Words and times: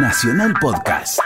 Nacional 0.00 0.54
Podcast. 0.60 1.18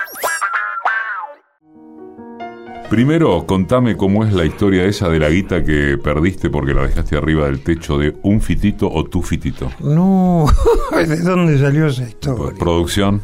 Primero, 2.89 3.47
contame 3.47 3.97
cómo 3.97 4.25
es 4.25 4.33
la 4.33 4.45
historia 4.45 4.85
esa 4.85 5.09
de 5.09 5.19
la 5.19 5.29
guita 5.29 5.63
que 5.63 5.99
perdiste 5.99 6.49
porque 6.51 6.73
la 6.75 6.87
dejaste 6.87 7.17
arriba 7.17 7.47
del 7.47 7.63
techo 7.63 7.99
de 7.99 8.17
un 8.23 8.41
fitito 8.41 8.91
o 8.91 9.05
tu 9.05 9.23
fitito. 9.23 9.71
No, 9.81 10.47
¿de 10.93 11.17
dónde 11.19 11.59
salió 11.59 11.87
esa 11.87 12.05
historia? 12.05 12.59
Producción, 12.59 13.21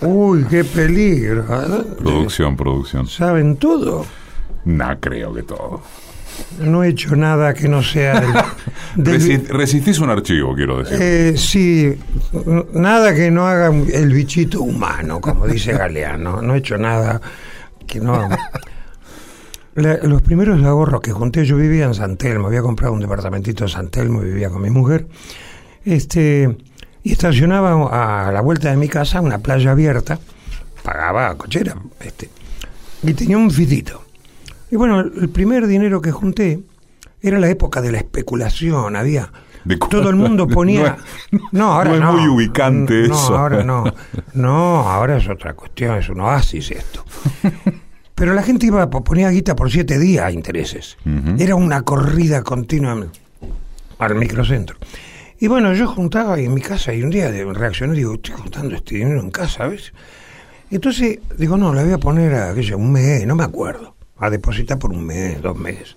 Uy, 0.00 0.44
qué 0.50 0.64
peligro. 0.64 1.44
producción, 1.98 2.56
producción. 2.56 3.06
¿Saben 3.06 3.56
todo? 3.56 4.04
No 4.64 5.00
creo 5.00 5.32
que 5.32 5.42
todo. 5.44 5.82
No 6.60 6.84
he 6.84 6.88
hecho 6.88 7.16
nada 7.16 7.54
que 7.54 7.68
no 7.68 7.82
sea 7.82 8.20
del... 8.20 8.32
del- 9.04 9.20
Resi- 9.20 9.46
resistís 9.48 9.98
un 9.98 10.10
archivo, 10.10 10.54
quiero 10.54 10.78
decir. 10.82 10.98
Eh, 11.00 11.34
sí, 11.36 11.98
nada 12.74 13.14
que 13.14 13.30
no 13.30 13.46
haga 13.46 13.68
el 13.68 14.12
bichito 14.12 14.60
humano, 14.62 15.20
como 15.20 15.46
dice 15.46 15.72
Galeano. 15.78 16.42
No 16.42 16.54
he 16.54 16.58
hecho 16.58 16.76
nada 16.78 17.20
que 17.86 18.00
no... 18.00 18.28
La- 19.74 19.96
los 20.02 20.20
primeros 20.20 20.62
ahorros 20.62 21.00
que 21.00 21.12
junté, 21.12 21.46
yo 21.46 21.56
vivía 21.56 21.86
en 21.86 21.94
San 21.94 22.16
Telmo, 22.18 22.48
había 22.48 22.60
comprado 22.60 22.92
un 22.92 23.00
departamentito 23.00 23.64
en 23.64 23.70
San 23.70 23.88
Telmo, 23.88 24.20
vivía 24.20 24.50
con 24.50 24.60
mi 24.60 24.68
mujer, 24.68 25.06
este, 25.84 26.58
y 27.02 27.12
estacionaba 27.12 28.26
a 28.28 28.30
la 28.32 28.42
vuelta 28.42 28.70
de 28.70 28.76
mi 28.76 28.88
casa 28.88 29.22
una 29.22 29.38
playa 29.38 29.70
abierta, 29.70 30.18
pagaba 30.82 31.34
cochera, 31.38 31.74
este, 32.00 32.28
y 33.02 33.14
tenía 33.14 33.38
un 33.38 33.50
fitito. 33.50 34.01
Y 34.72 34.76
bueno, 34.76 35.00
el 35.00 35.28
primer 35.28 35.66
dinero 35.66 36.00
que 36.00 36.12
junté 36.12 36.62
era 37.20 37.38
la 37.38 37.50
época 37.50 37.82
de 37.82 37.92
la 37.92 37.98
especulación, 37.98 38.96
había... 38.96 39.30
Todo 39.90 40.08
el 40.08 40.16
mundo 40.16 40.48
ponía... 40.48 40.96
No, 41.50 41.74
ahora 41.74 41.90
no 41.90 41.98
no. 41.98 42.08
es 42.08 42.14
muy 42.22 42.28
ubicante 42.28 43.06
no, 43.06 43.14
eso. 43.14 43.36
ahora 43.36 43.62
no. 43.62 43.84
No, 44.32 44.88
ahora 44.88 45.18
es 45.18 45.28
otra 45.28 45.52
cuestión, 45.52 45.98
es 45.98 46.08
un 46.08 46.20
oasis 46.20 46.70
esto. 46.70 47.04
Pero 48.14 48.32
la 48.32 48.42
gente 48.42 48.64
iba, 48.64 48.88
ponía 48.88 49.28
guita 49.28 49.54
por 49.54 49.70
siete 49.70 49.98
días 49.98 50.24
a 50.24 50.32
intereses. 50.32 50.96
Era 51.38 51.54
una 51.54 51.82
corrida 51.82 52.42
continua 52.42 52.96
al 53.98 54.14
microcentro. 54.14 54.78
Y 55.38 55.48
bueno, 55.48 55.74
yo 55.74 55.86
juntaba 55.86 56.38
en 56.38 56.54
mi 56.54 56.62
casa 56.62 56.94
y 56.94 57.02
un 57.02 57.10
día 57.10 57.30
reaccioné 57.52 57.92
y 57.92 57.98
digo, 57.98 58.14
estoy 58.14 58.36
juntando 58.36 58.74
este 58.74 58.94
dinero 58.94 59.20
en 59.20 59.30
casa, 59.30 59.66
¿ves? 59.66 59.92
Entonces 60.70 61.18
digo, 61.36 61.58
no, 61.58 61.74
le 61.74 61.84
voy 61.84 61.92
a 61.92 61.98
poner 61.98 62.34
a, 62.34 62.54
qué 62.54 62.62
sé, 62.62 62.74
un 62.74 62.90
mes, 62.90 63.26
no 63.26 63.36
me 63.36 63.44
acuerdo, 63.44 63.96
a 64.22 64.30
depositar 64.30 64.78
por 64.78 64.92
un 64.92 65.04
mes, 65.04 65.42
dos 65.42 65.58
meses. 65.58 65.96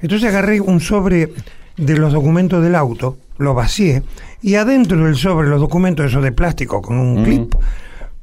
Entonces 0.00 0.28
agarré 0.28 0.60
un 0.60 0.80
sobre 0.80 1.32
de 1.76 1.96
los 1.96 2.12
documentos 2.12 2.62
del 2.62 2.76
auto, 2.76 3.18
lo 3.38 3.52
vacié, 3.52 4.04
y 4.40 4.54
adentro 4.54 5.04
del 5.04 5.16
sobre, 5.16 5.48
los 5.48 5.60
documentos 5.60 6.06
esos 6.06 6.22
de 6.22 6.30
plástico 6.30 6.80
con 6.80 6.98
un 6.98 7.24
clip, 7.24 7.54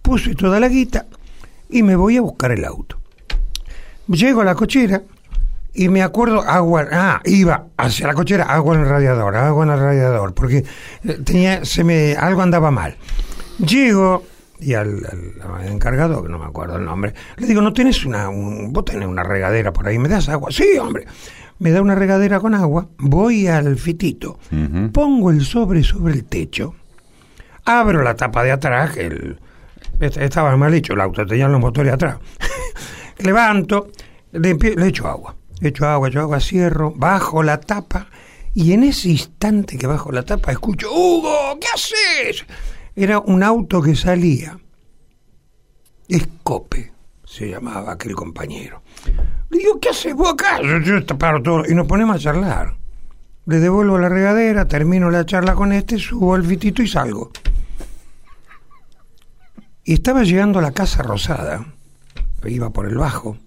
puse 0.02 0.36
toda 0.36 0.60
la 0.62 0.70
guita 0.70 1.06
y 1.70 1.84
me 1.84 1.98
voy 1.98 2.16
a 2.16 2.22
buscar 2.22 2.54
el 2.54 2.64
auto. 2.64 2.98
Llego 4.08 4.40
a 4.40 4.46
la 4.46 4.56
cochera 4.56 5.02
y 5.74 5.90
me 5.90 6.02
acuerdo, 6.02 6.42
agua, 6.42 6.88
ah, 6.94 7.22
iba 7.26 7.66
hacia 7.76 8.08
la 8.08 8.14
cochera, 8.14 8.46
agua 8.46 8.76
en 8.76 8.82
el 8.84 8.88
radiador, 8.88 9.36
agua 9.36 9.66
en 9.66 9.72
el 9.72 9.80
radiador, 9.80 10.34
porque 10.34 10.64
eh, 11.04 11.20
tenía, 11.26 11.66
se 11.66 11.84
me, 11.84 12.16
algo 12.16 12.42
andaba 12.42 12.72
mal. 12.72 12.96
Llego 13.60 14.24
y 14.60 14.74
al, 14.74 15.06
al 15.42 15.68
encargado, 15.68 16.24
que 16.24 16.30
no 16.30 16.40
me 16.40 16.46
acuerdo 16.46 16.78
el 16.78 16.86
nombre, 16.86 17.14
le 17.38 17.48
digo, 17.48 17.62
¿no 17.62 17.74
tienes 17.74 18.06
una, 18.06 18.30
un, 18.30 18.72
vos 18.74 18.86
tenés 18.86 19.08
una 19.08 19.24
regadera 19.24 19.72
por 19.74 19.88
ahí, 19.88 19.98
me 20.00 20.08
das 20.10 20.30
agua? 20.30 20.50
Sí, 20.52 20.78
hombre. 20.80 21.06
Me 21.60 21.72
da 21.72 21.82
una 21.82 21.96
regadera 21.96 22.40
con 22.40 22.54
agua, 22.54 22.90
voy 22.98 23.48
al 23.48 23.78
fitito, 23.78 24.40
pongo 24.92 25.32
el 25.32 25.46
sobre 25.46 25.84
sobre 25.84 26.14
el 26.14 26.26
techo, 26.26 26.76
abro 27.64 28.04
la 28.04 28.16
tapa 28.16 28.44
de 28.44 28.52
atrás, 28.52 28.98
el, 28.98 29.40
est- 30.02 30.18
estaba 30.18 30.56
mal 30.58 30.74
hecho 30.74 30.94
el 30.94 31.02
auto, 31.02 31.26
tenían 31.26 31.52
los 31.54 31.62
motores 31.62 31.94
atrás. 31.94 32.18
Levanto, 33.20 33.88
le, 34.34 34.54
le 34.56 34.88
echo 34.88 35.08
agua, 35.08 35.36
echo 35.62 35.86
agua, 35.88 36.10
echo 36.10 36.20
agua, 36.22 36.40
cierro, 36.40 36.92
bajo 36.96 37.42
la 37.44 37.60
tapa 37.62 38.08
y 38.54 38.74
en 38.74 38.84
ese 38.84 39.10
instante 39.10 39.78
que 39.78 39.88
bajo 39.88 40.12
la 40.12 40.24
tapa 40.24 40.52
escucho, 40.52 40.92
Hugo, 40.92 41.58
¿qué 41.60 41.68
haces? 41.74 42.46
Era 42.96 43.20
un 43.20 43.44
auto 43.44 43.82
que 43.82 43.96
salía. 43.96 44.58
Escope 46.08 46.94
se 47.26 47.50
llamaba 47.50 47.94
aquel 47.94 48.16
compañero. 48.16 48.82
Le 49.50 49.58
digo, 49.58 49.80
¿qué 49.80 49.90
haces 49.90 50.16
vos 50.16 50.34
acá? 50.34 50.62
Yo, 50.62 50.80
yo 50.80 51.04
todo 51.04 51.64
y 51.68 51.76
nos 51.76 51.88
ponemos 51.88 52.16
a 52.16 52.20
charlar. 52.20 52.78
Le 53.46 53.60
devuelvo 53.60 53.98
la 53.98 54.10
regadera, 54.10 54.68
termino 54.68 55.12
la 55.12 55.26
charla 55.26 55.54
con 55.54 55.72
este, 55.72 55.98
subo 55.98 56.34
al 56.36 56.44
fitito 56.44 56.82
y 56.82 56.88
salgo. 56.88 57.32
Y 59.84 59.94
estaba 59.94 60.24
llegando 60.24 60.60
a 60.60 60.64
la 60.64 60.72
Casa 60.72 61.04
Rosada, 61.04 61.66
iba 62.48 62.72
por 62.72 62.88
el 62.88 62.98
bajo, 62.98 63.38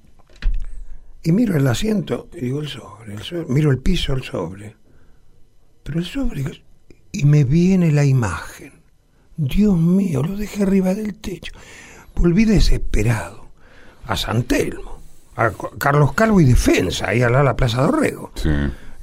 y 1.23 1.33
miro 1.33 1.57
el 1.57 1.67
asiento 1.67 2.29
y 2.33 2.43
digo 2.43 2.61
el 2.61 2.69
sobre, 2.69 3.15
el 3.15 3.23
sobre, 3.23 3.47
miro 3.47 3.71
el 3.71 3.79
piso, 3.79 4.13
el 4.13 4.23
sobre. 4.23 4.77
Pero 5.83 5.99
el 5.99 6.05
sobre, 6.05 6.63
y 7.13 7.25
me 7.25 7.45
viene 7.45 7.91
la 7.91 8.05
imagen. 8.05 8.78
Dios 9.39 9.77
mío, 9.79 10.23
lo 10.23 10.37
dejé 10.37 10.65
arriba 10.65 10.95
del 10.95 11.15
techo. 11.15 11.53
Volví 12.17 12.45
desesperado 12.45 13.47
a 14.07 14.17
San 14.17 14.43
Telmo, 14.43 14.99
a 15.37 15.51
Carlos 15.79 16.13
Calvo 16.13 16.41
y 16.41 16.45
Defensa, 16.45 17.09
ahí 17.09 17.23
al 17.23 17.33
de 17.33 17.43
la 17.45 17.55
Plaza 17.57 17.83
Dorrego 17.83 18.33
Sí. 18.35 18.51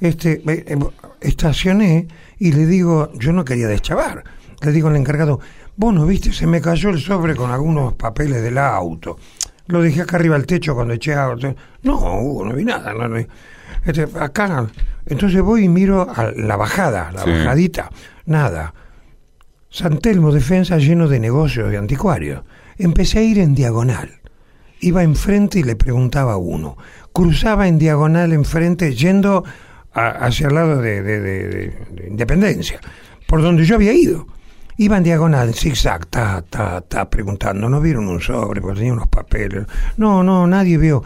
este, 0.00 0.42
eh, 0.46 0.64
eh, 0.68 0.78
estacioné 1.22 2.06
y 2.38 2.52
le 2.52 2.66
digo, 2.66 3.10
yo 3.14 3.32
no 3.32 3.44
quería 3.44 3.66
deschavar, 3.66 4.22
le 4.60 4.72
digo 4.72 4.88
al 4.88 4.96
encargado, 4.96 5.40
vos 5.76 5.94
no 5.94 6.04
viste, 6.04 6.32
se 6.32 6.46
me 6.46 6.60
cayó 6.60 6.90
el 6.90 7.00
sobre 7.00 7.34
con 7.34 7.50
algunos 7.50 7.94
papeles 7.94 8.42
del 8.42 8.58
auto. 8.58 9.16
Lo 9.68 9.80
dejé 9.82 10.02
acá 10.02 10.16
arriba 10.16 10.36
del 10.36 10.46
techo 10.46 10.74
cuando 10.74 10.94
eché 10.94 11.14
agua. 11.14 11.36
No, 11.82 12.20
Hugo, 12.20 12.44
no 12.44 12.54
vi 12.54 12.64
nada. 12.64 12.92
no, 12.94 13.08
no. 13.08 13.16
Este, 13.84 14.06
acá. 14.20 14.66
Entonces 15.06 15.40
voy 15.42 15.64
y 15.64 15.68
miro 15.68 16.02
a 16.08 16.30
la 16.36 16.56
bajada, 16.56 17.10
la 17.12 17.24
Sí. 17.24 17.30
bajadita. 17.30 17.90
Nada. 18.26 18.72
San 19.70 19.98
Telmo 19.98 20.32
Defensa 20.32 20.78
lleno 20.78 21.08
de 21.08 21.20
negocios 21.20 21.70
de 21.70 21.76
anticuarios. 21.76 22.42
Empecé 22.78 23.18
a 23.18 23.22
ir 23.22 23.38
en 23.38 23.54
diagonal. 23.54 24.20
Iba 24.80 25.02
enfrente 25.02 25.58
y 25.58 25.62
le 25.62 25.76
preguntaba 25.76 26.34
a 26.34 26.36
uno. 26.36 26.76
Cruzaba 27.12 27.66
en 27.68 27.78
diagonal 27.78 28.32
enfrente 28.32 28.94
yendo 28.94 29.44
hacia 29.92 30.48
el 30.48 30.54
lado 30.54 30.80
de, 30.82 31.02
de- 31.02 31.20
de- 31.20 31.48
de- 31.48 31.86
de 32.02 32.08
Independencia, 32.08 32.80
por 33.26 33.40
donde 33.42 33.64
yo 33.64 33.76
había 33.76 33.92
ido. 33.94 34.26
Iba 34.78 34.98
en 34.98 35.04
diagonal, 35.04 35.54
zigzag, 35.54 36.06
ta, 36.06 37.08
preguntando. 37.10 37.68
¿No 37.70 37.80
vieron 37.80 38.08
un 38.08 38.20
sobre? 38.20 38.60
Porque 38.60 38.76
tenía 38.80 38.92
unos 38.92 39.08
papeles. 39.08 39.64
No, 39.96 40.22
no, 40.22 40.46
nadie 40.46 40.76
vio. 40.76 41.02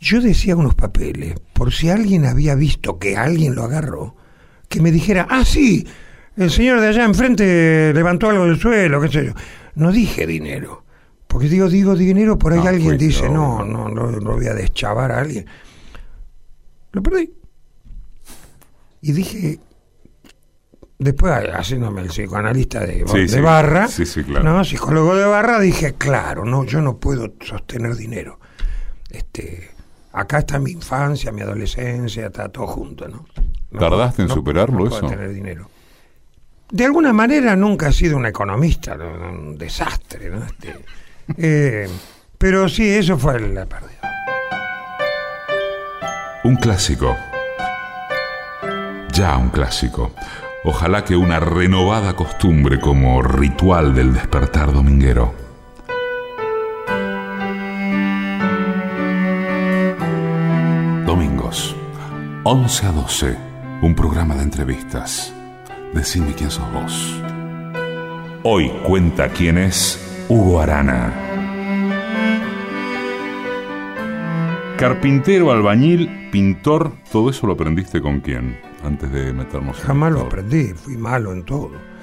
Yo 0.00 0.20
decía 0.20 0.56
unos 0.56 0.74
papeles, 0.74 1.34
por 1.52 1.72
si 1.72 1.88
alguien 1.88 2.26
había 2.26 2.56
visto 2.56 2.98
que 2.98 3.16
alguien 3.16 3.54
lo 3.54 3.62
agarró, 3.62 4.16
que 4.68 4.82
me 4.82 4.90
dijera, 4.90 5.26
ah, 5.30 5.44
sí, 5.44 5.86
el 6.36 6.50
señor 6.50 6.80
de 6.80 6.88
allá 6.88 7.04
enfrente 7.04 7.92
levantó 7.94 8.30
algo 8.30 8.46
del 8.46 8.58
suelo, 8.58 9.00
qué 9.00 9.08
sé 9.08 9.26
yo. 9.26 9.32
No 9.76 9.90
dije 9.92 10.26
dinero, 10.26 10.84
porque 11.26 11.48
digo, 11.48 11.68
digo 11.68 11.94
dinero, 11.96 12.38
por 12.38 12.52
ahí 12.52 12.60
Ah, 12.64 12.68
alguien 12.70 12.90
fuiste, 12.98 13.04
dice, 13.06 13.28
no, 13.28 13.64
no, 13.64 13.88
no, 13.88 14.10
no 14.10 14.32
voy 14.32 14.46
a 14.46 14.54
deschavar 14.54 15.12
a 15.12 15.20
alguien. 15.20 15.46
Lo 16.92 17.02
perdí. 17.02 17.32
Y 19.00 19.12
dije, 19.12 19.58
después 20.98 21.32
haciéndome 21.54 22.02
el 22.02 22.08
psicoanalista 22.08 22.80
de, 22.80 23.04
Sí, 23.06 23.18
de 23.18 23.28
sí. 23.28 23.40
barra, 23.40 23.88
Sí, 23.88 24.06
sí, 24.06 24.22
claro. 24.24 24.44
no, 24.44 24.64
psicólogo 24.64 25.14
de 25.16 25.26
barra, 25.26 25.58
dije, 25.60 25.94
claro, 25.94 26.44
no, 26.44 26.64
yo 26.64 26.80
no 26.80 26.96
puedo 26.98 27.34
sostener 27.40 27.96
dinero. 27.96 28.38
Este, 29.10 29.70
acá 30.12 30.38
está 30.38 30.58
mi 30.58 30.70
infancia, 30.72 31.32
mi 31.32 31.42
adolescencia, 31.42 32.26
está 32.26 32.48
todo 32.48 32.66
junto, 32.66 33.06
¿no? 33.08 33.26
No 33.70 33.78
¿Tardaste 33.80 34.22
en 34.22 34.28
superarlo 34.28 34.78
no 34.84 34.88
puedo 34.88 34.98
eso? 34.98 35.06
tener 35.08 35.32
dinero. 35.32 35.68
De 36.74 36.84
alguna 36.84 37.12
manera 37.12 37.54
nunca 37.54 37.90
he 37.90 37.92
sido 37.92 38.16
un 38.16 38.26
economista, 38.26 38.96
¿no? 38.96 39.06
un 39.06 39.56
desastre, 39.56 40.28
¿no? 40.28 40.44
Este, 40.44 40.74
eh, 41.38 41.88
pero 42.36 42.68
sí, 42.68 42.88
eso 42.88 43.16
fue 43.16 43.38
la 43.38 43.64
pérdida. 43.64 44.12
Un 46.42 46.56
clásico. 46.56 47.16
Ya 49.12 49.36
un 49.36 49.50
clásico. 49.50 50.16
Ojalá 50.64 51.04
que 51.04 51.14
una 51.14 51.38
renovada 51.38 52.16
costumbre 52.16 52.80
como 52.80 53.22
ritual 53.22 53.94
del 53.94 54.12
despertar 54.12 54.72
dominguero. 54.72 55.32
Domingos, 61.06 61.76
11 62.42 62.86
a 62.86 62.90
12, 62.90 63.36
un 63.80 63.94
programa 63.94 64.34
de 64.34 64.42
entrevistas. 64.42 65.32
Decime 65.94 66.34
quién 66.34 66.50
sos 66.50 66.70
vos. 66.72 67.22
Hoy 68.42 68.68
cuenta 68.86 69.28
quién 69.28 69.58
es 69.58 69.98
Hugo 70.28 70.60
Arana. 70.60 71.12
Carpintero, 74.76 75.52
albañil, 75.52 76.28
pintor, 76.30 76.92
todo 77.12 77.30
eso 77.30 77.46
lo 77.46 77.52
aprendiste 77.54 78.02
con 78.02 78.20
quién 78.20 78.58
antes 78.82 79.10
de 79.12 79.32
meternos 79.32 79.78
en 79.80 79.86
Jamás 79.86 80.12
lo 80.12 80.20
aprendí, 80.22 80.74
fui 80.74 80.96
malo 80.96 81.32
en 81.32 81.44
todo. 81.44 81.72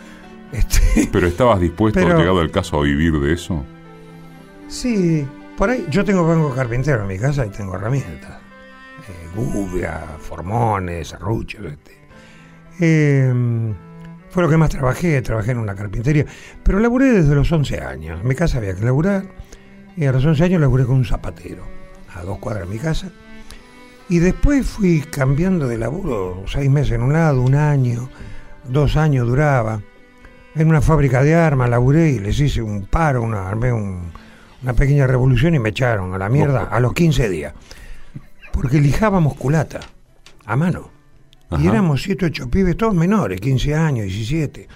Este, 0.51 1.07
¿Pero 1.09 1.27
estabas 1.27 1.61
dispuesto, 1.61 1.97
Pero- 2.01 2.17
llegado 2.17 2.41
el 2.41 2.51
caso, 2.51 2.77
a 2.77 2.83
vivir 2.83 3.17
de 3.21 3.31
eso? 3.33 3.63
Sí, 4.67 5.25
por 5.57 5.69
ahí 5.69 5.85
yo 5.89 6.03
tengo 6.03 6.27
vengo 6.27 6.53
carpintero 6.53 7.03
en 7.03 7.07
mi 7.07 7.17
casa 7.17 7.45
y 7.45 7.49
tengo 7.51 7.75
herramientas. 7.75 8.37
Eh, 9.07 9.29
gubia, 9.33 10.01
formones, 10.19 11.07
serruchos. 11.07 11.63
Este. 11.65 12.00
Eh, 12.81 13.31
fue 14.29 14.43
lo 14.43 14.49
que 14.49 14.57
más 14.57 14.69
trabajé, 14.69 15.21
trabajé 15.21 15.51
en 15.51 15.59
una 15.59 15.75
carpintería. 15.75 16.25
Pero 16.63 16.79
laburé 16.79 17.11
desde 17.11 17.35
los 17.35 17.51
11 17.51 17.79
años. 17.81 18.19
En 18.21 18.27
mi 18.27 18.35
casa 18.35 18.57
había 18.57 18.73
que 18.75 18.83
laburar. 18.83 19.23
Y 19.95 20.05
a 20.05 20.11
los 20.11 20.25
11 20.25 20.43
años 20.43 20.61
laburé 20.61 20.85
con 20.85 20.95
un 20.95 21.05
zapatero, 21.05 21.63
a 22.15 22.23
dos 22.23 22.37
cuadras 22.39 22.67
de 22.67 22.73
mi 22.73 22.79
casa. 22.79 23.09
Y 24.09 24.19
después 24.19 24.65
fui 24.65 25.01
cambiando 25.01 25.67
de 25.67 25.77
laburo, 25.77 26.43
seis 26.47 26.69
meses 26.69 26.93
en 26.93 27.03
un 27.03 27.13
lado, 27.13 27.41
un 27.41 27.55
año, 27.55 28.09
dos 28.67 28.95
años 28.97 29.27
duraba. 29.27 29.81
En 30.55 30.67
una 30.67 30.81
fábrica 30.81 31.23
de 31.23 31.35
armas 31.35 31.69
laburé 31.69 32.09
y 32.09 32.19
les 32.19 32.39
hice 32.39 32.61
un 32.61 32.85
paro, 32.87 33.21
una, 33.21 33.47
armé 33.47 33.71
un- 33.71 34.11
una 34.63 34.73
pequeña 34.73 35.07
revolución 35.07 35.55
y 35.55 35.59
me 35.59 35.69
echaron 35.69 36.13
a 36.13 36.17
la 36.17 36.29
mierda 36.29 36.63
a 36.71 36.79
los 36.79 36.93
15 36.93 37.29
días. 37.29 37.53
Porque 38.51 38.79
lijábamos 38.79 39.35
culata, 39.35 39.79
a 40.45 40.55
mano. 40.55 40.89
Y 41.59 41.67
éramos 41.67 42.01
7, 42.03 42.25
8 42.27 42.49
pibes, 42.49 42.77
todos 42.77 42.95
menores, 42.95 43.39
15 43.41 43.75
años, 43.75 44.05
17. 44.05 44.67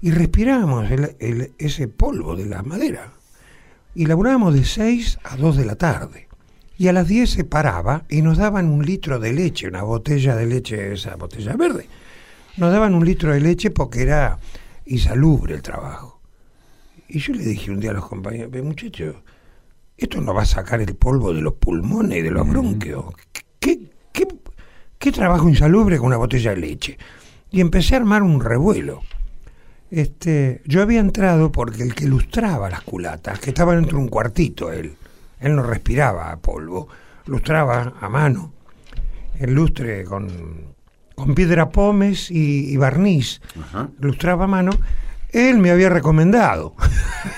Y 0.00 0.10
respirábamos 0.10 0.90
el- 0.90 1.16
el- 1.20 1.52
ese 1.58 1.86
polvo 1.88 2.34
de 2.36 2.46
la 2.46 2.62
madera. 2.62 3.12
Y 3.94 4.06
laburábamos 4.06 4.54
de 4.54 4.64
6 4.64 5.18
a 5.22 5.36
2 5.36 5.56
de 5.56 5.64
la 5.64 5.76
tarde. 5.76 6.28
Y 6.78 6.88
a 6.88 6.92
las 6.92 7.06
10 7.06 7.30
se 7.30 7.44
paraba 7.44 8.04
y 8.08 8.22
nos 8.22 8.38
daban 8.38 8.66
un 8.68 8.84
litro 8.84 9.20
de 9.20 9.32
leche, 9.32 9.68
una 9.68 9.82
botella 9.82 10.34
de 10.34 10.46
leche, 10.46 10.92
esa 10.94 11.14
botella 11.16 11.54
verde. 11.54 11.86
Nos 12.56 12.72
daban 12.72 12.94
un 12.94 13.04
litro 13.04 13.32
de 13.32 13.40
leche 13.40 13.70
porque 13.70 14.02
era 14.02 14.38
insalubre 14.86 15.54
el 15.54 15.62
trabajo. 15.62 16.20
Y 17.08 17.18
yo 17.20 17.34
le 17.34 17.44
dije 17.44 17.70
un 17.70 17.78
día 17.78 17.90
a 17.90 17.94
los 17.94 18.06
compañeros, 18.06 18.50
"Ve, 18.50 18.62
muchachos, 18.62 19.16
esto 19.96 20.20
nos 20.20 20.34
va 20.34 20.42
a 20.42 20.46
sacar 20.46 20.80
el 20.80 20.96
polvo 20.96 21.32
de 21.32 21.42
los 21.42 21.54
pulmones 21.54 22.18
y 22.18 22.22
de 22.22 22.30
los 22.30 22.48
bronquios. 22.48 23.04
¿Qué, 25.02 25.10
trabajo 25.10 25.48
insalubre 25.48 25.98
con 25.98 26.06
una 26.06 26.16
botella 26.16 26.52
de 26.52 26.58
leche? 26.58 26.96
Y 27.50 27.60
empecé 27.60 27.94
a 27.94 27.98
armar 27.98 28.22
un 28.22 28.40
revuelo. 28.40 29.02
Este, 29.90 30.62
yo 30.64 30.80
había 30.80 31.00
entrado 31.00 31.50
porque 31.50 31.82
el 31.82 31.92
que 31.96 32.06
lustraba 32.06 32.70
las 32.70 32.82
culatas, 32.82 33.40
que 33.40 33.50
estaba 33.50 33.74
dentro 33.74 33.98
de 33.98 34.04
un 34.04 34.08
cuartito 34.08 34.70
él, 34.70 34.94
él 35.40 35.56
no 35.56 35.64
respiraba 35.64 36.36
polvo, 36.36 36.86
lustraba 37.26 37.94
a 38.00 38.08
mano, 38.08 38.52
el 39.40 39.52
lustre 39.52 40.04
con, 40.04 40.28
con 41.16 41.34
piedra 41.34 41.70
pómez 41.70 42.30
y, 42.30 42.72
y 42.72 42.76
barniz, 42.76 43.40
lustraba 43.98 44.44
a 44.44 44.46
mano, 44.46 44.70
él 45.30 45.58
me 45.58 45.72
había 45.72 45.88
recomendado. 45.88 46.76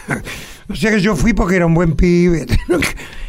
o 0.68 0.74
sea 0.74 0.90
que 0.90 1.00
yo 1.00 1.16
fui 1.16 1.32
porque 1.32 1.56
era 1.56 1.64
un 1.64 1.72
buen 1.72 1.96
pibe. 1.96 2.44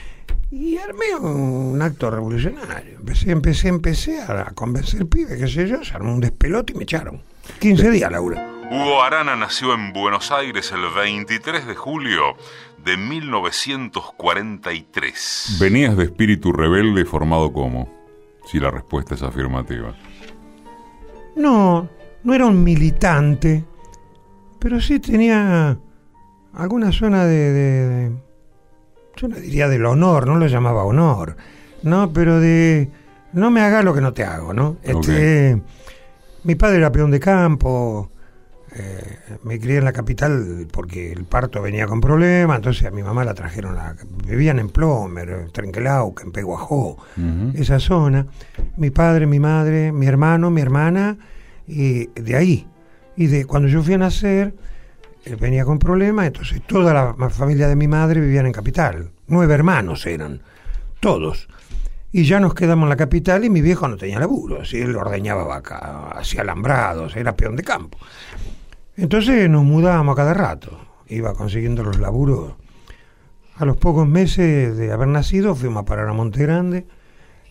y 0.57 0.77
armé 0.77 1.13
un 1.19 1.79
acto 1.81 2.09
revolucionario. 2.09 2.97
Empecé, 2.99 3.31
empecé, 3.31 3.67
empecé 3.67 4.21
a 4.21 4.51
convencer 4.55 5.05
pibe, 5.07 5.37
qué 5.37 5.47
sé 5.47 5.67
yo, 5.67 5.83
se 5.83 5.93
armó 5.93 6.13
un 6.13 6.21
despelote 6.21 6.73
y 6.73 6.77
me 6.77 6.83
echaron. 6.83 7.21
15 7.59 7.91
días, 7.91 8.11
Laura. 8.11 8.51
Hugo 8.71 9.03
Arana 9.03 9.35
nació 9.35 9.73
en 9.75 9.93
Buenos 9.93 10.31
Aires 10.31 10.71
el 10.71 10.81
23 10.95 11.67
de 11.67 11.75
julio 11.75 12.35
de 12.83 12.97
1943. 12.97 15.57
¿Venías 15.59 15.95
de 15.97 16.05
espíritu 16.05 16.51
rebelde 16.51 17.05
formado 17.05 17.51
como? 17.53 17.87
Si 18.51 18.59
la 18.59 18.71
respuesta 18.71 19.13
es 19.15 19.23
afirmativa. 19.23 19.95
No, 21.35 21.89
no 22.23 22.33
era 22.33 22.45
un 22.45 22.63
militante, 22.63 23.63
pero 24.59 24.79
sí 24.81 24.99
tenía 24.99 25.77
alguna 26.53 26.91
zona 26.91 27.25
de, 27.25 27.51
de- 27.51 27.89
de- 27.89 28.11
yo 29.15 29.27
no 29.27 29.35
diría 29.37 29.67
del 29.67 29.85
honor, 29.85 30.27
no 30.27 30.35
lo 30.37 30.47
llamaba 30.47 30.83
honor, 30.83 31.35
no, 31.83 32.11
pero 32.13 32.39
de 32.39 32.89
no 33.33 33.51
me 33.51 33.61
hagas 33.61 33.83
lo 33.83 33.93
que 33.93 34.01
no 34.01 34.13
te 34.13 34.23
hago, 34.23 34.53
¿no? 34.53 34.77
Este, 34.83 35.61
Mi 36.43 36.55
padre 36.55 36.77
era 36.77 36.91
peón 36.91 37.11
de 37.11 37.19
campo, 37.19 38.09
eh, 38.77 39.17
me 39.43 39.59
crié 39.59 39.77
en 39.77 39.85
la 39.85 39.93
capital 39.93 40.67
porque 40.71 41.11
el 41.11 41.23
parto 41.23 41.61
venía 41.61 41.87
con 41.87 42.01
problemas, 42.01 42.57
entonces 42.57 42.85
a 42.85 42.91
mi 42.91 43.03
mamá 43.03 43.23
la 43.23 43.33
trajeron, 43.33 43.77
a, 43.77 43.95
vivían 44.27 44.59
en 44.59 44.69
Plomer, 44.69 45.49
Trenquelauca, 45.51 46.23
en 46.23 46.31
Peguajó, 46.31 46.97
Ujú. 47.17 47.51
esa 47.55 47.79
zona. 47.79 48.27
Mi 48.77 48.89
padre, 48.89 49.27
mi 49.27 49.39
madre, 49.39 49.91
mi 49.91 50.07
hermano, 50.07 50.49
mi 50.51 50.61
hermana, 50.61 51.17
y 51.67 52.07
de 52.19 52.35
ahí. 52.35 52.67
Y 53.17 53.27
de 53.27 53.45
cuando 53.45 53.69
yo 53.69 53.81
fui 53.81 53.93
a 53.93 53.97
nacer, 53.97 54.53
él 55.25 55.35
venía 55.37 55.65
con 55.65 55.79
problemas, 55.79 56.27
entonces 56.27 56.61
toda 56.65 56.93
la 56.93 57.29
familia 57.29 57.67
de 57.67 57.75
mi 57.75 57.87
madre 57.87 58.21
vivían 58.21 58.45
en 58.45 58.53
capital. 58.53 59.11
Nueve 59.27 59.55
hermanos 59.55 60.05
eran, 60.05 60.41
todos. 60.99 61.47
Y 62.11 62.23
ya 62.25 62.39
nos 62.39 62.53
quedamos 62.53 62.85
en 62.85 62.89
la 62.89 62.95
capital 62.95 63.43
y 63.43 63.49
mi 63.49 63.61
viejo 63.61 63.87
no 63.87 63.97
tenía 63.97 64.19
laburo, 64.19 64.61
así 64.61 64.79
él 64.79 64.95
ordeñaba 64.95 65.43
vaca, 65.43 66.11
hacía 66.11 66.41
alambrados, 66.41 67.15
era 67.15 67.35
peón 67.35 67.55
de 67.55 67.63
campo. 67.63 67.97
Entonces 68.95 69.49
nos 69.49 69.63
mudábamos 69.63 70.13
a 70.13 70.15
cada 70.15 70.33
rato, 70.33 70.79
iba 71.07 71.33
consiguiendo 71.33 71.83
los 71.83 71.99
laburos. 71.99 72.53
A 73.57 73.65
los 73.65 73.77
pocos 73.77 74.07
meses 74.07 74.77
de 74.77 74.91
haber 74.91 75.07
nacido 75.07 75.55
fuimos 75.55 75.81
a 75.81 75.85
parar 75.85 76.07
a 76.07 76.13
Monte 76.13 76.41
Grande, 76.43 76.85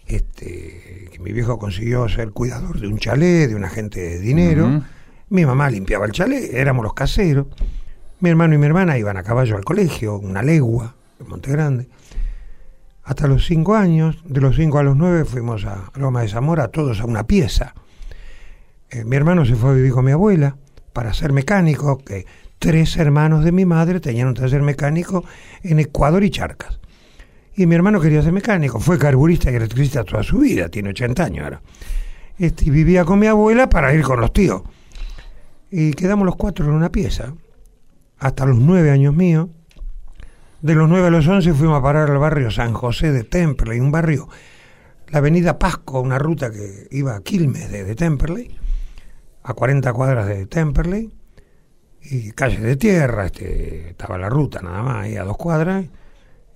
este, 0.06 1.08
que 1.12 1.18
mi 1.18 1.32
viejo 1.32 1.58
consiguió 1.58 2.08
ser 2.08 2.30
cuidador 2.30 2.78
de 2.78 2.86
un 2.86 2.98
chalet, 2.98 3.48
de 3.48 3.56
un 3.56 3.64
agente 3.64 4.00
de 4.00 4.18
dinero. 4.20 4.82
Mi 5.30 5.46
mamá 5.46 5.70
limpiaba 5.70 6.04
el 6.06 6.12
chalet, 6.12 6.52
éramos 6.52 6.84
los 6.84 6.94
caseros. 6.94 7.46
Mi 8.20 8.30
hermano 8.30 8.54
y 8.54 8.58
mi 8.58 8.66
hermana 8.66 8.98
iban 8.98 9.16
a 9.16 9.22
caballo 9.22 9.56
al 9.56 9.64
colegio, 9.64 10.18
una 10.18 10.42
legua, 10.42 10.94
en 11.18 11.28
Monte 11.28 11.50
Grande. 11.50 11.88
Hasta 13.04 13.26
los 13.26 13.46
cinco 13.46 13.74
años, 13.74 14.22
de 14.24 14.40
los 14.40 14.56
cinco 14.56 14.78
a 14.78 14.82
los 14.82 14.96
nueve 14.96 15.24
fuimos 15.24 15.64
a 15.64 15.90
Loma 15.94 16.22
de 16.22 16.28
Zamora, 16.28 16.68
todos 16.68 17.00
a 17.00 17.04
una 17.04 17.26
pieza. 17.26 17.74
Eh, 18.90 19.04
mi 19.04 19.16
hermano 19.16 19.44
se 19.44 19.56
fue 19.56 19.70
a 19.70 19.74
vivir 19.74 19.92
con 19.92 20.04
mi 20.04 20.12
abuela 20.12 20.56
para 20.92 21.12
ser 21.12 21.32
mecánico, 21.32 21.98
que 21.98 22.26
tres 22.58 22.96
hermanos 22.96 23.44
de 23.44 23.52
mi 23.52 23.64
madre 23.64 24.00
tenían 24.00 24.28
un 24.28 24.34
taller 24.34 24.62
mecánico 24.62 25.24
en 25.62 25.80
Ecuador 25.80 26.22
y 26.22 26.30
Charcas. 26.30 26.80
Y 27.56 27.66
mi 27.66 27.74
hermano 27.74 28.00
quería 28.00 28.22
ser 28.22 28.32
mecánico, 28.32 28.80
fue 28.80 28.98
carburista 28.98 29.50
y 29.50 29.54
electricista 29.54 30.04
toda 30.04 30.22
su 30.22 30.38
vida, 30.38 30.68
tiene 30.68 30.90
80 30.90 31.24
años 31.24 31.44
ahora. 31.44 31.62
Este, 32.38 32.64
y 32.66 32.70
vivía 32.70 33.04
con 33.04 33.18
mi 33.18 33.26
abuela 33.26 33.68
para 33.68 33.94
ir 33.94 34.02
con 34.02 34.20
los 34.20 34.32
tíos. 34.32 34.62
Y 35.76 35.92
quedamos 35.94 36.24
los 36.24 36.36
cuatro 36.36 36.66
en 36.66 36.70
una 36.70 36.92
pieza, 36.92 37.34
hasta 38.20 38.46
los 38.46 38.58
nueve 38.58 38.92
años 38.92 39.12
míos. 39.12 39.48
De 40.62 40.76
los 40.76 40.88
nueve 40.88 41.08
a 41.08 41.10
los 41.10 41.26
once 41.26 41.52
fuimos 41.52 41.80
a 41.80 41.82
parar 41.82 42.08
al 42.12 42.18
barrio 42.18 42.52
San 42.52 42.74
José 42.74 43.10
de 43.10 43.24
Temperley, 43.24 43.80
un 43.80 43.90
barrio, 43.90 44.28
la 45.08 45.18
avenida 45.18 45.58
Pasco, 45.58 46.00
una 46.00 46.16
ruta 46.16 46.52
que 46.52 46.86
iba 46.92 47.16
a 47.16 47.22
Quilmes 47.22 47.72
de, 47.72 47.82
de 47.82 47.96
Temperley, 47.96 48.56
a 49.42 49.52
40 49.52 49.92
cuadras 49.92 50.28
de 50.28 50.46
Temperley, 50.46 51.12
y 52.02 52.30
calles 52.30 52.62
de 52.62 52.76
tierra, 52.76 53.26
este, 53.26 53.88
estaba 53.90 54.16
la 54.16 54.28
ruta 54.28 54.62
nada 54.62 54.80
más, 54.80 55.04
ahí 55.06 55.16
a 55.16 55.24
dos 55.24 55.36
cuadras. 55.36 55.86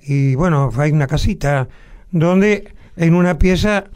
Y 0.00 0.36
bueno, 0.36 0.70
hay 0.76 0.92
una 0.92 1.08
casita 1.08 1.68
donde 2.12 2.72
en 2.96 3.16
una 3.16 3.36
pieza 3.36 3.86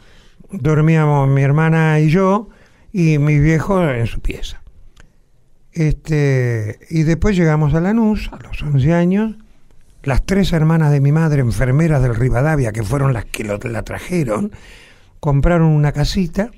dormíamos 0.51 1.29
mi 1.29 1.43
hermana 1.43 1.97
y 2.01 2.09
yo, 2.09 2.49
y 2.91 3.19
mi 3.19 3.39
viejo 3.39 3.81
en 3.89 4.05
su 4.05 4.19
pieza. 4.19 4.62
Este, 5.73 6.79
y 6.89 7.03
después 7.03 7.35
llegamos 7.35 7.73
a 7.73 7.81
Lanús 7.81 8.29
a 8.31 8.37
los 8.37 8.61
11 8.61 8.93
años. 8.93 9.35
Las 10.03 10.25
tres 10.25 10.51
hermanas 10.53 10.91
de 10.91 10.99
mi 10.99 11.11
madre, 11.11 11.41
enfermeras 11.41 12.01
del 12.01 12.15
Rivadavia, 12.15 12.71
que 12.73 12.83
fueron 12.83 13.13
las 13.13 13.25
que 13.25 13.43
lo- 13.43 13.57
la 13.57 13.83
trajeron, 13.83 14.51
compraron 15.19 15.67
una 15.67 15.91
casita, 15.93 16.51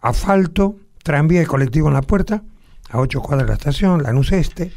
asfalto, 0.00 0.76
tranvía 1.02 1.42
y 1.42 1.46
colectivo 1.46 1.88
en 1.88 1.94
la 1.94 2.02
puerta, 2.02 2.42
a 2.90 2.98
ocho 2.98 3.20
cuadras 3.20 3.46
de 3.46 3.50
la 3.50 3.56
estación, 3.58 4.02
Lanús 4.02 4.32
Este, 4.32 4.72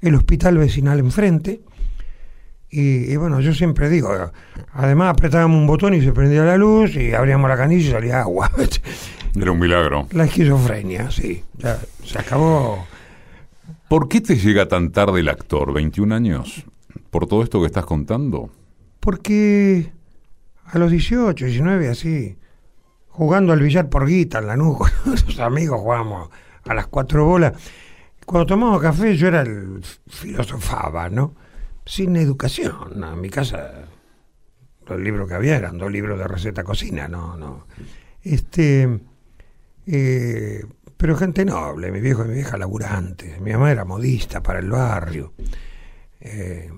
el 0.00 0.14
hospital 0.14 0.58
vecinal 0.58 0.98
enfrente. 1.00 1.60
Y, 2.70 3.10
y 3.12 3.16
bueno, 3.16 3.40
yo 3.40 3.54
siempre 3.54 3.88
digo, 3.88 4.10
además 4.72 5.10
apretábamos 5.10 5.58
un 5.58 5.66
botón 5.66 5.94
y 5.94 6.02
se 6.02 6.12
prendía 6.12 6.44
la 6.44 6.56
luz 6.56 6.94
y 6.96 7.14
abríamos 7.14 7.48
la 7.48 7.56
canilla 7.56 7.88
y 7.88 7.92
salía 7.92 8.20
agua. 8.20 8.50
Era 9.34 9.52
un 9.52 9.58
milagro. 9.58 10.06
La 10.12 10.24
esquizofrenia, 10.24 11.10
sí. 11.10 11.44
Ya, 11.58 11.78
se 12.04 12.18
acabó. 12.18 12.86
¿Por 13.88 14.08
qué 14.08 14.20
te 14.20 14.36
llega 14.36 14.68
tan 14.68 14.90
tarde 14.90 15.20
el 15.20 15.28
actor? 15.28 15.72
¿21 15.72 16.12
años? 16.12 16.64
¿Por 17.10 17.26
todo 17.26 17.42
esto 17.42 17.60
que 17.60 17.66
estás 17.66 17.86
contando? 17.86 18.50
Porque 19.00 19.92
a 20.66 20.78
los 20.78 20.90
18, 20.90 21.46
19, 21.46 21.88
así, 21.88 22.36
jugando 23.08 23.52
al 23.52 23.60
billar 23.60 23.88
por 23.88 24.06
guita 24.06 24.40
en 24.40 24.46
la 24.46 24.56
nuca, 24.56 24.92
con 25.04 25.12
los 25.12 25.38
amigos 25.40 25.80
jugábamos 25.80 26.28
a 26.64 26.74
las 26.74 26.86
cuatro 26.88 27.24
bolas. 27.24 27.54
Cuando 28.26 28.46
tomamos 28.46 28.82
café 28.82 29.16
yo 29.16 29.28
era 29.28 29.40
el 29.40 29.82
filosofaba, 30.06 31.08
¿no? 31.08 31.34
Sin 31.88 32.16
educación. 32.16 33.02
En 33.02 33.18
mi 33.18 33.30
casa 33.30 33.86
los 34.86 35.00
libros 35.00 35.26
que 35.26 35.34
había 35.34 35.56
eran 35.56 35.78
dos 35.78 35.90
libros 35.90 36.18
de 36.18 36.28
receta 36.28 36.62
cocina, 36.62 37.08
no, 37.08 37.34
no. 37.38 37.66
Este, 38.22 39.00
eh, 39.86 40.64
pero 40.98 41.16
gente 41.16 41.46
noble, 41.46 41.90
mi 41.90 42.00
viejo 42.00 42.26
y 42.26 42.28
mi 42.28 42.34
vieja 42.34 42.58
laburantes, 42.58 43.40
mi 43.40 43.52
mamá 43.52 43.72
era 43.72 43.86
modista 43.86 44.42
para 44.42 44.58
el 44.58 44.68
barrio. 44.68 45.32
Eh, 46.20 46.70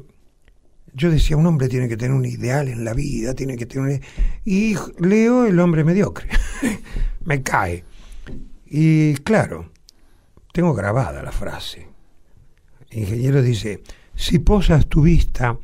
yo 0.92 1.10
decía, 1.10 1.36
un 1.36 1.46
hombre 1.46 1.68
tiene 1.68 1.88
que 1.88 1.96
tener 1.96 2.16
un 2.16 2.24
ideal 2.24 2.68
en 2.68 2.84
la 2.84 2.94
vida, 2.94 3.34
tiene 3.34 3.56
que 3.56 3.66
tener 3.66 4.00
un... 4.00 4.00
Y 4.44 4.76
leo 5.00 5.44
el 5.44 5.58
hombre 5.58 5.82
mediocre, 5.82 6.28
me 7.24 7.42
cae. 7.42 7.84
Y 8.64 9.14
claro, 9.14 9.72
tengo 10.52 10.72
grabada 10.72 11.20
la 11.20 11.32
frase. 11.32 11.88
Ingeniero 12.92 13.42
dice, 13.42 13.82
si 14.14 14.38
posas 14.38 14.86
tu 14.86 15.02
vista 15.02 15.58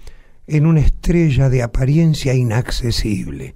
en 0.46 0.66
una 0.66 0.80
estrella 0.80 1.48
de 1.48 1.62
apariencia 1.62 2.34
inaccesible 2.34 3.54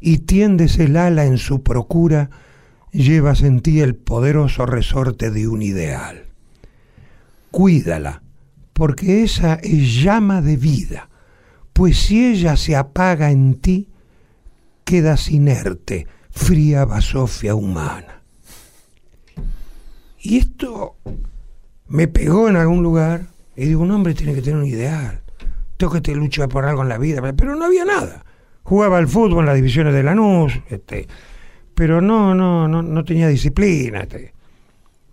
y 0.00 0.18
tiendes 0.18 0.78
el 0.78 0.96
ala 0.96 1.24
en 1.24 1.38
su 1.38 1.62
procura, 1.62 2.30
llevas 2.92 3.42
en 3.42 3.60
ti 3.60 3.80
el 3.80 3.94
poderoso 3.94 4.66
resorte 4.66 5.30
de 5.30 5.48
un 5.48 5.62
ideal. 5.62 6.26
Cuídala, 7.50 8.22
porque 8.72 9.22
esa 9.24 9.54
es 9.54 10.02
llama 10.02 10.40
de 10.40 10.56
vida, 10.56 11.10
pues 11.72 11.98
si 11.98 12.26
ella 12.26 12.56
se 12.56 12.76
apaga 12.76 13.30
en 13.30 13.60
ti, 13.60 13.88
quedas 14.84 15.30
inerte, 15.30 16.06
fría 16.30 16.84
basofia 16.84 17.54
humana. 17.54 18.22
Y 20.18 20.38
esto 20.38 20.96
me 21.88 22.08
pegó 22.08 22.48
en 22.48 22.56
algún 22.56 22.82
lugar 22.82 23.26
y 23.60 23.66
digo, 23.66 23.82
un 23.82 23.90
hombre 23.90 24.14
tiene 24.14 24.34
que 24.34 24.40
tener 24.40 24.58
un 24.58 24.64
ideal, 24.64 25.20
tengo 25.76 25.92
que 25.92 26.00
te 26.00 26.14
luchar 26.14 26.48
por 26.48 26.64
algo 26.64 26.80
en 26.80 26.88
la 26.88 26.96
vida, 26.96 27.20
pero 27.36 27.54
no 27.54 27.66
había 27.66 27.84
nada. 27.84 28.24
Jugaba 28.62 28.96
al 28.96 29.06
fútbol 29.06 29.40
en 29.40 29.46
las 29.46 29.54
divisiones 29.54 29.92
de 29.92 30.02
Lanús, 30.02 30.58
este, 30.70 31.06
pero 31.74 32.00
no, 32.00 32.34
no, 32.34 32.66
no, 32.66 32.80
no 32.80 33.04
tenía 33.04 33.28
disciplina. 33.28 34.00
Este. 34.00 34.32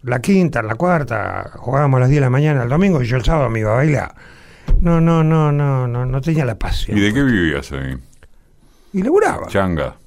La 0.03 0.21
quinta, 0.21 0.63
la 0.63 0.75
cuarta, 0.75 1.51
jugábamos 1.55 1.97
a 1.97 2.01
las 2.01 2.09
10 2.09 2.21
de 2.21 2.25
la 2.25 2.29
mañana 2.29 2.63
el 2.63 2.69
domingo 2.69 3.03
y 3.03 3.05
yo 3.05 3.17
el 3.17 3.25
sábado 3.25 3.49
me 3.49 3.59
iba 3.59 3.73
a 3.73 3.75
bailar. 3.75 4.15
No, 4.79 5.01
no, 5.01 5.25
no, 5.25 5.51
no, 5.51 5.85
no, 5.85 6.05
no 6.05 6.21
tenía 6.21 6.45
la 6.45 6.57
pasión. 6.57 6.97
¿Y 6.97 7.01
de 7.01 7.13
qué 7.13 7.23
vivías 7.23 7.69
ahí? 7.73 7.97
Y 8.93 9.03
laburaba. 9.03 9.47
Changa. 9.47 9.97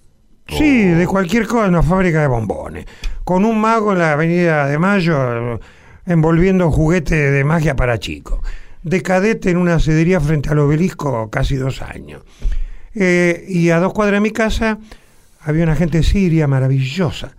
Sí, 0.49 0.87
de 0.87 1.07
cualquier 1.07 1.47
cosa, 1.47 1.69
una 1.69 1.83
fábrica 1.83 2.23
de 2.23 2.27
bombones. 2.27 2.87
Con 3.23 3.45
un 3.45 3.61
mago 3.61 3.93
en 3.93 3.99
la 3.99 4.13
avenida 4.13 4.67
de 4.67 4.79
Mayo 4.79 5.61
envolviendo 6.07 6.71
juguete 6.71 7.31
de 7.31 7.45
magia 7.45 7.77
para 7.77 7.99
chicos. 7.99 8.41
De 8.83 9.03
cadete 9.03 9.51
en 9.51 9.59
una 9.59 9.79
cedería 9.79 10.21
frente 10.21 10.51
al 10.51 10.59
obelisco 10.59 11.29
casi 11.31 11.57
dos 11.57 11.83
años. 11.83 12.23
Eh, 12.95 13.45
y 13.49 13.71
a 13.71 13.79
dos 13.79 13.93
cuadras 13.93 14.17
de 14.17 14.21
mi 14.21 14.31
casa 14.31 14.79
había 15.41 15.65
una 15.65 15.77
gente 15.77 16.03
siria 16.03 16.47
maravillosa, 16.47 17.37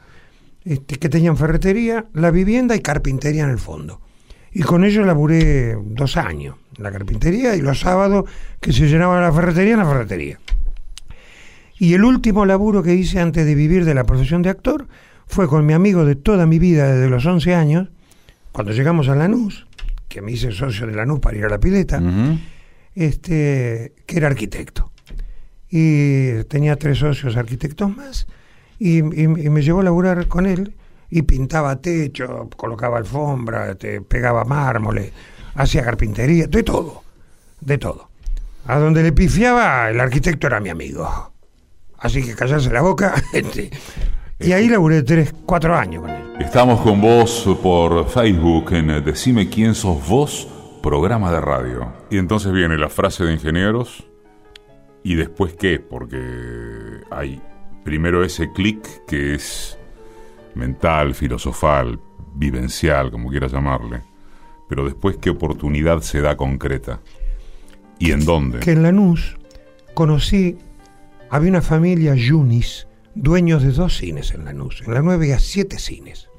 este, 0.64 0.98
que 0.98 1.10
tenían 1.10 1.38
ferretería, 1.38 2.06
la 2.14 2.32
vivienda 2.32 2.76
y 2.76 2.80
carpintería 2.80 3.44
en 3.44 3.50
el 3.50 3.60
fondo. 3.60 4.02
Y 4.54 4.64
con 4.64 4.84
ellos 4.84 5.06
laburé 5.06 5.78
dos 5.82 6.18
años, 6.18 6.58
la 6.78 6.92
carpintería 6.92 7.56
y 7.56 7.62
los 7.62 7.80
sábados 7.80 8.30
que 8.60 8.74
se 8.74 8.88
llenaba 8.88 9.22
la 9.22 9.32
ferretería 9.32 9.74
en 9.74 9.80
la 9.80 9.86
ferretería. 9.86 10.40
Y 11.80 11.94
el 11.94 12.04
último 12.04 12.46
laburo 12.46 12.84
que 12.84 12.94
hice 12.94 13.20
antes 13.20 13.46
de 13.46 13.56
vivir 13.56 13.86
de 13.86 13.94
la 13.94 14.04
profesión 14.04 14.42
de 14.42 14.50
actor 14.50 14.88
fue 15.26 15.48
con 15.48 15.66
mi 15.66 15.74
amigo 15.74 16.06
de 16.06 16.16
toda 16.16 16.46
mi 16.46 16.60
vida 16.60 16.94
desde 16.94 17.10
los 17.10 17.26
11 17.26 17.56
años, 17.56 17.90
cuando 18.52 18.74
llegamos 18.74 19.10
a 19.10 19.16
Lanús, 19.16 19.68
que 20.08 20.22
me 20.22 20.32
hice 20.32 20.52
socio 20.52 20.88
de 20.88 20.94
Lanús 20.94 21.20
para 21.20 21.38
ir 21.38 21.46
a 21.46 21.50
la 21.50 21.60
pileta, 21.60 22.02
este, 22.94 23.94
que 24.06 24.18
era 24.18 24.28
arquitecto 24.28 24.92
y 25.72 26.44
tenía 26.44 26.76
tres 26.76 27.00
socios 27.00 27.38
arquitectos 27.38 27.96
más 27.96 28.28
y, 28.78 29.02
me 29.02 29.62
llevó 29.62 29.80
a 29.80 29.84
laburar 29.84 30.28
con 30.28 30.46
él 30.46 30.76
y 31.10 31.22
pintaba 31.22 31.82
techo, 31.82 32.50
colocaba 32.58 32.98
alfombra, 32.98 33.76
te 33.76 34.02
pegaba 34.02 34.44
mármoles, 34.44 35.12
hacía 35.56 35.84
carpintería, 35.84 36.48
de 36.48 36.64
todo, 36.64 37.04
de 37.60 37.78
todo. 37.78 38.10
A 38.66 38.80
donde 38.80 39.04
le 39.04 39.12
pifiaba, 39.12 39.90
el 39.90 40.00
arquitecto 40.00 40.48
era 40.48 40.60
mi 40.60 40.70
amigo. 40.70 41.32
Así 42.00 42.24
que 42.24 42.34
callarse 42.34 42.72
la 42.72 42.82
boca. 42.82 43.14
Este, 43.34 43.70
y 44.44 44.52
ahí 44.52 44.70
laburé 44.70 45.04
tres, 45.04 45.34
cuatro 45.46 45.76
años 45.76 46.04
con 46.04 46.12
él. 46.12 46.22
Estamos 46.40 46.82
con 46.82 47.00
vos 47.02 47.48
por 47.62 48.08
Facebook 48.08 48.74
en 48.74 49.04
Decime 49.04 49.50
quién 49.50 49.76
sos 49.76 50.08
vos, 50.08 50.48
programa 50.82 51.32
de 51.32 51.42
radio. 51.42 51.94
Y 52.10 52.18
entonces 52.18 52.52
viene 52.52 52.78
la 52.78 52.90
frase 52.90 53.24
de 53.24 53.34
ingenieros 53.34 54.06
¿Y 55.04 55.16
después 55.16 55.54
qué? 55.54 55.80
Porque 55.80 57.02
hay 57.10 57.42
primero 57.84 58.24
ese 58.24 58.52
clic 58.52 59.06
que 59.08 59.34
es 59.34 59.78
mental, 60.54 61.16
filosofal, 61.16 62.00
vivencial, 62.36 63.10
como 63.10 63.30
quieras 63.30 63.52
llamarle. 63.52 64.02
Pero 64.70 64.86
después 64.86 65.18
qué 65.18 65.32
oportunidad 65.32 66.02
se 66.02 66.22
da 66.22 66.38
concreta. 66.38 67.00
¿Y 67.98 68.12
en 68.12 68.26
dónde? 68.26 68.60
Que 68.60 68.72
en 68.72 68.84
Lanús 68.84 69.38
conocí, 69.94 70.58
había 71.30 71.50
una 71.50 71.62
familia 71.62 72.16
Yunis, 72.16 72.88
dueños 73.16 73.64
de 73.64 73.72
dos 73.72 73.98
cines 73.98 74.32
en 74.32 74.46
Lanús. 74.46 74.84
En 74.86 74.94
la 74.94 75.02
9 75.02 75.26
había 75.26 75.40
siete 75.40 75.80
cines. 75.80 76.30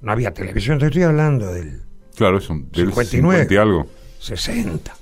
No 0.00 0.12
había 0.12 0.32
televisión, 0.32 0.78
te 0.78 0.86
estoy 0.86 1.02
hablando 1.02 1.52
del... 1.52 1.82
Claro, 2.16 2.38
eso, 2.38 2.54
del 2.72 2.92
59, 2.92 3.46
y 3.50 3.56
algo. 3.56 3.86
60. 4.20 4.94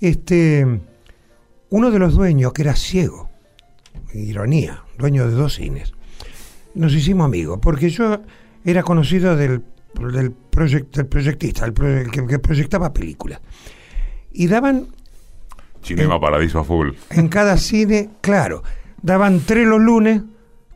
Este 0.00 0.66
uno 1.70 1.90
de 1.90 1.98
los 1.98 2.14
dueños, 2.14 2.52
que 2.52 2.62
era 2.62 2.74
ciego, 2.74 3.30
ironía, 4.14 4.84
dueño 4.96 5.26
de 5.28 5.32
dos 5.32 5.54
cines, 5.54 5.92
nos 6.74 6.94
hicimos 6.94 7.26
amigos, 7.26 7.58
porque 7.60 7.90
yo 7.90 8.22
era 8.64 8.82
conocido 8.82 9.36
del, 9.36 9.62
del, 10.12 10.32
proyectista, 10.32 11.66
el, 11.66 11.74
que, 12.10 12.38
proyectaba 12.38 12.92
películas. 12.92 13.40
Y 14.32 14.46
daban... 14.46 14.88
Cinema 15.82 16.20
Paradiso 16.20 16.60
a 16.60 16.64
full. 16.64 16.90
En 17.10 17.28
cada 17.28 17.56
cine, 17.56 18.10
claro, 18.20 18.62
daban 19.02 19.40
tres 19.40 19.66
los 19.66 19.80
lunes, 19.80 20.22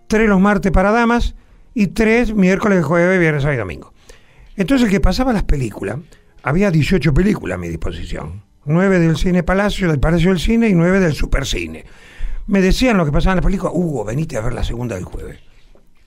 tres 0.06 0.28
los 0.28 0.40
martes 0.40 0.72
para 0.72 0.90
damas 0.90 1.34
y 1.74 1.88
tres 1.88 2.34
miércoles, 2.34 2.84
jueves, 2.84 3.18
viernes, 3.18 3.42
sábado 3.42 3.56
y 3.56 3.60
domingo. 3.60 3.92
Entonces, 4.56 4.90
que 4.90 5.00
pasaba 5.00 5.32
las 5.32 5.44
películas, 5.44 5.98
había 6.42 6.70
18 6.70 7.14
películas 7.14 7.56
a 7.56 7.58
mi 7.58 7.68
disposición 7.68 8.42
nueve 8.64 8.98
del 8.98 9.16
Cine 9.16 9.42
Palacio, 9.42 9.88
del 9.88 10.00
Palacio 10.00 10.30
del 10.30 10.38
Cine 10.38 10.68
y 10.68 10.74
nueve 10.74 11.00
del 11.00 11.14
Supercine. 11.14 11.84
Me 12.46 12.60
decían 12.60 12.96
lo 12.96 13.04
que 13.04 13.12
pasaba 13.12 13.32
en 13.32 13.36
la 13.36 13.42
película, 13.42 13.72
Hugo, 13.72 14.04
venite 14.04 14.36
a 14.36 14.40
ver 14.40 14.52
la 14.52 14.64
segunda 14.64 14.94
del 14.96 15.04
jueves. 15.04 15.38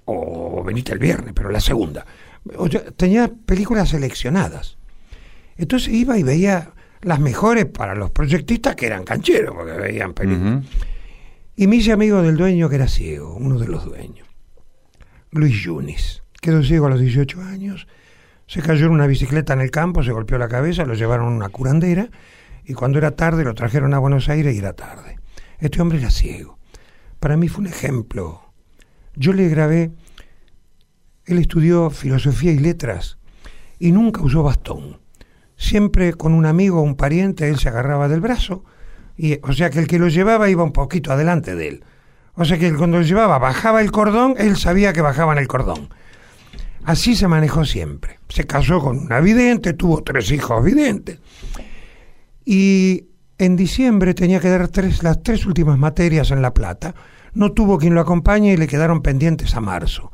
O 0.05 0.63
venite 0.63 0.93
el 0.93 0.99
viernes, 0.99 1.33
pero 1.35 1.49
la 1.49 1.59
segunda. 1.59 2.05
tenía 2.97 3.31
películas 3.45 3.89
seleccionadas. 3.89 4.77
Entonces 5.57 5.93
iba 5.93 6.17
y 6.17 6.23
veía 6.23 6.71
las 7.01 7.19
mejores 7.19 7.65
para 7.65 7.95
los 7.95 8.11
proyectistas 8.11 8.75
que 8.75 8.87
eran 8.87 9.03
cancheros, 9.03 9.55
porque 9.55 9.73
veían 9.73 10.13
películas. 10.13 10.65
Y 11.57 11.67
me 11.67 11.77
hice 11.77 11.93
amigo 11.93 12.21
del 12.21 12.35
dueño 12.35 12.67
que 12.67 12.75
era 12.75 12.87
ciego, 12.89 13.33
uno 13.33 13.57
de 13.57 13.67
los 13.67 13.85
dueños. 13.85 14.27
Luis 15.31 15.63
Yunis. 15.63 16.21
Quedó 16.41 16.61
ciego 16.63 16.87
a 16.87 16.89
los 16.89 16.99
18 16.99 17.41
años. 17.41 17.87
Se 18.45 18.61
cayó 18.61 18.87
en 18.87 18.91
una 18.91 19.07
bicicleta 19.07 19.53
en 19.53 19.61
el 19.61 19.71
campo, 19.71 20.03
se 20.03 20.11
golpeó 20.11 20.37
la 20.37 20.49
cabeza, 20.49 20.85
lo 20.85 20.93
llevaron 20.93 21.27
a 21.27 21.35
una 21.35 21.49
curandera 21.49 22.09
y 22.65 22.73
cuando 22.73 22.97
era 22.97 23.11
tarde 23.11 23.43
lo 23.43 23.53
trajeron 23.53 23.93
a 23.93 23.99
Buenos 23.99 24.27
Aires 24.27 24.53
y 24.53 24.59
era 24.59 24.73
tarde. 24.73 25.17
Este 25.59 25.81
hombre 25.81 25.99
era 25.99 26.11
ciego. 26.11 26.59
Para 27.19 27.37
mí 27.37 27.47
fue 27.47 27.61
un 27.61 27.67
ejemplo. 27.67 28.41
Yo 29.15 29.31
le 29.31 29.47
grabé, 29.47 29.91
él 31.25 31.37
estudió 31.37 31.89
filosofía 31.89 32.51
y 32.51 32.59
letras 32.59 33.17
y 33.79 33.93
nunca 33.93 34.21
usó 34.21 34.43
bastón. 34.43 34.99
Siempre 35.55 36.13
con 36.13 36.33
un 36.33 36.45
amigo 36.45 36.79
o 36.79 36.83
un 36.83 36.95
pariente 36.95 37.47
él 37.47 37.57
se 37.59 37.69
agarraba 37.69 38.09
del 38.09 38.19
brazo, 38.19 38.65
o 39.41 39.53
sea 39.53 39.69
que 39.69 39.79
el 39.79 39.87
que 39.87 39.99
lo 39.99 40.07
llevaba 40.07 40.49
iba 40.49 40.63
un 40.63 40.73
poquito 40.73 41.11
adelante 41.11 41.55
de 41.55 41.67
él. 41.67 41.83
O 42.35 42.43
sea 42.43 42.57
que 42.57 42.73
cuando 42.73 42.97
lo 42.97 43.03
llevaba 43.03 43.39
bajaba 43.39 43.81
el 43.81 43.91
cordón, 43.91 44.35
él 44.37 44.57
sabía 44.57 44.93
que 44.93 45.01
bajaban 45.01 45.37
el 45.37 45.47
cordón. 45.47 45.89
Así 46.83 47.15
se 47.15 47.27
manejó 47.27 47.65
siempre. 47.65 48.19
Se 48.29 48.45
casó 48.45 48.79
con 48.79 48.99
una 48.99 49.19
vidente, 49.19 49.73
tuvo 49.73 50.03
tres 50.03 50.31
hijos 50.31 50.63
videntes. 50.63 51.19
Y 52.45 53.05
en 53.37 53.55
diciembre 53.55 54.13
tenía 54.13 54.39
que 54.39 54.49
dar 54.49 54.67
tres, 54.67 55.01
las 55.01 55.23
tres 55.23 55.45
últimas 55.45 55.79
materias 55.79 56.31
en 56.31 56.41
La 56.41 56.53
Plata. 56.53 56.93
No 57.33 57.53
tuvo 57.53 57.77
quien 57.77 57.95
lo 57.95 58.01
acompañe 58.01 58.53
y 58.53 58.57
le 58.57 58.67
quedaron 58.67 59.01
pendientes 59.01 59.55
a 59.55 59.61
marzo. 59.61 60.11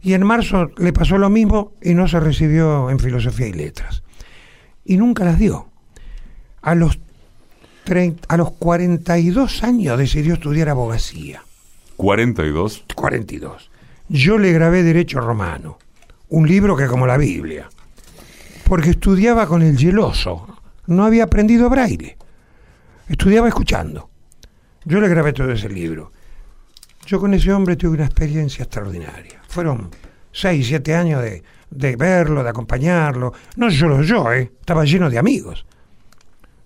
Y 0.00 0.14
en 0.14 0.24
marzo 0.24 0.70
le 0.76 0.92
pasó 0.92 1.18
lo 1.18 1.30
mismo 1.30 1.74
y 1.82 1.94
no 1.94 2.08
se 2.08 2.18
recibió 2.20 2.90
en 2.90 2.98
filosofía 2.98 3.46
y 3.46 3.52
letras. 3.52 4.02
Y 4.84 4.96
nunca 4.96 5.24
las 5.24 5.38
dio. 5.38 5.70
A 6.62 6.74
los, 6.74 6.98
30, 7.88 8.26
a 8.28 8.36
los 8.36 8.50
42 8.52 9.64
años 9.64 9.96
decidió 9.96 10.34
estudiar 10.34 10.68
abogacía. 10.68 11.42
¿42? 11.96 12.82
42. 12.94 13.70
Yo 14.10 14.36
le 14.36 14.52
grabé 14.52 14.82
Derecho 14.82 15.20
Romano, 15.20 15.78
un 16.28 16.46
libro 16.46 16.76
que 16.76 16.86
como 16.86 17.06
la 17.06 17.16
Biblia, 17.16 17.70
porque 18.64 18.90
estudiaba 18.90 19.46
con 19.46 19.62
el 19.62 19.78
geloso, 19.78 20.46
no 20.86 21.06
había 21.06 21.24
aprendido 21.24 21.70
braille. 21.70 22.18
Estudiaba 23.08 23.48
escuchando. 23.48 24.10
Yo 24.84 25.00
le 25.00 25.08
grabé 25.08 25.32
todo 25.32 25.50
ese 25.50 25.70
libro. 25.70 26.12
Yo 27.06 27.18
con 27.18 27.32
ese 27.32 27.50
hombre 27.54 27.76
tuve 27.76 27.94
una 27.94 28.04
experiencia 28.04 28.64
extraordinaria. 28.64 29.40
Fueron 29.48 29.88
6, 30.32 30.66
7 30.66 30.94
años 30.94 31.22
de, 31.22 31.42
de 31.70 31.96
verlo, 31.96 32.44
de 32.44 32.50
acompañarlo. 32.50 33.32
No 33.56 33.70
solo 33.70 34.02
yo, 34.02 34.30
¿eh? 34.30 34.52
estaba 34.60 34.84
lleno 34.84 35.08
de 35.08 35.16
amigos. 35.16 35.64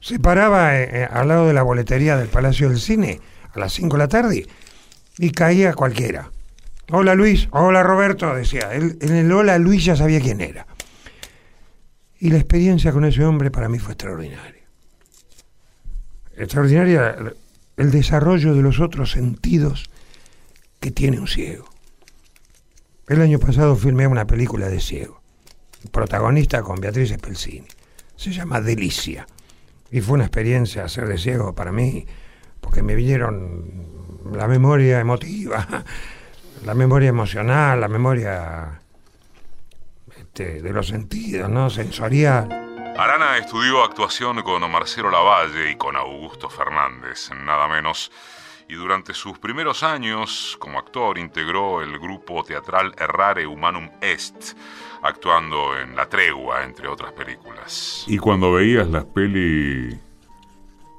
Se 0.02 0.18
paraba 0.18 0.80
eh, 0.80 0.90
eh, 0.92 1.08
al 1.08 1.28
lado 1.28 1.46
de 1.46 1.54
la 1.54 1.62
boletería 1.62 2.16
del 2.16 2.26
Palacio 2.26 2.68
del 2.68 2.80
Cine 2.80 3.20
a 3.54 3.58
las 3.60 3.72
5 3.74 3.96
de 3.96 4.02
la 4.02 4.08
tarde 4.08 4.46
y 5.16 5.30
caía 5.30 5.74
cualquiera. 5.74 6.32
Hola 6.90 7.14
Luis, 7.14 7.46
hola 7.52 7.84
Roberto, 7.84 8.34
decía. 8.34 8.72
Él, 8.72 8.98
en 9.00 9.14
el 9.14 9.30
hola 9.30 9.58
Luis 9.58 9.84
ya 9.84 9.94
sabía 9.94 10.20
quién 10.20 10.40
era. 10.40 10.66
Y 12.18 12.30
la 12.30 12.38
experiencia 12.38 12.90
con 12.90 13.04
ese 13.04 13.24
hombre 13.24 13.52
para 13.52 13.68
mí 13.68 13.78
fue 13.78 13.92
extraordinaria. 13.92 14.64
Extraordinaria 16.36 17.16
el 17.76 17.90
desarrollo 17.92 18.54
de 18.54 18.62
los 18.62 18.80
otros 18.80 19.12
sentidos 19.12 19.88
que 20.80 20.90
tiene 20.90 21.20
un 21.20 21.28
ciego. 21.28 21.70
El 23.06 23.20
año 23.20 23.38
pasado 23.38 23.76
filmé 23.76 24.08
una 24.08 24.26
película 24.26 24.68
de 24.68 24.80
ciego, 24.80 25.22
protagonista 25.92 26.62
con 26.62 26.80
Beatriz 26.80 27.12
Spelzini. 27.12 27.68
Se 28.16 28.32
llama 28.32 28.60
Delicia. 28.60 29.26
Y 29.92 30.00
fue 30.00 30.14
una 30.14 30.24
experiencia 30.24 30.84
hacer 30.84 31.06
de 31.06 31.18
ciego 31.18 31.54
para 31.54 31.70
mí, 31.70 32.06
porque 32.60 32.82
me 32.82 32.94
vinieron 32.94 33.92
la 34.32 34.48
memoria 34.48 34.98
emotiva, 34.98 35.66
la 36.64 36.74
memoria 36.74 37.10
emocional, 37.10 37.80
la 37.80 37.88
memoria 37.88 38.80
este, 40.16 40.62
de 40.62 40.72
los 40.72 40.88
sentidos, 40.88 41.50
¿no? 41.50 41.68
Sensorial. 41.68 42.48
Arana 42.96 43.36
estudió 43.36 43.84
actuación 43.84 44.42
con 44.42 44.70
Marcelo 44.70 45.10
Lavalle 45.10 45.70
y 45.70 45.76
con 45.76 45.94
Augusto 45.94 46.48
Fernández, 46.48 47.30
nada 47.44 47.68
menos, 47.68 48.10
y 48.68 48.74
durante 48.74 49.12
sus 49.12 49.38
primeros 49.38 49.82
años 49.82 50.56
como 50.58 50.78
actor 50.78 51.18
integró 51.18 51.82
el 51.82 51.98
grupo 51.98 52.42
teatral 52.44 52.94
Errare 52.96 53.46
Humanum 53.46 53.90
Est, 54.00 54.56
actuando 55.02 55.78
en 55.78 55.96
La 55.96 56.08
Tregua, 56.08 56.64
entre 56.64 56.88
otras 56.88 57.12
películas. 57.12 58.04
Y 58.06 58.18
cuando 58.18 58.52
veías 58.52 58.88
las 58.88 59.04
peli 59.04 59.98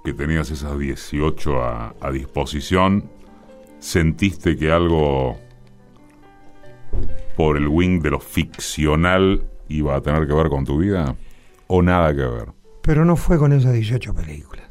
que 0.03 0.13
tenías 0.13 0.51
esas 0.51 0.77
18 0.77 1.63
a, 1.63 1.95
a 1.99 2.11
disposición, 2.11 3.09
¿sentiste 3.79 4.57
que 4.57 4.71
algo 4.71 5.39
por 7.35 7.57
el 7.57 7.67
wing 7.67 8.01
de 8.01 8.11
lo 8.11 8.19
ficcional 8.19 9.49
iba 9.69 9.95
a 9.95 10.01
tener 10.01 10.27
que 10.27 10.33
ver 10.33 10.49
con 10.49 10.65
tu 10.65 10.77
vida? 10.77 11.15
¿O 11.67 11.81
nada 11.81 12.13
que 12.13 12.25
ver? 12.25 12.49
Pero 12.81 13.05
no 13.05 13.15
fue 13.15 13.37
con 13.37 13.53
esas 13.53 13.73
18 13.73 14.13
películas. 14.13 14.65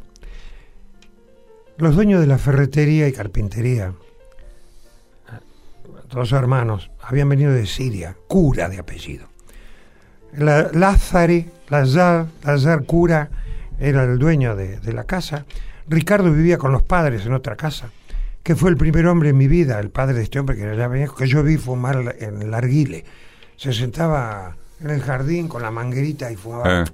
Los 1.78 1.96
dueños 1.96 2.20
de 2.20 2.26
la 2.26 2.38
ferretería 2.38 3.08
y 3.08 3.12
carpintería, 3.12 3.94
dos 6.12 6.32
hermanos, 6.32 6.90
habían 7.02 7.28
venido 7.28 7.52
de 7.52 7.66
Siria, 7.66 8.16
cura 8.28 8.68
de 8.68 8.78
apellido. 8.78 9.26
La, 10.34 10.70
Lázare, 10.72 11.50
Lazar, 11.68 12.26
Lazar 12.44 12.84
cura, 12.84 13.30
era 13.78 14.04
el 14.04 14.18
dueño 14.18 14.54
de, 14.56 14.78
de 14.78 14.92
la 14.92 15.04
casa. 15.04 15.44
Ricardo 15.88 16.32
vivía 16.32 16.58
con 16.58 16.72
los 16.72 16.82
padres 16.82 17.26
en 17.26 17.34
otra 17.34 17.56
casa 17.56 17.90
que 18.42 18.56
fue 18.56 18.70
el 18.70 18.76
primer 18.76 19.06
hombre 19.06 19.30
en 19.30 19.36
mi 19.36 19.46
vida, 19.46 19.78
el 19.78 19.90
padre 19.90 20.14
de 20.14 20.22
este 20.24 20.40
hombre 20.40 20.56
que 20.56 20.62
era 20.62 20.74
ya 20.76 21.14
que 21.14 21.26
yo 21.26 21.42
vi 21.42 21.56
fumar 21.56 22.16
en 22.18 22.42
el 22.42 22.52
arguile. 22.54 23.04
Se 23.56 23.72
sentaba 23.72 24.56
en 24.80 24.90
el 24.90 25.00
jardín 25.00 25.48
con 25.48 25.62
la 25.62 25.70
manguerita 25.70 26.30
y 26.30 26.36
fumaba. 26.36 26.82
Eh. 26.82 26.84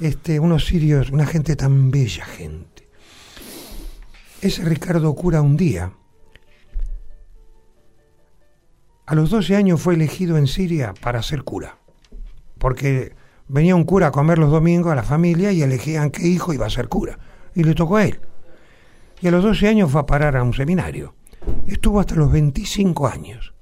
Este, 0.00 0.38
unos 0.38 0.66
sirios, 0.66 1.10
una 1.10 1.24
gente 1.24 1.56
tan 1.56 1.90
bella 1.90 2.26
gente. 2.26 2.86
Ese 4.42 4.62
Ricardo 4.64 5.14
cura 5.14 5.40
un 5.40 5.56
día. 5.56 5.92
A 9.06 9.14
los 9.14 9.30
12 9.30 9.56
años 9.56 9.80
fue 9.80 9.94
elegido 9.94 10.36
en 10.36 10.46
Siria 10.46 10.94
para 11.00 11.22
ser 11.22 11.42
cura. 11.44 11.78
Porque 12.58 13.14
venía 13.48 13.76
un 13.76 13.84
cura 13.84 14.08
a 14.08 14.12
comer 14.12 14.38
los 14.38 14.50
domingos 14.50 14.92
a 14.92 14.96
la 14.96 15.02
familia 15.02 15.52
y 15.52 15.62
elegían 15.62 16.10
qué 16.10 16.26
hijo 16.26 16.52
iba 16.52 16.66
a 16.66 16.70
ser 16.70 16.88
cura. 16.88 17.18
Y 17.54 17.64
le 17.64 17.74
tocó 17.74 17.96
a 17.96 18.04
él 18.04 18.20
y 19.20 19.28
a 19.28 19.30
los 19.30 19.42
12 19.42 19.68
años 19.68 19.90
fue 19.90 20.00
a 20.00 20.06
parar 20.06 20.36
a 20.36 20.42
un 20.42 20.52
seminario. 20.52 21.14
Estuvo 21.66 22.00
hasta 22.00 22.14
los 22.14 22.30
25 22.30 23.06
años. 23.06 23.54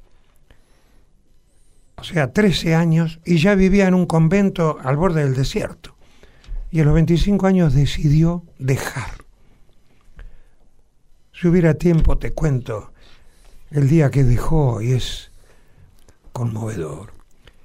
O 1.96 2.04
sea, 2.04 2.33
13 2.33 2.74
años 2.74 3.20
y 3.24 3.38
ya 3.38 3.54
vivía 3.54 3.87
en 3.87 3.94
un 3.94 4.07
convento 4.07 4.78
al 4.83 4.96
borde 4.96 5.24
del 5.24 5.35
desierto. 5.35 5.96
Y 6.70 6.80
a 6.80 6.85
los 6.85 6.94
25 6.94 7.46
años 7.46 7.72
decidió 7.72 8.44
dejar. 8.59 9.24
Si 11.33 11.46
hubiera 11.46 11.74
tiempo 11.74 12.18
te 12.18 12.33
cuento 12.33 12.92
el 13.70 13.88
día 13.88 14.11
que 14.11 14.24
dejó 14.24 14.80
y 14.80 14.92
es 14.92 15.30
conmovedor. 16.35 17.12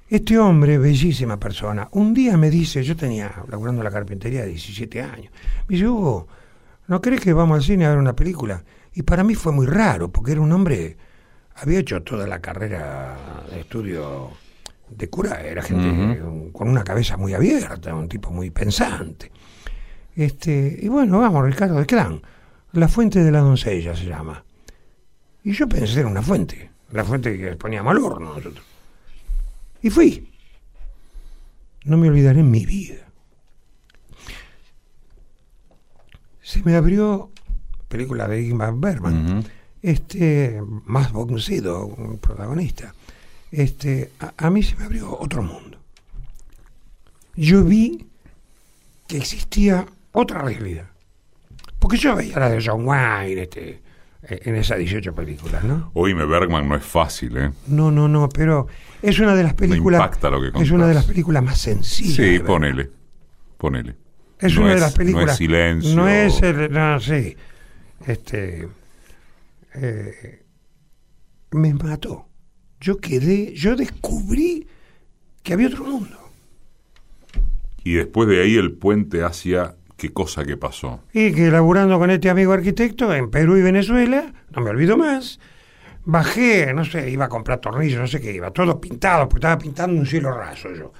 Este 0.08 0.38
hombre, 0.38 0.78
bellísima 0.78 1.38
persona, 1.38 1.88
un 1.92 2.14
día 2.14 2.36
me 2.36 2.50
dice, 2.50 2.82
yo 2.84 2.96
tenía, 2.96 3.44
laburando 3.48 3.82
la 3.82 3.90
carpintería, 3.90 4.44
17 4.44 5.02
años, 5.02 5.32
me 5.68 5.74
dice, 5.74 5.88
Hugo, 5.88 6.28
¿no 6.86 7.00
crees 7.00 7.20
que 7.20 7.32
vamos 7.32 7.56
al 7.56 7.64
cine 7.64 7.84
a 7.84 7.90
ver 7.90 7.98
una 7.98 8.14
película? 8.14 8.62
Y 8.94 9.02
para 9.02 9.24
mí 9.24 9.34
fue 9.34 9.52
muy 9.52 9.66
raro, 9.66 10.10
porque 10.10 10.32
era 10.32 10.40
un 10.40 10.52
hombre, 10.52 10.96
había 11.56 11.80
hecho 11.80 12.02
toda 12.02 12.28
la 12.28 12.40
carrera 12.40 13.44
de 13.50 13.60
estudio 13.60 14.30
de 14.88 15.10
cura, 15.10 15.42
era 15.42 15.62
gente 15.62 16.20
con 16.52 16.68
una 16.68 16.84
cabeza 16.84 17.16
muy 17.16 17.34
abierta, 17.34 17.94
un 17.94 18.08
tipo 18.08 18.30
muy 18.30 18.50
pensante. 18.50 19.32
Este, 20.14 20.78
y 20.80 20.88
bueno, 20.88 21.18
vamos, 21.18 21.44
Ricardo, 21.44 21.84
¿de 21.84 21.96
dan? 21.96 22.22
La 22.72 22.86
fuente 22.86 23.22
de 23.24 23.32
la 23.32 23.40
doncella 23.40 23.96
se 23.96 24.06
llama. 24.06 24.44
Y 25.42 25.52
yo 25.52 25.68
pensé 25.68 26.00
en 26.00 26.06
una 26.06 26.22
fuente, 26.22 26.69
la 26.92 27.04
fuente 27.04 27.38
que 27.38 27.56
poníamos 27.56 27.92
al 27.92 28.02
horno 28.02 28.34
nosotros. 28.34 28.64
Y 29.82 29.90
fui. 29.90 30.28
No 31.84 31.96
me 31.96 32.08
olvidaré 32.08 32.40
en 32.40 32.50
mi 32.50 32.66
vida. 32.66 33.10
se 36.50 36.64
me 36.64 36.74
abrió, 36.74 37.30
película 37.86 38.26
de 38.26 38.42
Ingmar 38.42 38.74
Bergman, 38.74 39.44
este, 39.82 40.60
más 40.84 41.12
conocido, 41.12 41.86
un 41.86 42.18
protagonista, 42.18 42.92
este, 43.52 44.10
a, 44.36 44.50
mí 44.50 44.64
se 44.64 44.74
me 44.74 44.82
abrió 44.82 45.16
otro 45.16 45.44
mundo. 45.44 45.78
Yo 47.36 47.62
vi 47.62 48.04
que 49.06 49.16
existía 49.16 49.86
otra 50.10 50.42
realidad. 50.42 50.86
Porque 51.78 51.98
yo 51.98 52.16
veía 52.16 52.40
la 52.40 52.50
de 52.50 52.60
John 52.64 52.84
Wayne, 52.84 53.42
este, 53.42 53.80
en 54.22 54.54
esas 54.54 54.78
18 54.78 55.14
películas, 55.14 55.64
¿no? 55.64 55.90
Oíme, 55.94 56.26
Bergman 56.26 56.68
no 56.68 56.76
es 56.76 56.84
fácil, 56.84 57.36
¿eh? 57.36 57.50
No, 57.66 57.90
no, 57.90 58.06
no, 58.06 58.28
pero 58.28 58.66
es 59.00 59.18
una 59.18 59.34
de 59.34 59.42
las 59.42 59.54
películas. 59.54 59.98
impacta 60.00 60.28
lo 60.28 60.40
que 60.40 60.62
Es 60.62 60.70
una 60.70 60.86
de 60.86 60.94
las 60.94 61.06
películas 61.06 61.42
más 61.42 61.58
sencillas. 61.58 62.16
Sí, 62.16 62.38
ponele. 62.40 62.90
Ponele. 63.56 63.96
Es 64.38 64.56
una 64.56 64.74
de 64.74 64.80
las 64.80 64.94
películas. 64.94 65.26
No 65.26 65.32
es 65.32 65.38
silencio. 65.38 65.96
No 65.96 66.08
es 66.08 66.42
el. 66.42 66.72
No, 66.72 67.00
sí. 67.00 67.36
Este. 68.06 68.68
Eh, 69.74 70.44
me 71.52 71.74
mató. 71.74 72.28
Yo 72.80 72.98
quedé. 72.98 73.54
Yo 73.54 73.76
descubrí 73.76 74.66
que 75.42 75.54
había 75.54 75.68
otro 75.68 75.84
mundo. 75.84 76.16
Y 77.84 77.94
después 77.94 78.28
de 78.28 78.42
ahí 78.42 78.56
el 78.56 78.72
puente 78.72 79.22
hacia 79.22 79.76
qué 80.00 80.12
cosa 80.12 80.44
que 80.44 80.56
pasó. 80.56 81.00
Y 81.12 81.32
que 81.32 81.50
laburando 81.50 81.98
con 81.98 82.10
este 82.10 82.30
amigo 82.30 82.52
arquitecto 82.52 83.14
en 83.14 83.30
Perú 83.30 83.56
y 83.56 83.62
Venezuela, 83.62 84.32
no 84.54 84.62
me 84.62 84.70
olvido 84.70 84.96
más, 84.96 85.38
bajé, 86.04 86.72
no 86.72 86.84
sé, 86.84 87.10
iba 87.10 87.26
a 87.26 87.28
comprar 87.28 87.60
tornillos, 87.60 88.00
no 88.00 88.06
sé 88.06 88.20
qué 88.20 88.32
iba, 88.32 88.50
todo 88.50 88.80
pintado, 88.80 89.28
porque 89.28 89.40
estaba 89.40 89.58
pintando 89.58 90.00
un 90.00 90.06
cielo 90.06 90.32
raso 90.32 90.72
yo 90.74 90.92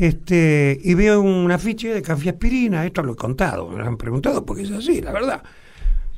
este, 0.00 0.78
y 0.82 0.94
veo 0.94 1.20
un 1.20 1.50
afiche 1.50 1.92
de 1.92 2.00
café 2.00 2.30
aspirina, 2.30 2.86
esto 2.86 3.02
lo 3.02 3.12
he 3.12 3.16
contado, 3.16 3.68
me 3.68 3.78
lo 3.78 3.86
han 3.86 3.98
preguntado 3.98 4.46
porque 4.46 4.62
es 4.62 4.70
así, 4.70 5.02
la 5.02 5.12
verdad. 5.12 5.42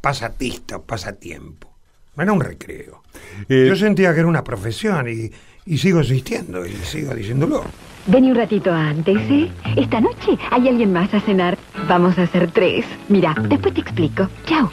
pasatista, 0.01 0.79
pasatiempo. 0.81 1.73
No 2.17 2.23
era 2.25 2.33
un 2.33 2.41
recreo. 2.41 3.03
Eh, 3.49 3.67
Yo 3.69 3.77
sentía 3.77 4.13
que 4.13 4.21
era 4.21 4.29
una 4.29 4.43
profesión 4.45 5.09
y, 5.09 5.31
y 5.65 5.79
sigo 5.79 6.01
existiendo 6.01 6.67
y 6.67 6.73
sigo 6.73 7.15
diciéndolo. 7.15 7.65
Vení 8.09 8.31
un 8.31 8.37
ratito 8.37 8.73
antes, 8.73 9.19
¿eh? 9.31 9.51
Esta 9.77 10.01
noche 10.01 10.39
hay 10.51 10.67
alguien 10.67 10.95
más 10.95 11.13
a 11.13 11.21
cenar. 11.21 11.59
Vamos 11.87 12.19
a 12.19 12.23
hacer 12.23 12.51
tres. 12.51 12.87
Mira, 13.11 13.35
después 13.39 13.75
te 13.75 13.83
explico. 13.83 14.27
Chao. 14.47 14.71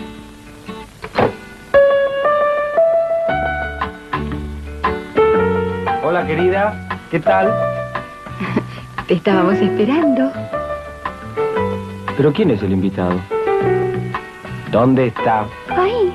Hola 6.02 6.26
querida, 6.26 6.88
¿qué 7.12 7.19
tal? 7.19 7.54
Te 9.08 9.15
estábamos 9.15 9.56
esperando. 9.56 10.32
¿Pero 12.15 12.32
quién 12.32 12.52
es 12.52 12.63
el 12.63 12.71
invitado? 12.71 13.19
¿Dónde 14.71 15.08
está? 15.08 15.45
Ahí. 15.67 16.13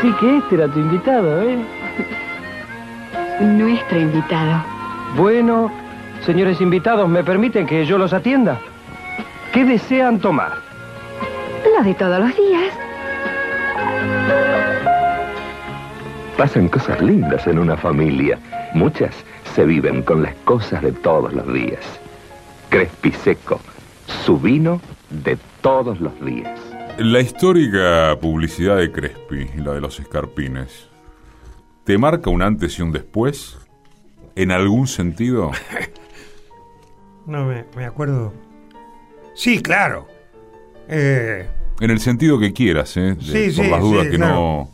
Así 0.00 0.12
que 0.12 0.38
este 0.38 0.54
era 0.54 0.66
tu 0.66 0.78
invitado, 0.78 1.42
¿eh? 1.42 1.58
Nuestro 3.38 4.00
invitado. 4.00 4.64
Bueno, 5.14 5.70
señores 6.24 6.58
invitados, 6.62 7.06
¿me 7.06 7.22
permiten 7.22 7.66
que 7.66 7.84
yo 7.84 7.98
los 7.98 8.14
atienda? 8.14 8.58
¿Qué 9.52 9.62
desean 9.62 10.18
tomar? 10.18 10.52
Lo 11.76 11.84
de 11.84 11.92
todos 11.92 12.18
los 12.18 12.34
días. 12.34 12.72
Pasan 16.38 16.70
cosas 16.70 16.98
lindas 17.02 17.46
en 17.46 17.58
una 17.58 17.76
familia. 17.76 18.38
Muchas 18.72 19.14
se 19.54 19.66
viven 19.66 20.00
con 20.02 20.22
las 20.22 20.34
cosas 20.46 20.80
de 20.80 20.92
todos 20.92 21.30
los 21.34 21.52
días. 21.52 22.00
Crespi 22.70 23.12
Seco, 23.12 23.60
su 24.24 24.38
vino 24.38 24.80
de 25.10 25.36
todos 25.60 26.00
los 26.00 26.18
días. 26.24 26.69
La 27.00 27.20
histórica 27.20 28.16
publicidad 28.20 28.76
de 28.76 28.92
Crespi, 28.92 29.48
la 29.56 29.72
de 29.72 29.80
los 29.80 29.98
escarpines, 30.00 30.88
¿te 31.84 31.96
marca 31.96 32.28
un 32.30 32.42
antes 32.42 32.78
y 32.78 32.82
un 32.82 32.92
después? 32.92 33.56
¿En 34.36 34.50
algún 34.52 34.86
sentido? 34.86 35.50
No 37.26 37.44
me, 37.44 37.64
me 37.76 37.84
acuerdo. 37.84 38.32
Sí, 39.34 39.62
claro. 39.62 40.08
Eh, 40.88 41.48
En 41.78 41.90
el 41.90 42.00
sentido 42.00 42.40
que 42.40 42.52
quieras, 42.52 42.96
¿eh? 42.96 43.14
De- 43.14 43.20
Sí, 43.50 43.56
por 43.56 43.64
sí, 43.66 43.70
las 43.70 43.80
dudas 43.82 44.04
sí, 44.06 44.10
que 44.10 44.16
claro. 44.16 44.34
no 44.34 44.70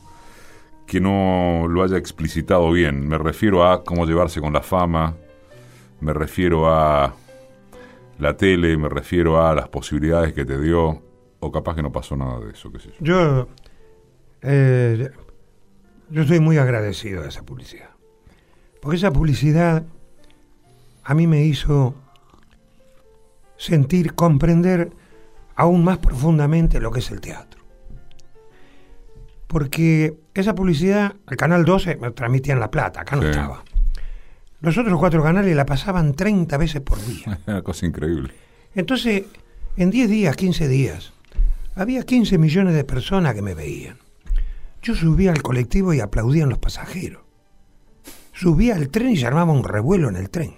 que 0.86 1.00
no 1.00 1.66
lo 1.68 1.82
haya 1.82 1.98
explicitado 1.98 2.70
bien. 2.70 3.06
Me 3.08 3.18
refiero 3.18 3.66
a 3.68 3.84
cómo 3.84 4.06
llevarse 4.06 4.40
con 4.40 4.54
la 4.54 4.62
fama, 4.62 5.16
me 6.00 6.14
refiero 6.14 6.72
a 6.72 7.14
la 8.20 8.36
tele, 8.38 8.76
me 8.78 8.88
refiero 8.88 9.44
a 9.44 9.54
las 9.54 9.68
posibilidades 9.68 10.32
que 10.32 10.44
te 10.46 10.58
dio, 10.58 11.02
o 11.46 11.52
capaz 11.52 11.74
que 11.76 11.82
no 11.82 11.92
pasó 11.92 12.16
nada 12.16 12.40
de 12.40 12.52
eso, 12.52 12.70
qué 12.72 12.78
sé 12.78 12.90
yo. 13.00 13.46
yo, 13.46 13.48
eh, 14.42 15.10
yo 16.10 16.24
muy 16.40 16.58
agradecido 16.58 17.22
de 17.22 17.28
esa 17.28 17.42
publicidad. 17.42 17.90
Porque 18.80 18.96
esa 18.96 19.10
publicidad 19.10 19.84
a 21.04 21.14
mí 21.14 21.26
me 21.26 21.42
hizo 21.44 21.94
sentir, 23.56 24.14
comprender 24.14 24.90
aún 25.54 25.82
más 25.84 25.98
profundamente 25.98 26.80
lo 26.80 26.90
que 26.90 26.98
es 27.00 27.10
el 27.10 27.20
teatro. 27.20 27.62
Porque 29.46 30.18
esa 30.34 30.54
publicidad, 30.54 31.14
el 31.30 31.36
Canal 31.36 31.64
12 31.64 31.96
me 31.96 32.10
transmitía 32.10 32.54
en 32.54 32.60
La 32.60 32.70
Plata, 32.70 33.00
acá 33.02 33.16
no 33.16 33.22
Sí. 33.22 33.28
estaba. 33.28 33.62
Los 34.60 34.76
otros 34.78 34.98
cuatro 34.98 35.22
canales 35.22 35.54
la 35.54 35.66
pasaban 35.66 36.14
30 36.14 36.56
veces 36.56 36.80
por 36.80 36.98
día. 37.04 37.38
Una 37.46 37.62
cosa 37.62 37.86
increíble. 37.86 38.32
Entonces, 38.74 39.24
en 39.76 39.90
10 39.90 40.10
días, 40.10 40.36
15 40.36 40.68
días, 40.68 41.12
había 41.76 42.04
15 42.04 42.38
millones 42.38 42.74
de 42.74 42.84
personas 42.84 43.34
que 43.34 43.42
me 43.42 43.54
veían. 43.54 43.98
Yo 44.82 44.94
subía 44.94 45.30
al 45.30 45.42
colectivo 45.42 45.92
y 45.92 46.00
aplaudían 46.00 46.48
los 46.48 46.58
pasajeros. 46.58 47.22
Subía 48.32 48.74
al 48.74 48.88
tren 48.88 49.10
y 49.10 49.16
se 49.16 49.26
armaba 49.26 49.52
un 49.52 49.62
revuelo 49.62 50.08
en 50.08 50.16
el 50.16 50.30
tren. 50.30 50.56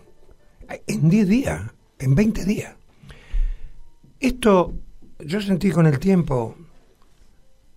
En 0.86 1.08
10 1.08 1.28
días, 1.28 1.62
en 1.98 2.14
20 2.14 2.44
días. 2.44 2.76
Esto, 4.20 4.74
yo 5.18 5.40
sentí 5.40 5.70
con 5.70 5.86
el 5.86 5.98
tiempo 5.98 6.56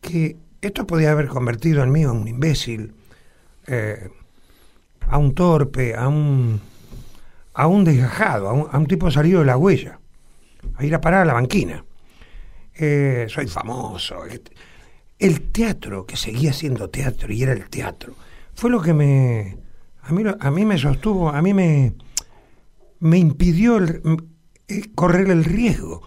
que 0.01 0.37
esto 0.61 0.85
podía 0.85 1.11
haber 1.11 1.27
convertido 1.27 1.83
en 1.83 1.91
mí 1.91 2.01
en 2.01 2.09
un 2.09 2.27
imbécil, 2.27 2.93
eh, 3.67 4.09
a 5.07 5.17
un 5.17 5.33
torpe, 5.33 5.95
a 5.95 6.07
un, 6.07 6.59
a 7.53 7.67
un 7.67 7.83
desgajado, 7.83 8.49
a 8.49 8.53
un, 8.53 8.67
a 8.71 8.77
un 8.77 8.85
tipo 8.85 9.09
salido 9.09 9.39
de 9.39 9.45
la 9.45 9.57
huella, 9.57 9.99
a 10.75 10.85
ir 10.85 10.93
a 10.93 11.01
parar 11.01 11.21
a 11.21 11.25
la 11.25 11.33
banquina. 11.33 11.85
Eh, 12.83 13.27
soy 13.29 13.47
famoso. 13.47 14.25
este. 14.25 14.51
El 15.19 15.51
teatro, 15.51 16.07
que 16.07 16.17
seguía 16.17 16.51
siendo 16.51 16.89
teatro 16.89 17.31
y 17.31 17.43
era 17.43 17.53
el 17.53 17.69
teatro, 17.69 18.15
fue 18.55 18.71
lo 18.71 18.81
que 18.81 18.93
me. 18.93 19.57
A 20.01 20.11
mí, 20.13 20.23
a 20.39 20.49
mí 20.51 20.65
me 20.65 20.79
sostuvo, 20.79 21.29
a 21.29 21.39
mí 21.43 21.53
me, 21.53 21.93
me 22.99 23.19
impidió 23.19 23.77
el- 23.77 24.01
eh, 24.67 24.81
correr 24.95 25.29
el 25.29 25.43
riesgo 25.43 26.01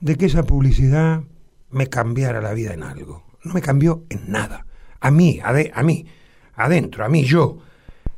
de 0.00 0.16
que 0.16 0.26
esa 0.26 0.42
publicidad 0.42 1.22
me 1.70 1.86
cambiara 1.86 2.42
la 2.42 2.52
vida 2.52 2.74
en 2.74 2.82
algo. 2.82 3.24
No 3.42 3.54
me 3.54 3.62
cambió 3.62 4.04
en 4.10 4.30
nada. 4.30 4.66
A 5.00 5.10
mí, 5.10 5.40
ade- 5.42 5.70
a 5.74 5.82
mí, 5.82 6.04
adentro, 6.54 7.06
a 7.06 7.08
mí, 7.08 7.24
yo. 7.24 7.60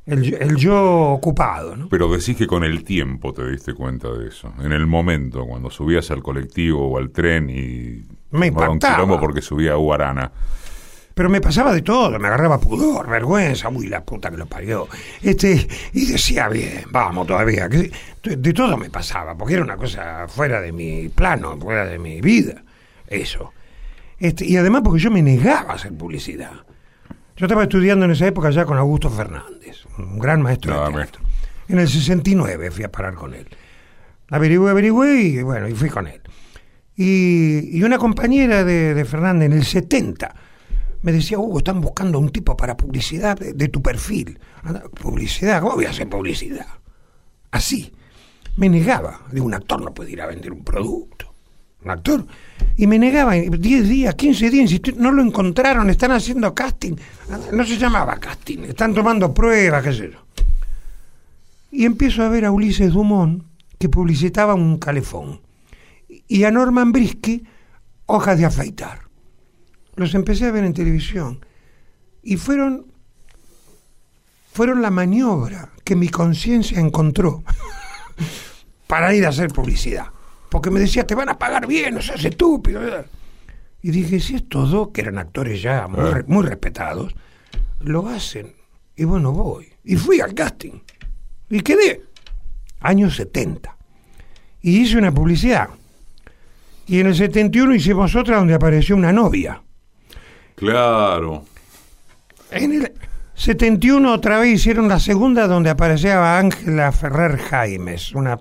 El, 0.07 0.23
yo- 0.23 0.37
el 0.39 0.57
yo 0.57 0.83
ocupado, 1.13 1.77
¿no? 1.77 1.89
Pero 1.89 2.11
decís 2.11 2.37
que 2.37 2.47
con 2.47 2.65
el 2.65 2.83
tiempo 2.85 3.33
te 3.33 3.49
diste 3.49 3.75
cuenta 3.75 4.09
de 4.13 4.29
eso. 4.29 4.53
En 4.63 4.73
el 4.73 4.87
momento, 4.87 5.45
cuando 5.47 5.71
subías 5.71 6.11
al 6.11 6.23
colectivo 6.23 6.89
o 6.91 6.99
al 6.99 7.11
tren 7.11 7.49
y... 7.51 8.03
Me 8.31 8.39
un 8.41 8.45
impactaba. 8.47 9.21
porque 9.21 9.43
subía 9.43 9.73
a 9.73 9.77
Guarana. 9.77 10.33
Pero 11.15 11.29
me 11.29 11.41
pasaba 11.41 11.73
de 11.75 11.83
todo, 11.83 12.19
me 12.19 12.29
agarraba 12.29 12.59
pudor, 12.59 13.09
vergüenza, 13.09 13.69
uy, 13.69 13.89
la 13.89 14.03
puta 14.05 14.31
que 14.31 14.37
lo 14.39 14.47
parió. 14.47 14.89
Este, 15.21 15.67
y 15.93 16.07
decía, 16.07 16.49
bien, 16.49 16.85
vamos 16.91 17.27
todavía. 17.27 17.69
que- 17.69 17.91
de, 18.23 18.37
de 18.37 18.53
todo 18.53 18.77
me 18.77 18.89
pasaba, 18.91 19.37
porque 19.37 19.55
era 19.55 19.63
una 19.65 19.77
cosa 19.77 20.27
fuera 20.29 20.61
de 20.61 20.73
mi 20.73 21.09
plano, 21.09 21.57
fuera 21.59 21.85
de 21.85 21.99
mi 21.99 22.21
vida, 22.21 22.63
eso. 23.07 23.53
Este, 24.19 24.45
y 24.47 24.57
además 24.57 24.83
porque 24.85 25.01
yo 25.01 25.11
me 25.11 25.23
negaba 25.23 25.73
a 25.73 25.75
hacer 25.77 25.93
publicidad. 25.93 26.53
Yo 27.41 27.47
estaba 27.47 27.63
estudiando 27.63 28.05
en 28.05 28.11
esa 28.11 28.27
época 28.27 28.51
ya 28.51 28.67
con 28.67 28.77
Augusto 28.77 29.09
Fernández, 29.09 29.87
un 29.97 30.19
gran 30.19 30.43
maestro 30.43 30.75
de 30.75 30.91
más. 30.91 31.11
teatro. 31.11 31.23
En 31.69 31.79
el 31.79 31.89
69 31.89 32.71
fui 32.71 32.85
a 32.85 32.93
parar 32.93 33.15
con 33.15 33.33
él. 33.33 33.49
Averigüé, 34.29 34.71
averigüé 34.71 35.23
y 35.23 35.43
bueno, 35.43 35.67
y 35.67 35.73
fui 35.73 35.89
con 35.89 36.07
él. 36.07 36.21
Y, 36.97 37.79
y 37.79 37.83
una 37.83 37.97
compañera 37.97 38.63
de, 38.63 38.93
de 38.93 39.05
Fernández 39.07 39.47
en 39.47 39.53
el 39.55 39.65
70 39.65 40.35
me 41.01 41.13
decía, 41.13 41.39
Hugo, 41.39 41.61
están 41.61 41.81
buscando 41.81 42.19
un 42.19 42.29
tipo 42.29 42.55
para 42.59 42.77
publicidad 42.77 43.39
de, 43.39 43.55
de 43.55 43.69
tu 43.69 43.81
perfil. 43.81 44.39
¿Publicidad? 45.01 45.63
¿Cómo 45.63 45.77
voy 45.77 45.87
a 45.87 45.91
hacer 45.91 46.11
publicidad? 46.11 46.67
Así. 47.53 47.91
Me 48.59 48.69
negaba. 48.69 49.23
Digo, 49.33 49.47
un 49.47 49.55
actor 49.55 49.81
no 49.81 49.95
puede 49.95 50.11
ir 50.11 50.21
a 50.21 50.27
vender 50.27 50.53
un 50.53 50.63
producto. 50.63 51.33
Un 51.83 51.91
actor. 51.91 52.27
Y 52.77 52.87
me 52.87 52.99
negaba. 52.99 53.37
y 53.37 53.49
10 53.49 53.89
días, 53.89 54.15
15 54.15 54.51
días, 54.51 54.97
no 54.97 55.13
lo 55.13 55.23
encontraron, 55.23 55.91
están 55.91 56.13
haciendo 56.13 56.55
casting. 56.55 56.95
No 57.53 57.65
se 57.65 57.77
llamaba 57.77 58.19
casting, 58.19 58.65
están 58.65 58.95
tomando 58.95 59.33
pruebas, 59.33 59.83
qué 59.83 59.93
sé 59.93 60.11
yo. 60.13 60.19
Y 61.71 61.85
empiezo 61.85 62.23
a 62.23 62.29
ver 62.29 62.45
a 62.45 62.51
Ulises 62.51 62.93
Dumont, 62.93 63.45
que 63.79 63.89
publicitaba 63.89 64.55
un 64.55 64.79
calefón. 64.79 65.41
Y 66.27 66.45
a 66.45 66.51
Norman 66.51 66.93
Brisky, 66.93 67.45
hojas 68.07 68.39
de 68.39 68.45
afeitar. 68.45 69.01
Los 69.97 70.15
empecé 70.15 70.47
a 70.47 70.51
ver 70.51 70.65
en 70.65 70.75
televisión. 70.75 71.45
Y 72.23 72.37
fueron, 72.37 72.87
fueron 74.53 74.83
la 74.83 74.91
maniobra 74.91 75.71
que 75.85 75.97
mi 75.97 76.09
conciencia 76.09 76.81
encontró 76.81 77.43
para 78.87 79.15
ir 79.15 79.27
a 79.27 79.31
hacer 79.31 79.53
publicidad. 79.53 80.07
Porque 80.51 80.71
me 80.71 80.81
decía, 80.81 81.07
te 81.07 81.15
van 81.15 81.29
a 81.29 81.39
pagar 81.39 81.67
bien, 81.67 81.95
no 81.95 82.03
seas 82.03 82.25
estúpido. 82.25 82.81
Y 83.83 83.91
dije, 83.91 84.21
si 84.21 84.35
estos 84.37 84.71
dos, 84.71 84.89
que 84.93 85.01
eran 85.03 85.19
actores 85.19 85.63
ya 85.63 85.87
muy, 85.89 86.01
Ah. 86.01 86.11
re- 86.11 86.25
muy 86.27 86.45
respetados, 86.45 87.15
lo 87.81 88.07
hacen, 88.09 88.53
y 88.97 89.05
bueno, 89.05 89.33
voy. 89.33 89.69
Y 89.85 89.97
fui 89.97 90.21
al 90.21 90.35
casting. 90.35 90.81
Y 91.49 91.61
quedé. 91.61 92.03
Años 92.81 93.17
70. 93.17 93.77
Y 94.63 94.81
hice 94.81 94.99
una 94.99 95.13
publicidad. 95.13 95.69
Y 96.87 97.01
en 97.01 97.07
el 97.07 97.15
71 97.15 97.75
hicimos 97.75 98.15
otra 98.17 98.37
donde 98.39 98.55
apareció 98.55 98.97
una 98.97 99.13
novia. 99.13 99.63
Claro. 100.57 101.45
En 102.51 102.73
el 102.73 102.93
71 103.35 104.13
otra 104.13 104.39
vez 104.41 104.55
hicieron 104.55 104.89
la 104.89 104.99
segunda 104.99 105.47
donde 105.47 105.71
aparecía 105.71 106.39
Ángela 106.39 106.93
Ferrer 106.93 107.39
Jaimes, 107.39 108.13
una 108.15 108.39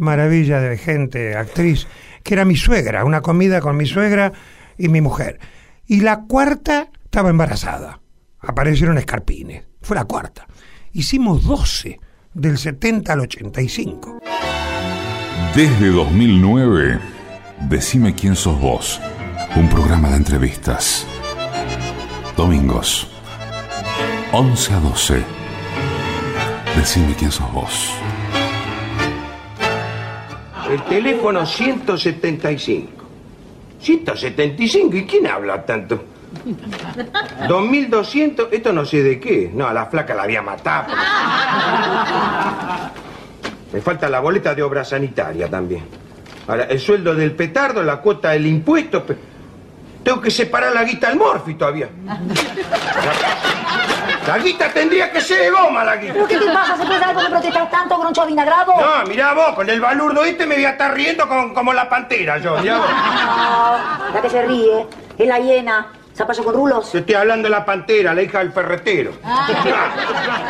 maravilla 0.00 0.60
de 0.60 0.76
gente, 0.76 1.36
actriz, 1.36 1.86
que 2.22 2.34
era 2.34 2.44
mi 2.44 2.56
suegra, 2.56 3.04
una 3.04 3.20
comida 3.20 3.60
con 3.60 3.76
mi 3.76 3.86
suegra 3.86 4.32
y 4.76 4.88
mi 4.88 5.00
mujer. 5.00 5.38
Y 5.86 6.00
la 6.00 6.22
cuarta 6.22 6.90
estaba 7.04 7.30
embarazada. 7.30 8.00
Aparecieron 8.40 8.98
escarpines. 8.98 9.64
Fue 9.82 9.96
la 9.96 10.04
cuarta. 10.04 10.46
Hicimos 10.92 11.44
12 11.44 12.00
del 12.34 12.58
70 12.58 13.12
al 13.12 13.20
85. 13.20 14.20
Desde 15.54 15.88
2009, 15.88 17.00
Decime 17.68 18.14
quién 18.14 18.34
sos 18.34 18.58
vos. 18.58 19.00
Un 19.54 19.68
programa 19.68 20.08
de 20.08 20.16
entrevistas. 20.16 21.06
Domingos. 22.36 23.06
11 24.32 24.72
a 24.72 24.80
12. 24.80 25.22
Decime 26.74 27.14
quién 27.14 27.30
sos 27.30 27.52
vos. 27.52 27.92
El 30.70 30.82
teléfono 30.84 31.44
175. 31.44 32.90
175, 33.80 34.96
¿y 34.96 35.04
quién 35.06 35.26
habla 35.26 35.64
tanto? 35.64 36.04
2200, 37.48 38.48
esto 38.52 38.72
no 38.72 38.84
sé 38.84 39.02
de 39.02 39.18
qué. 39.18 39.50
No, 39.52 39.66
a 39.66 39.72
la 39.72 39.86
flaca 39.86 40.14
la 40.14 40.22
había 40.22 40.42
matado. 40.42 40.94
Me 43.72 43.80
falta 43.80 44.08
la 44.08 44.20
boleta 44.20 44.54
de 44.54 44.62
obra 44.62 44.84
sanitaria 44.84 45.48
también. 45.48 45.84
Ahora, 46.46 46.64
el 46.64 46.78
sueldo 46.78 47.14
del 47.14 47.32
petardo, 47.32 47.82
la 47.82 48.00
cuota 48.00 48.30
del 48.30 48.46
impuesto. 48.46 49.04
Tengo 50.02 50.20
que 50.20 50.30
separar 50.30 50.72
la 50.72 50.84
guita 50.84 51.08
al 51.08 51.16
morfi 51.16 51.54
todavía. 51.54 51.88
La, 54.26 54.38
guita 54.38 54.68
tendría 54.72 55.10
que 55.10 55.20
ser 55.20 55.40
de 55.40 55.50
goma, 55.50 55.84
la 55.84 55.96
guita. 55.96 56.12
¿Pero 56.14 56.26
qué 56.28 56.36
te 56.38 56.46
pasa? 56.52 56.76
¿Se 56.76 56.84
puede 56.84 57.00
por 57.14 57.22
qué 57.24 57.30
protestas 57.30 57.70
tanto, 57.70 57.98
groncho 57.98 58.22
avinagrado? 58.22 58.72
No, 58.78 59.06
mirá 59.08 59.32
vos, 59.32 59.54
con 59.54 59.68
el 59.70 59.80
balurdo 59.80 60.24
este 60.24 60.46
me 60.46 60.54
voy 60.56 60.64
a 60.64 60.70
estar 60.70 60.92
riendo 60.94 61.26
con- 61.28 61.54
como 61.54 61.72
la 61.72 61.88
pantera 61.88 62.38
yo, 62.38 62.56
mirá 62.58 62.78
vos. 62.78 62.86
No, 62.90 64.14
la 64.14 64.20
que 64.22 64.30
se 64.30 64.42
ríe 64.42 64.86
es 65.18 65.26
la 65.28 65.38
hiena. 65.38 65.86
Zapallo 66.12 66.44
con 66.44 66.54
rulos. 66.54 66.90
Te 66.92 66.98
estoy 66.98 67.14
hablando 67.14 67.44
de 67.48 67.50
la 67.50 67.64
pantera, 67.64 68.12
la 68.12 68.20
hija 68.20 68.40
del 68.40 68.52
ferretero. 68.52 69.12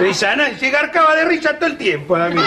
Risa, 0.01 0.35
se 0.59 0.71
garcaba 0.71 1.15
de 1.15 1.25
risa 1.27 1.55
todo 1.59 1.67
el 1.67 1.77
tiempo 1.77 2.17
a 2.17 2.29
mí. 2.29 2.43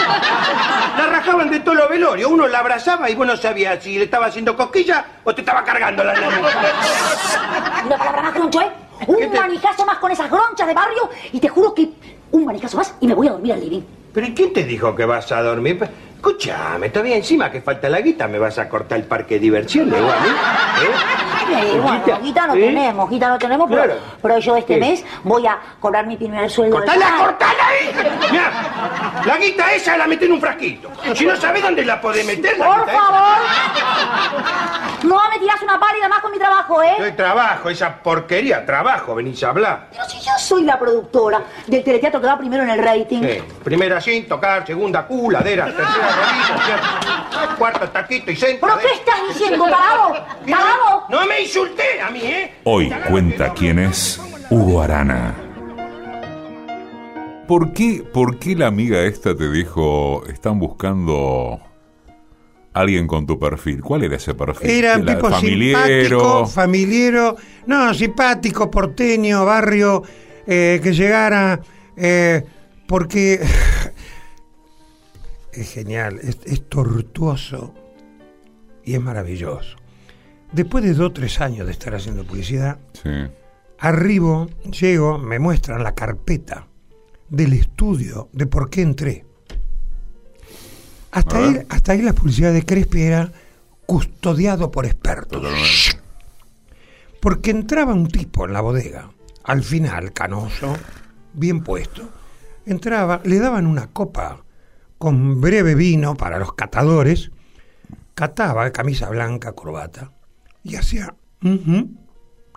La 0.98 1.06
rajaban 1.06 1.48
de 1.50 1.60
todos 1.60 1.78
los 1.78 1.88
velorios. 1.88 2.30
Uno 2.30 2.46
la 2.48 2.58
abrazaba 2.58 3.08
y 3.08 3.14
vos 3.14 3.26
no 3.26 3.36
sabías 3.36 3.82
si 3.82 3.96
le 3.98 4.04
estaba 4.04 4.26
haciendo 4.26 4.54
cosquilla 4.56 5.04
o 5.22 5.34
te 5.34 5.40
estaba 5.40 5.64
cargando 5.64 6.04
la 6.04 6.12
nariz. 6.12 6.38
Una 7.86 7.96
palabra 7.96 8.22
más, 8.22 8.36
¿eh? 8.36 8.70
¿Qué 9.06 9.12
Un 9.12 9.30
te- 9.30 9.40
manijazo 9.40 9.84
más 9.86 9.98
con 9.98 10.10
esas 10.12 10.30
gronchas 10.30 10.66
de 10.66 10.74
barrio 10.74 11.08
y 11.32 11.40
te 11.40 11.48
juro 11.48 11.74
que 11.74 11.88
un 12.32 12.44
manijazo 12.44 12.76
más 12.78 12.94
y 13.00 13.06
me 13.06 13.14
voy 13.14 13.28
a 13.28 13.32
dormir 13.32 13.52
al 13.52 13.60
living. 13.60 13.82
¿Pero 14.12 14.26
y 14.26 14.34
quién 14.34 14.52
te 14.52 14.62
dijo 14.64 14.94
que 14.94 15.04
vas 15.04 15.30
a 15.32 15.42
dormir? 15.42 15.78
Escuchame, 16.16 16.88
todavía 16.88 17.16
encima 17.16 17.50
que 17.50 17.60
falta 17.60 17.88
la 17.90 18.00
guita, 18.00 18.26
me 18.28 18.38
vas 18.38 18.58
a 18.58 18.66
cortar 18.68 18.96
el 18.98 19.04
parque 19.04 19.34
de 19.34 19.40
diversiones, 19.40 19.98
igual, 19.98 20.16
¿eh? 20.16 20.30
Eh, 21.52 21.78
bueno, 21.82 22.18
guita 22.22 22.46
no 22.46 22.54
¿Eh? 22.54 22.60
tenemos, 22.60 23.10
guita 23.10 23.28
no 23.28 23.38
tenemos, 23.38 23.66
pero, 23.68 23.82
Claro. 23.84 24.00
pero 24.22 24.38
yo 24.38 24.56
este 24.56 24.74
¿Qué? 24.74 24.80
mes 24.80 25.04
voy 25.22 25.46
a 25.46 25.58
cobrar 25.78 26.06
mi 26.06 26.16
primer 26.16 26.48
sueldo. 26.48 26.76
¡Cortala, 26.76 27.06
cortala 27.18 27.68
ahí! 27.68 27.90
Mirá, 28.32 29.22
la 29.26 29.36
guita 29.36 29.74
esa 29.74 29.98
la 29.98 30.06
metí 30.06 30.24
en 30.24 30.32
un 30.32 30.40
frasquito. 30.40 30.88
Si 31.14 31.26
no 31.26 31.36
sabés 31.36 31.62
dónde 31.62 31.84
la 31.84 32.00
podés 32.00 32.24
meter, 32.26 32.56
la 32.56 32.66
Por 32.66 32.80
guita 32.86 32.92
esa. 32.92 33.02
No 35.04 35.20
me 35.30 35.38
tirás 35.38 35.60
una 35.62 35.78
pálida 35.78 36.08
más 36.08 36.20
con 36.20 36.32
mi 36.32 36.38
trabajo, 36.38 36.82
¿eh? 36.82 36.94
Yo 36.98 37.14
trabajo, 37.14 37.68
esa 37.68 38.02
porquería, 38.02 38.64
trabajo, 38.64 39.14
venís 39.14 39.42
a 39.44 39.50
hablar. 39.50 39.88
Pero 39.92 40.04
si 40.08 40.18
yo 40.18 40.32
soy 40.38 40.62
la 40.62 40.78
productora 40.78 41.42
del 41.66 41.84
teleteatro 41.84 42.20
que 42.22 42.26
va 42.26 42.38
primero 42.38 42.62
en 42.62 42.70
el 42.70 42.82
rating. 42.82 43.20
Sí. 43.22 43.42
Primera 43.62 44.00
sin 44.00 44.26
tocar, 44.26 44.66
segunda 44.66 45.06
Q, 45.06 45.30
ladera, 45.30 45.66
tercera 45.66 46.08
rodilla, 46.16 47.56
cuarta 47.58 47.92
taquito 47.92 48.30
y 48.30 48.36
centro. 48.36 48.66
¿Pero 48.66 48.80
qué 48.80 48.94
estás 48.94 49.28
diciendo, 49.28 49.64
tarado? 49.66 50.24
¿Tarado? 50.48 51.04
No 51.10 51.26
me 51.26 51.42
insulté 51.42 52.00
a 52.00 52.10
mí, 52.10 52.20
¿eh? 52.22 52.54
Hoy 52.64 52.90
cuenta 53.10 53.52
quién 53.52 53.78
es 53.78 54.18
Hugo 54.48 54.80
Arana. 54.80 55.34
¿Por 57.46 57.74
qué, 57.74 58.02
¿Por 58.10 58.38
qué 58.38 58.56
la 58.56 58.68
amiga 58.68 59.00
esta 59.00 59.36
te 59.36 59.50
dijo, 59.50 60.24
están 60.28 60.58
buscando 60.58 61.60
alguien 62.74 63.06
con 63.06 63.26
tu 63.26 63.38
perfil? 63.38 63.80
¿Cuál 63.80 64.04
era 64.04 64.16
ese 64.16 64.34
perfil? 64.34 64.68
Era 64.68 64.98
un 64.98 65.06
tipo 65.06 65.30
simpático, 65.40 66.46
familiero, 66.46 67.36
no, 67.66 67.94
simpático, 67.94 68.70
porteño, 68.70 69.44
barrio, 69.44 70.02
eh, 70.46 70.80
que 70.82 70.92
llegara, 70.92 71.60
eh, 71.96 72.44
porque 72.86 73.40
es 75.52 75.72
genial, 75.72 76.18
es, 76.22 76.38
es 76.44 76.68
tortuoso 76.68 77.74
y 78.84 78.94
es 78.94 79.00
maravilloso. 79.00 79.76
Después 80.52 80.84
de 80.84 80.94
dos 80.94 81.10
o 81.10 81.12
tres 81.12 81.40
años 81.40 81.66
de 81.66 81.72
estar 81.72 81.94
haciendo 81.94 82.24
publicidad, 82.24 82.78
Sí. 82.92 83.10
arribo, 83.78 84.48
llego, 84.70 85.18
me 85.18 85.38
muestran 85.38 85.82
la 85.82 85.94
carpeta 85.94 86.66
del 87.28 87.54
estudio 87.54 88.28
de 88.32 88.46
por 88.46 88.70
qué 88.70 88.82
entré. 88.82 89.24
Hasta 91.14 91.38
ahí, 91.38 91.60
hasta 91.68 91.92
ahí 91.92 92.02
la 92.02 92.12
publicidad 92.12 92.52
de 92.52 92.64
Crespi 92.64 93.02
era 93.02 93.30
custodiado 93.86 94.70
por 94.70 94.84
expertos. 94.84 95.40
Totalmente. 95.40 96.02
Porque 97.20 97.50
entraba 97.50 97.94
un 97.94 98.08
tipo 98.08 98.44
en 98.44 98.52
la 98.52 98.60
bodega, 98.60 99.10
al 99.44 99.62
final, 99.62 100.12
canoso, 100.12 100.76
bien 101.32 101.62
puesto, 101.62 102.08
entraba, 102.66 103.20
le 103.24 103.38
daban 103.38 103.66
una 103.66 103.86
copa 103.86 104.42
con 104.98 105.40
breve 105.40 105.74
vino 105.74 106.16
para 106.16 106.38
los 106.38 106.52
catadores, 106.54 107.30
cataba 108.14 108.70
camisa 108.72 109.08
blanca, 109.08 109.52
corbata, 109.52 110.12
y 110.62 110.76
hacía 110.76 111.14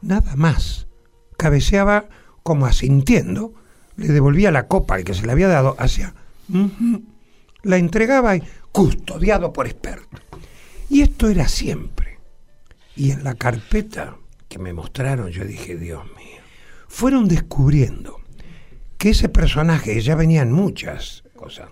nada 0.01 0.35
más. 0.35 0.87
Cabeceaba 1.37 2.05
como 2.43 2.65
asintiendo, 2.65 3.53
le 3.95 4.07
devolvía 4.07 4.51
la 4.51 4.67
copa 4.67 4.95
al 4.95 5.03
que 5.03 5.13
se 5.13 5.25
le 5.25 5.31
había 5.31 5.47
dado, 5.47 5.75
hacía 5.79 6.13
"Ujú", 6.49 7.03
la 7.67 7.77
entregaba 7.77 8.35
y 8.35 8.43
custodiado 8.71 9.53
por 9.53 9.67
experto. 9.67 10.17
Y 10.89 11.01
esto 11.01 11.29
era 11.29 11.47
siempre. 11.47 12.17
Y 12.95 13.11
en 13.11 13.23
la 13.23 13.35
carpeta 13.35 14.15
que 14.47 14.57
me 14.57 14.73
mostraron, 14.73 15.29
yo 15.29 15.43
dije, 15.43 15.77
Dios 15.77 16.03
mío, 16.15 16.41
fueron 16.87 17.27
descubriendo 17.27 18.21
que 18.97 19.09
ese 19.09 19.29
personaje 19.29 19.99
ya 20.01 20.15
venían 20.15 20.51
muchas 20.51 21.23
cosas. 21.35 21.69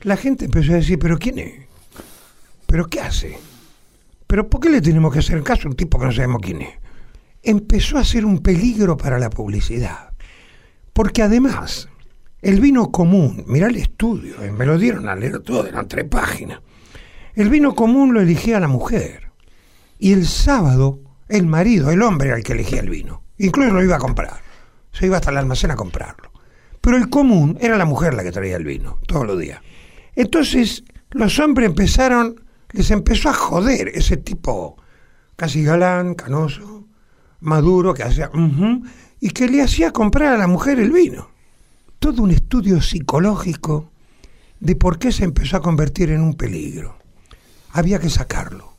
La 0.00 0.16
gente 0.16 0.46
empezó 0.46 0.72
a 0.72 0.76
decir, 0.76 0.98
pero 0.98 1.18
¿quién 1.18 1.38
es? 1.38 1.52
¿Pero 2.66 2.86
qué 2.86 3.00
hace? 3.00 3.38
¿Pero 4.26 4.48
por 4.48 4.60
qué 4.60 4.70
le 4.70 4.80
tenemos 4.80 5.12
que 5.12 5.20
hacer 5.20 5.42
caso 5.42 5.68
a 5.68 5.70
un 5.70 5.76
tipo 5.76 5.98
que 5.98 6.06
no 6.06 6.12
sabemos 6.12 6.40
quién 6.42 6.62
es? 6.62 6.74
Empezó 7.42 7.98
a 7.98 8.04
ser 8.04 8.24
un 8.24 8.40
peligro 8.40 8.96
para 8.96 9.18
la 9.18 9.30
publicidad. 9.30 10.14
Porque 10.92 11.22
además, 11.22 11.88
el 12.44 12.60
vino 12.60 12.90
común, 12.92 13.44
mirá 13.46 13.66
el 13.68 13.76
estudio, 13.76 14.42
eh, 14.42 14.52
me 14.52 14.66
lo 14.66 14.78
dieron 14.78 15.08
a 15.08 15.16
leer 15.16 15.40
todo, 15.40 15.66
eran 15.66 15.88
tres 15.88 16.04
páginas. 16.04 16.60
El 17.34 17.48
vino 17.48 17.74
común 17.74 18.14
lo 18.14 18.20
elegía 18.20 18.60
la 18.60 18.68
mujer. 18.68 19.30
Y 19.98 20.12
el 20.12 20.26
sábado, 20.26 21.00
el 21.28 21.46
marido, 21.46 21.90
el 21.90 22.02
hombre 22.02 22.28
era 22.28 22.36
el 22.36 22.44
que 22.44 22.52
elegía 22.52 22.80
el 22.80 22.90
vino. 22.90 23.22
Incluso 23.38 23.72
lo 23.72 23.82
iba 23.82 23.96
a 23.96 23.98
comprar. 23.98 24.34
Se 24.92 25.06
iba 25.06 25.16
hasta 25.16 25.30
el 25.30 25.38
almacén 25.38 25.70
a 25.70 25.76
comprarlo. 25.76 26.30
Pero 26.80 26.96
el 26.96 27.08
común 27.08 27.56
era 27.60 27.76
la 27.78 27.86
mujer 27.86 28.14
la 28.14 28.22
que 28.22 28.30
traía 28.30 28.56
el 28.56 28.64
vino, 28.64 28.98
todos 29.08 29.26
los 29.26 29.38
días. 29.40 29.60
Entonces, 30.14 30.84
los 31.10 31.38
hombres 31.38 31.68
empezaron, 31.68 32.44
les 32.70 32.90
empezó 32.90 33.30
a 33.30 33.34
joder 33.34 33.88
ese 33.94 34.16
tipo 34.18 34.76
casi 35.34 35.64
galán, 35.64 36.14
canoso, 36.14 36.86
maduro, 37.40 37.94
que 37.94 38.02
hacía... 38.04 38.28
"Ujú", 38.32 38.82
y 39.18 39.30
que 39.30 39.48
le 39.48 39.62
hacía 39.62 39.90
comprar 39.92 40.34
a 40.34 40.38
la 40.38 40.46
mujer 40.46 40.78
el 40.78 40.92
vino. 40.92 41.30
Todo 42.04 42.22
un 42.22 42.32
estudio 42.32 42.82
psicológico 42.82 43.90
de 44.60 44.76
por 44.76 44.98
qué 44.98 45.10
se 45.10 45.24
empezó 45.24 45.56
a 45.56 45.62
convertir 45.62 46.10
en 46.10 46.20
un 46.20 46.34
peligro. 46.34 46.98
Había 47.70 47.98
que 47.98 48.10
sacarlo. 48.10 48.76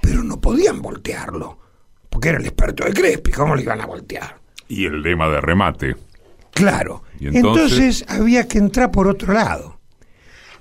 Pero 0.00 0.22
no 0.24 0.40
podían 0.40 0.80
voltearlo. 0.80 1.58
Porque 2.08 2.30
era 2.30 2.38
el 2.38 2.46
experto 2.46 2.86
de 2.86 2.94
Crespi, 2.94 3.30
¿cómo 3.30 3.54
le 3.54 3.60
iban 3.64 3.82
a 3.82 3.84
voltear? 3.84 4.40
Y 4.68 4.86
el 4.86 5.02
lema 5.02 5.28
de 5.28 5.42
remate. 5.42 5.96
Claro. 6.54 7.02
Entonces- 7.20 7.72
entonces... 7.72 8.04
había 8.08 8.48
que 8.48 8.56
entrar 8.56 8.90
por 8.90 9.06
otro 9.06 9.34
lado. 9.34 9.78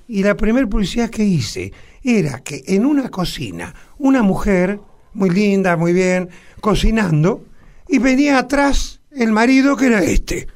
Y 0.10 0.22
la 0.24 0.36
primera 0.36 0.68
publicidad 0.68 1.10
que 1.10 1.24
hice 1.24 1.72
era 2.04 2.40
que 2.40 2.62
en 2.68 2.86
una 2.86 3.08
cocina, 3.08 3.74
una 4.00 4.22
mujer, 4.22 4.82
muy 5.14 5.30
linda, 5.30 5.78
muy 5.78 5.94
bien, 5.94 6.28
cocinando, 6.60 7.46
y 7.88 8.00
venía 8.00 8.38
atrás 8.38 9.00
el 9.12 9.32
marido 9.32 9.78
que 9.78 9.86
era 9.86 10.04
este. 10.04 10.50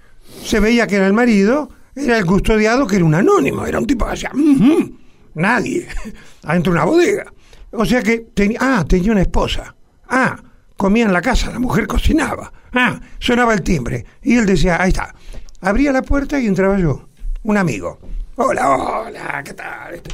Se 0.46 0.60
veía 0.60 0.86
que 0.88 0.96
era 0.98 1.08
el 1.08 1.14
marido, 1.14 1.70
era 1.96 2.18
el 2.18 2.26
custodiado 2.26 2.86
que 2.86 2.98
era 2.98 3.06
un 3.06 3.16
anónimo, 3.16 3.66
era 3.66 3.80
un 3.80 3.88
tipo 3.88 4.06
que 4.06 4.14
hacía, 4.14 4.32
"Ujú", 4.34 4.96
nadie, 5.34 5.88
adentro 6.44 6.72
de 6.72 6.78
una 6.80 6.86
bodega. 6.86 7.34
O 7.72 7.84
sea 7.86 8.02
que 8.04 8.20
tenía, 8.34 8.60
ah, 8.62 8.86
tenía 8.88 9.12
una 9.12 9.22
esposa. 9.22 9.76
Ah, 10.08 10.38
comía 10.78 11.06
en 11.06 11.14
la 11.14 11.22
casa, 11.22 11.52
la 11.52 11.60
mujer 11.60 11.88
cocinaba. 11.88 12.52
Ah, 12.74 13.00
sonaba 13.20 13.54
el 13.54 13.64
timbre. 13.64 14.06
Y 14.22 14.36
él 14.38 14.46
decía, 14.46 14.82
ahí 14.82 14.90
está. 14.90 15.14
Abría 15.62 15.92
la 15.92 16.02
puerta 16.04 16.40
y 16.40 16.46
entraba 16.48 16.78
yo, 16.78 17.08
un 17.44 17.58
amigo. 17.58 18.00
Hola, 18.36 18.70
hola, 18.70 19.42
¿qué 19.44 19.54
tal? 19.54 19.96
Este, 19.96 20.12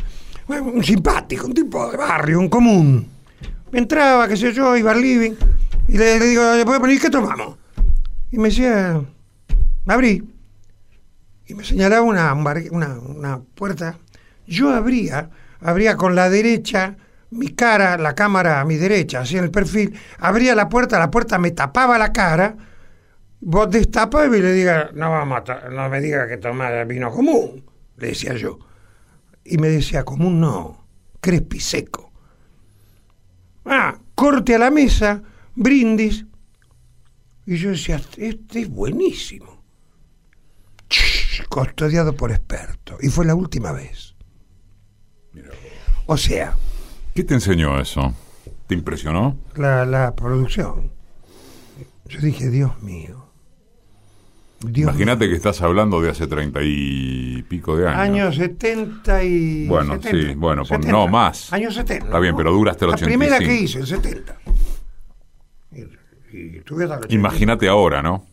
un 0.48 0.84
simpático, 0.84 1.48
un 1.48 1.54
tipo 1.54 1.92
de 1.92 1.98
barrio, 1.98 2.40
un 2.40 2.50
común. 2.50 3.08
Entraba, 3.74 4.28
qué 4.28 4.38
sé 4.38 4.54
yo, 4.54 4.76
iba 4.78 4.92
al 4.92 5.02
living. 5.02 5.34
Y 5.88 5.98
le, 5.98 6.20
le 6.20 6.26
digo, 6.28 6.54
¿le 6.56 6.66
puedo 6.66 6.80
poner 6.80 7.00
qué 7.00 7.10
tomamos? 7.10 7.58
Y 8.32 8.38
me 8.38 8.48
decía, 8.50 9.02
abrí. 9.88 10.24
Y 11.48 11.54
me 11.54 11.64
señalaba 11.64 12.02
una, 12.04 12.34
una, 12.34 13.00
una 13.00 13.42
puerta. 13.56 13.98
Yo 14.48 14.70
abría, 14.74 15.30
abría 15.60 15.98
con 15.98 16.16
la 16.16 16.30
derecha 16.30 16.98
mi 17.32 17.48
cara, 17.50 17.98
la 17.98 18.14
cámara 18.14 18.60
a 18.60 18.66
mi 18.66 18.76
derecha, 18.76 19.22
así 19.22 19.38
en 19.38 19.46
el 19.46 19.52
perfil. 19.52 19.98
Abría 20.20 20.54
la 20.54 20.70
puerta, 20.70 21.00
la 21.00 21.10
puerta 21.10 21.40
me 21.40 21.52
tapaba 21.52 21.98
la 21.98 22.12
cara. 22.12 22.56
Vos 23.40 23.72
destapás 23.72 24.28
y 24.28 24.42
le 24.42 24.54
diga, 24.54 24.92
no, 24.94 25.10
vamos 25.10 25.50
a 25.50 25.70
no 25.70 25.90
me 25.90 26.00
diga 26.00 26.28
que 26.28 26.38
tomás 26.38 26.88
vino 26.88 27.10
común, 27.10 27.64
le 27.98 28.08
decía 28.08 28.36
yo. 28.36 28.60
Y 29.44 29.58
me 29.58 29.70
decía, 29.70 30.04
común 30.04 30.40
no, 30.40 30.86
crespi 31.20 31.60
seco. 31.60 32.12
Ah, 33.66 33.98
corte 34.14 34.54
a 34.56 34.60
la 34.60 34.70
mesa, 34.70 35.24
brindis. 35.56 36.26
Y 37.46 37.56
yo 37.56 37.72
decía, 37.72 38.00
este 38.18 38.62
es 38.62 38.70
buenísimo. 38.70 39.51
Custodiado 41.50 42.14
por 42.16 42.32
experto. 42.32 42.98
Y 43.02 43.10
fue 43.10 43.26
la 43.26 43.36
última 43.36 43.72
vez. 43.72 44.16
O 46.06 46.18
sea, 46.18 46.56
¿Qué 47.16 47.24
te 47.24 47.34
enseñó 47.34 47.80
eso? 47.80 48.14
¿Te 48.68 48.74
impresionó? 48.76 49.38
la, 49.56 49.86
la 49.86 50.16
producción. 50.16 50.92
Yo 52.06 52.20
dije, 52.20 52.50
Dios 52.50 52.82
mío. 52.82 53.28
Imagínate 54.76 55.28
que 55.28 55.36
estás 55.36 55.62
hablando 55.62 56.02
de 56.02 56.12
hace 56.12 56.28
treinta 56.28 56.60
y 56.62 57.42
pico 57.50 57.76
de 57.78 57.88
años. 57.88 58.00
Años 58.00 58.36
70 58.36 59.24
y... 59.24 59.68
Bueno, 59.68 59.94
70, 59.96 60.10
sí, 60.30 60.36
bueno, 60.36 60.64
pon- 60.66 60.82
no, 60.88 61.08
más. 61.08 61.52
Años 61.52 61.74
70. 61.74 62.06
Está 62.06 62.20
bien, 62.20 62.34
¿no? 62.34 62.38
pero 62.38 62.52
dura 62.52 62.72
hasta 62.72 62.86
el 62.86 62.92
La 62.92 62.98
primera 62.98 63.38
85. 63.38 63.50
que 63.58 63.64
hice, 63.64 63.80
el 63.80 63.88
70. 63.88 64.38
Y, 66.34 66.58
y 66.58 66.60
tuve 66.62 66.84
hasta 66.84 66.96
el 66.98 67.04
80. 67.06 67.16
Imagínate 67.16 67.68
ahora, 67.68 68.04
¿no? 68.04 68.26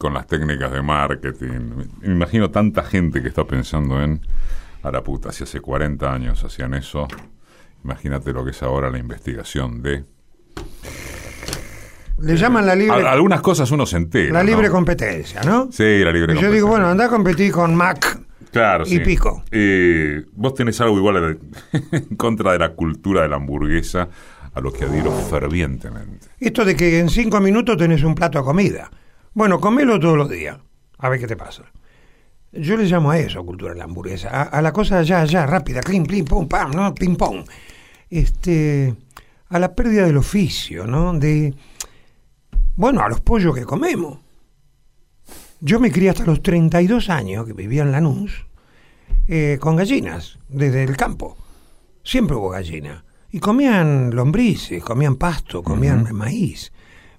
Con 0.00 0.14
las 0.14 0.26
técnicas 0.26 0.72
de 0.72 0.80
marketing. 0.80 1.84
Me 2.00 2.06
imagino 2.14 2.50
tanta 2.50 2.82
gente 2.82 3.20
que 3.20 3.28
está 3.28 3.44
pensando 3.44 4.02
en. 4.02 4.22
A 4.82 4.90
la 4.90 5.04
puta, 5.04 5.30
si 5.30 5.44
hace 5.44 5.60
40 5.60 6.10
años 6.10 6.42
hacían 6.42 6.72
eso. 6.72 7.06
Imagínate 7.84 8.32
lo 8.32 8.42
que 8.42 8.52
es 8.52 8.62
ahora 8.62 8.90
la 8.90 8.96
investigación 8.96 9.82
de. 9.82 10.04
Le 12.18 12.36
llaman 12.36 12.64
la 12.64 12.74
libre, 12.74 12.96
Al- 12.96 13.06
algunas 13.08 13.42
cosas 13.42 13.70
uno 13.70 13.84
se 13.84 13.98
entera. 13.98 14.32
la 14.32 14.42
¿no? 14.42 14.48
libre 14.50 14.70
competencia, 14.70 15.42
¿no? 15.42 15.70
Sí, 15.70 15.98
la 16.02 16.12
libre 16.12 16.34
Y 16.34 16.38
yo 16.40 16.50
digo, 16.50 16.68
bueno, 16.68 16.86
anda 16.88 17.04
a 17.04 17.08
competir 17.10 17.52
con 17.52 17.74
Mac. 17.74 18.20
Claro, 18.52 18.84
y 18.84 18.88
sí. 18.90 19.00
pico. 19.00 19.44
Eh, 19.50 20.24
vos 20.32 20.54
tenés 20.54 20.80
algo 20.80 20.96
igual 20.96 21.38
en 21.92 22.16
contra 22.16 22.52
de 22.52 22.58
la 22.58 22.70
cultura 22.70 23.20
de 23.22 23.28
la 23.28 23.36
hamburguesa, 23.36 24.08
a 24.54 24.60
lo 24.60 24.72
que 24.72 24.84
adhiero 24.84 25.12
fervientemente. 25.12 26.28
Esto 26.40 26.64
de 26.64 26.74
que 26.74 26.98
en 27.00 27.10
cinco 27.10 27.38
minutos 27.40 27.76
tenés 27.76 28.02
un 28.02 28.14
plato 28.14 28.38
de 28.38 28.44
comida. 28.44 28.90
Bueno, 29.32 29.60
comelo 29.60 30.00
todos 30.00 30.16
los 30.16 30.28
días. 30.28 30.58
A 30.98 31.08
ver 31.08 31.20
qué 31.20 31.26
te 31.26 31.36
pasa. 31.36 31.64
Yo 32.52 32.76
le 32.76 32.84
llamo 32.84 33.10
a 33.10 33.18
eso 33.18 33.44
cultura 33.46 33.72
de 33.72 33.78
la 33.78 33.84
hamburguesa. 33.84 34.28
A, 34.28 34.42
a 34.42 34.62
la 34.62 34.72
cosa 34.72 35.02
ya, 35.02 35.24
ya, 35.24 35.46
rápida, 35.46 35.80
clean, 35.80 36.04
clean, 36.04 36.24
pum, 36.24 36.48
pam, 36.48 36.72
¿no? 36.72 36.94
Ping 36.94 37.16
pong. 37.16 37.44
Este, 38.10 38.94
a 39.48 39.58
la 39.58 39.74
pérdida 39.74 40.04
del 40.04 40.16
oficio, 40.16 40.86
¿no? 40.86 41.12
De, 41.12 41.54
bueno, 42.76 43.02
a 43.02 43.08
los 43.08 43.20
pollos 43.20 43.54
que 43.54 43.64
comemos. 43.64 44.18
Yo 45.60 45.78
me 45.78 45.92
crié 45.92 46.10
hasta 46.10 46.24
los 46.24 46.42
32 46.42 47.10
años, 47.10 47.46
que 47.46 47.52
vivía 47.52 47.82
en 47.82 47.92
Lanús, 47.92 48.46
eh, 49.28 49.58
con 49.60 49.76
gallinas, 49.76 50.38
desde 50.48 50.82
el 50.82 50.96
campo. 50.96 51.36
Siempre 52.02 52.36
hubo 52.36 52.48
gallina. 52.48 53.04
Y 53.30 53.38
comían 53.38 54.10
lombrices, 54.14 54.82
comían 54.82 55.16
pasto, 55.16 55.62
comían 55.62 56.08
maíz. 56.14 56.72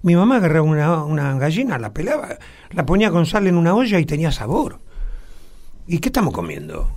Mi 0.04 0.16
mamá 0.16 0.38
agarraba 0.38 0.64
una, 0.64 1.04
una 1.04 1.38
gallina, 1.38 1.78
la 1.78 1.94
pelaba, 1.94 2.38
la 2.72 2.86
ponía 2.86 3.12
con 3.12 3.26
sal 3.26 3.48
en 3.48 3.56
una 3.56 3.76
olla 3.76 4.00
y 4.00 4.06
tenía 4.06 4.32
sabor. 4.32 4.80
¿Y 5.88 6.00
qué 6.00 6.10
estamos 6.10 6.34
comiendo? 6.34 6.90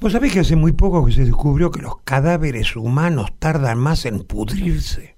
Vos 0.00 0.12
sabés 0.12 0.32
que 0.32 0.40
hace 0.40 0.56
muy 0.56 0.72
poco 0.72 1.04
que 1.04 1.12
se 1.12 1.24
descubrió 1.24 1.70
que 1.70 1.82
los 1.82 1.98
cadáveres 2.04 2.74
humanos 2.74 3.32
tardan 3.38 3.78
más 3.78 4.06
en 4.06 4.24
pudrirse 4.24 5.16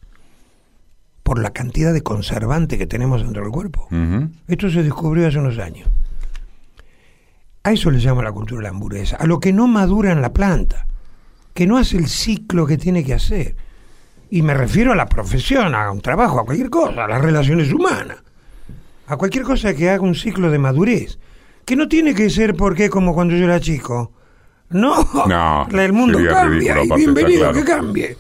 por 1.23 1.41
la 1.41 1.53
cantidad 1.53 1.93
de 1.93 2.03
conservante 2.03 2.79
que 2.79 2.87
tenemos 2.87 3.23
dentro 3.23 3.43
del 3.43 3.53
cuerpo. 3.53 3.89
Esto 4.49 4.71
se 4.71 4.83
descubrió 4.83 5.29
hace 5.29 5.39
unos 5.39 5.59
años. 5.59 5.89
A 7.63 7.71
eso 7.71 7.93
le 7.93 8.01
llama 8.01 8.25
la 8.25 8.33
cultura 8.33 8.59
de 8.59 8.65
la 8.65 8.69
hamburguesa, 8.71 9.17
a 9.17 9.27
lo 9.27 9.39
que 9.39 9.53
no 9.53 9.69
madura 9.69 10.11
en 10.11 10.21
la 10.21 10.33
planta, 10.33 10.89
que 11.55 11.67
no 11.67 11.79
hace 11.79 11.97
el 11.97 12.09
ciclo 12.09 12.67
que 12.67 12.77
tiene 12.77 13.05
que 13.05 13.15
hacer. 13.15 13.55
Y 14.33 14.41
me 14.41 14.55
refiero 14.55 14.93
a 14.93 14.97
la 14.97 15.05
profesión, 15.05 15.75
a 15.75 15.91
un 15.91 16.01
trabajo, 16.01 16.41
a 16.41 16.47
cualquier 16.47 16.71
cosa, 16.71 17.05
a 17.05 17.07
las 17.07 17.21
relaciones 17.21 17.71
humanas, 17.71 18.17
a 19.07 19.19
cualquier 19.19 19.45
cosa 19.45 19.75
que 19.75 19.91
haga 19.91 20.01
un 20.01 20.15
ciclo 20.15 20.51
de 20.51 20.59
madurez, 20.59 21.19
que 21.67 21.77
no 21.77 21.87
tiene 21.87 22.15
que 22.15 22.31
ser 22.31 22.55
porque 22.57 22.89
como 22.89 23.13
cuando 23.13 23.37
yo 23.37 23.45
era 23.45 23.61
chico. 23.61 24.11
No, 24.71 25.07
No, 25.27 25.69
el 25.71 25.93
mundo 25.93 26.19
cambia 26.27 26.77
ridículo, 26.77 26.99
y 26.99 27.05
bienvenido 27.05 27.53
que 27.53 27.63
cambie. 27.63 28.17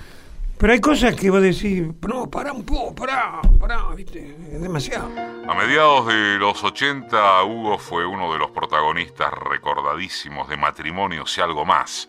Pero 0.58 0.74
hay 0.74 0.80
cosas 0.80 1.16
que 1.16 1.30
vos 1.30 1.40
decís, 1.40 1.82
no, 2.06 2.28
pará 2.28 2.52
un 2.52 2.66
poco, 2.66 2.94
pará, 2.94 3.40
pará, 3.58 3.88
viste, 3.96 4.36
es 4.52 4.60
demasiado. 4.60 5.08
A 5.48 5.54
mediados 5.54 6.08
de 6.08 6.38
los 6.38 6.62
80, 6.62 7.42
Hugo 7.44 7.78
fue 7.78 8.04
uno 8.04 8.30
de 8.34 8.38
los 8.38 8.50
protagonistas 8.50 9.32
recordadísimos 9.32 10.46
de 10.50 10.58
Matrimonios 10.58 11.38
y 11.38 11.40
algo 11.40 11.64
más, 11.64 12.06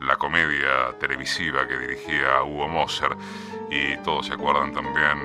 la 0.00 0.16
comedia 0.16 0.94
televisiva 0.98 1.66
que 1.66 1.78
dirigía 1.78 2.42
Hugo 2.44 2.68
Moser. 2.68 3.16
Y 3.70 3.96
todos 3.98 4.26
se 4.26 4.34
acuerdan 4.34 4.72
también, 4.72 5.18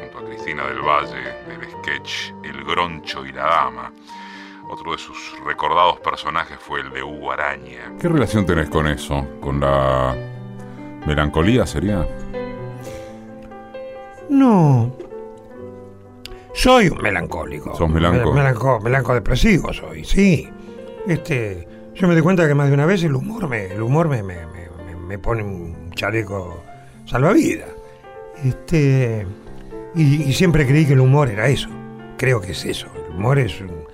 junto 0.00 0.18
a 0.18 0.24
Cristina 0.28 0.66
del 0.66 0.80
Valle, 0.80 1.22
del 1.48 1.70
sketch 1.80 2.32
El 2.42 2.64
Groncho 2.64 3.24
y 3.24 3.32
la 3.32 3.44
Dama. 3.44 3.92
Otro 4.68 4.92
de 4.92 4.98
sus 4.98 5.38
recordados 5.44 6.00
personajes 6.00 6.58
fue 6.58 6.80
el 6.80 6.90
de 6.90 7.02
Hugo 7.02 7.30
Araña. 7.30 7.92
¿Qué 8.00 8.08
relación 8.08 8.44
tenés 8.44 8.68
con 8.68 8.88
eso? 8.88 9.24
¿Con 9.40 9.60
la 9.60 10.14
melancolía 11.06 11.64
sería? 11.66 12.04
No. 14.28 14.92
Soy 16.52 16.88
un 16.88 16.98
melancólico. 17.00 17.76
Sos 17.76 17.88
melanco. 17.88 18.32
Me- 18.32 18.40
Melanco, 18.40 18.80
melanco 18.80 19.14
depresivo 19.14 19.72
soy, 19.72 20.04
sí. 20.04 20.50
Este, 21.06 21.68
yo 21.98 22.06
me 22.08 22.14
doy 22.14 22.22
cuenta 22.22 22.46
que 22.46 22.54
más 22.54 22.68
de 22.68 22.74
una 22.74 22.86
vez 22.86 23.02
el 23.04 23.14
humor 23.14 23.48
me, 23.48 23.66
el 23.66 23.82
humor 23.82 24.08
me, 24.08 24.22
me, 24.22 24.36
me- 24.46 24.96
me- 25.08 25.18
pone 25.18 25.42
un 25.42 25.90
chaleco 25.94 26.62
salvavidas. 27.06 27.68
Este, 28.44 29.26
y, 29.94 30.22
y 30.24 30.32
siempre 30.32 30.66
creí 30.66 30.84
que 30.84 30.92
el 30.94 31.00
humor 31.00 31.28
era 31.30 31.48
eso. 31.48 31.68
Creo 32.18 32.40
que 32.40 32.52
es 32.52 32.64
eso. 32.64 32.86
El 33.08 33.16
humor 33.16 33.38
es, 33.38 33.60
un- 33.60 33.84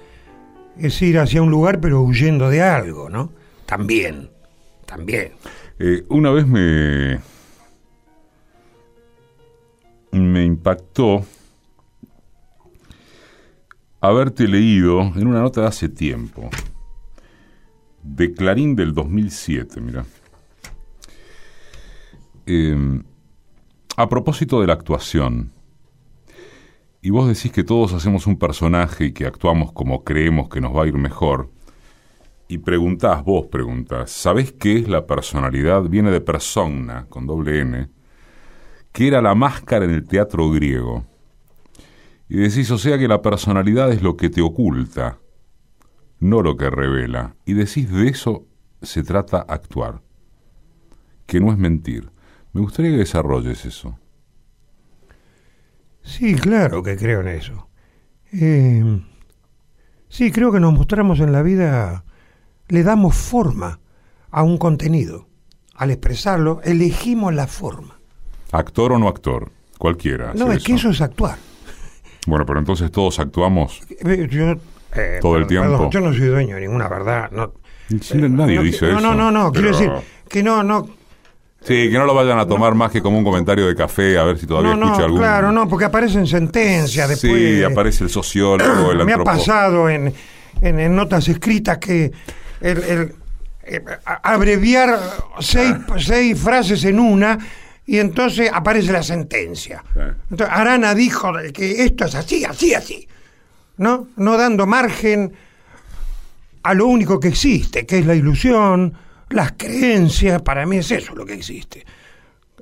es 0.78 1.00
ir 1.02 1.18
hacia 1.18 1.42
un 1.42 1.50
lugar 1.50 1.80
pero 1.80 2.00
huyendo 2.00 2.48
de 2.50 2.62
algo, 2.62 3.08
¿no? 3.08 3.30
También, 3.66 4.30
también. 4.86 5.32
Eh, 5.78 6.04
una 6.08 6.30
vez 6.30 6.46
me. 6.46 7.20
me 10.12 10.44
impactó 10.44 11.24
haberte 14.00 14.48
leído 14.48 15.00
en 15.00 15.26
una 15.26 15.40
nota 15.40 15.62
de 15.62 15.66
hace 15.68 15.88
tiempo, 15.88 16.50
de 18.02 18.32
Clarín 18.32 18.76
del 18.76 18.94
2007, 18.94 19.80
mira. 19.80 20.04
Eh, 22.46 23.02
a 23.96 24.08
propósito 24.08 24.60
de 24.60 24.66
la 24.66 24.72
actuación, 24.72 25.52
y 27.00 27.10
vos 27.10 27.28
decís 27.28 27.52
que 27.52 27.64
todos 27.64 27.92
hacemos 27.92 28.26
un 28.26 28.38
personaje 28.38 29.06
y 29.06 29.12
que 29.12 29.26
actuamos 29.26 29.72
como 29.72 30.04
creemos 30.04 30.48
que 30.48 30.60
nos 30.60 30.74
va 30.74 30.84
a 30.84 30.86
ir 30.86 30.94
mejor, 30.94 31.50
y 32.48 32.58
preguntás, 32.58 33.24
vos 33.24 33.46
preguntás, 33.46 34.10
¿sabés 34.10 34.52
qué 34.52 34.76
es 34.76 34.88
la 34.88 35.06
personalidad? 35.06 35.82
Viene 35.84 36.10
de 36.10 36.20
persona, 36.20 37.06
con 37.08 37.26
doble 37.26 37.60
N, 37.60 37.88
que 38.92 39.08
era 39.08 39.22
la 39.22 39.34
máscara 39.34 39.84
en 39.84 39.92
el 39.92 40.06
teatro 40.06 40.50
griego. 40.50 41.06
Y 42.28 42.36
decís, 42.36 42.70
o 42.70 42.78
sea 42.78 42.98
que 42.98 43.08
la 43.08 43.22
personalidad 43.22 43.90
es 43.90 44.02
lo 44.02 44.16
que 44.16 44.28
te 44.28 44.42
oculta, 44.42 45.18
no 46.22 46.40
lo 46.40 46.56
que 46.56 46.70
revela. 46.70 47.34
Y 47.44 47.54
decís, 47.54 47.90
de 47.90 48.08
eso 48.08 48.46
se 48.80 49.02
trata 49.02 49.40
actuar, 49.40 50.00
que 51.26 51.40
no 51.40 51.50
es 51.50 51.58
mentir. 51.58 52.10
Me 52.52 52.60
gustaría 52.60 52.92
que 52.92 52.98
desarrolles 52.98 53.64
eso. 53.64 53.98
Sí, 56.02 56.34
claro 56.34 56.82
que 56.82 56.96
creo 56.96 57.20
en 57.20 57.28
eso. 57.28 57.68
Eh, 58.32 59.02
sí, 60.08 60.30
creo 60.30 60.52
que 60.52 60.60
nos 60.60 60.72
mostramos 60.72 61.20
en 61.20 61.32
la 61.32 61.42
vida 61.42 62.04
le 62.68 62.82
damos 62.84 63.16
forma 63.16 63.80
a 64.30 64.42
un 64.42 64.58
contenido. 64.58 65.28
Al 65.74 65.90
expresarlo, 65.90 66.60
elegimos 66.62 67.34
la 67.34 67.46
forma. 67.46 67.98
Actor 68.52 68.92
o 68.92 68.98
no 68.98 69.08
actor, 69.08 69.50
cualquiera. 69.78 70.34
No, 70.34 70.52
es 70.52 70.62
que 70.62 70.74
eso 70.74 70.90
es 70.90 71.00
actuar. 71.00 71.38
Bueno, 72.26 72.46
pero 72.46 72.60
entonces 72.60 72.92
todos 72.92 73.18
actuamos 73.18 73.80
Eh, 74.04 74.28
Yo, 74.30 74.54
eh, 74.94 75.18
Todo 75.20 75.36
el 75.38 75.46
tiempo. 75.46 75.70
perdón, 75.70 75.90
yo 75.90 76.00
no 76.00 76.12
soy 76.12 76.26
dueño 76.28 76.54
de 76.56 76.62
ninguna 76.62 76.88
verdad. 76.88 77.30
No, 77.30 77.52
Sí, 78.00 78.16
nadie 78.16 78.56
no, 78.56 78.62
dice 78.62 78.86
no, 78.86 78.98
eso. 78.98 79.00
no, 79.00 79.14
no, 79.14 79.30
no, 79.30 79.52
quiero 79.52 79.68
pero- 79.72 79.78
decir 79.78 79.92
que 80.28 80.42
no, 80.42 80.62
no, 80.62 80.88
Sí, 81.64 81.88
que 81.90 81.96
no 81.96 82.06
lo 82.06 82.14
vayan 82.14 82.40
a 82.40 82.46
tomar 82.46 82.74
más 82.74 82.90
que 82.90 83.00
como 83.00 83.16
un 83.18 83.22
comentario 83.24 83.66
de 83.68 83.76
café, 83.76 84.18
a 84.18 84.24
ver 84.24 84.36
si 84.36 84.46
todavía 84.46 84.72
escucha 84.72 85.04
algún... 85.04 85.18
claro, 85.20 85.52
no, 85.52 85.68
porque 85.68 85.84
aparecen 85.84 86.26
sentencias 86.26 87.08
después. 87.08 87.32
Sí, 87.32 87.62
aparece 87.62 88.02
el 88.04 88.10
sociólogo, 88.10 88.90
el 88.90 88.98
Me 89.06 89.12
ha 89.12 89.18
pasado 89.18 89.88
en, 89.88 90.12
en- 90.60 90.80
en 90.80 90.96
notas 90.96 91.28
escritas 91.28 91.78
que 91.78 92.10
el, 92.60 92.78
el, 92.82 93.14
eh, 93.64 93.80
abreviar 94.24 94.98
seis, 95.38 95.74
seis 95.98 96.36
frases 96.36 96.84
en 96.84 96.98
una 96.98 97.38
y 97.86 97.98
entonces 97.98 98.50
aparece 98.52 98.90
la 98.90 99.02
sentencia. 99.04 99.84
Entonces, 100.30 100.48
Arana 100.50 100.94
dijo 100.96 101.30
que 101.54 101.84
esto 101.84 102.06
es 102.06 102.14
así, 102.16 102.44
así, 102.44 102.74
así. 102.74 103.06
¿No? 103.76 104.08
No 104.16 104.36
dando 104.36 104.66
margen 104.66 105.32
a 106.62 106.74
lo 106.74 106.86
único 106.86 107.18
que 107.18 107.28
existe, 107.28 107.86
que 107.86 107.98
es 107.98 108.06
la 108.06 108.14
ilusión, 108.14 108.94
las 109.30 109.52
creencias, 109.52 110.42
para 110.42 110.66
mí 110.66 110.76
es 110.78 110.90
eso 110.90 111.14
lo 111.14 111.24
que 111.24 111.34
existe. 111.34 111.84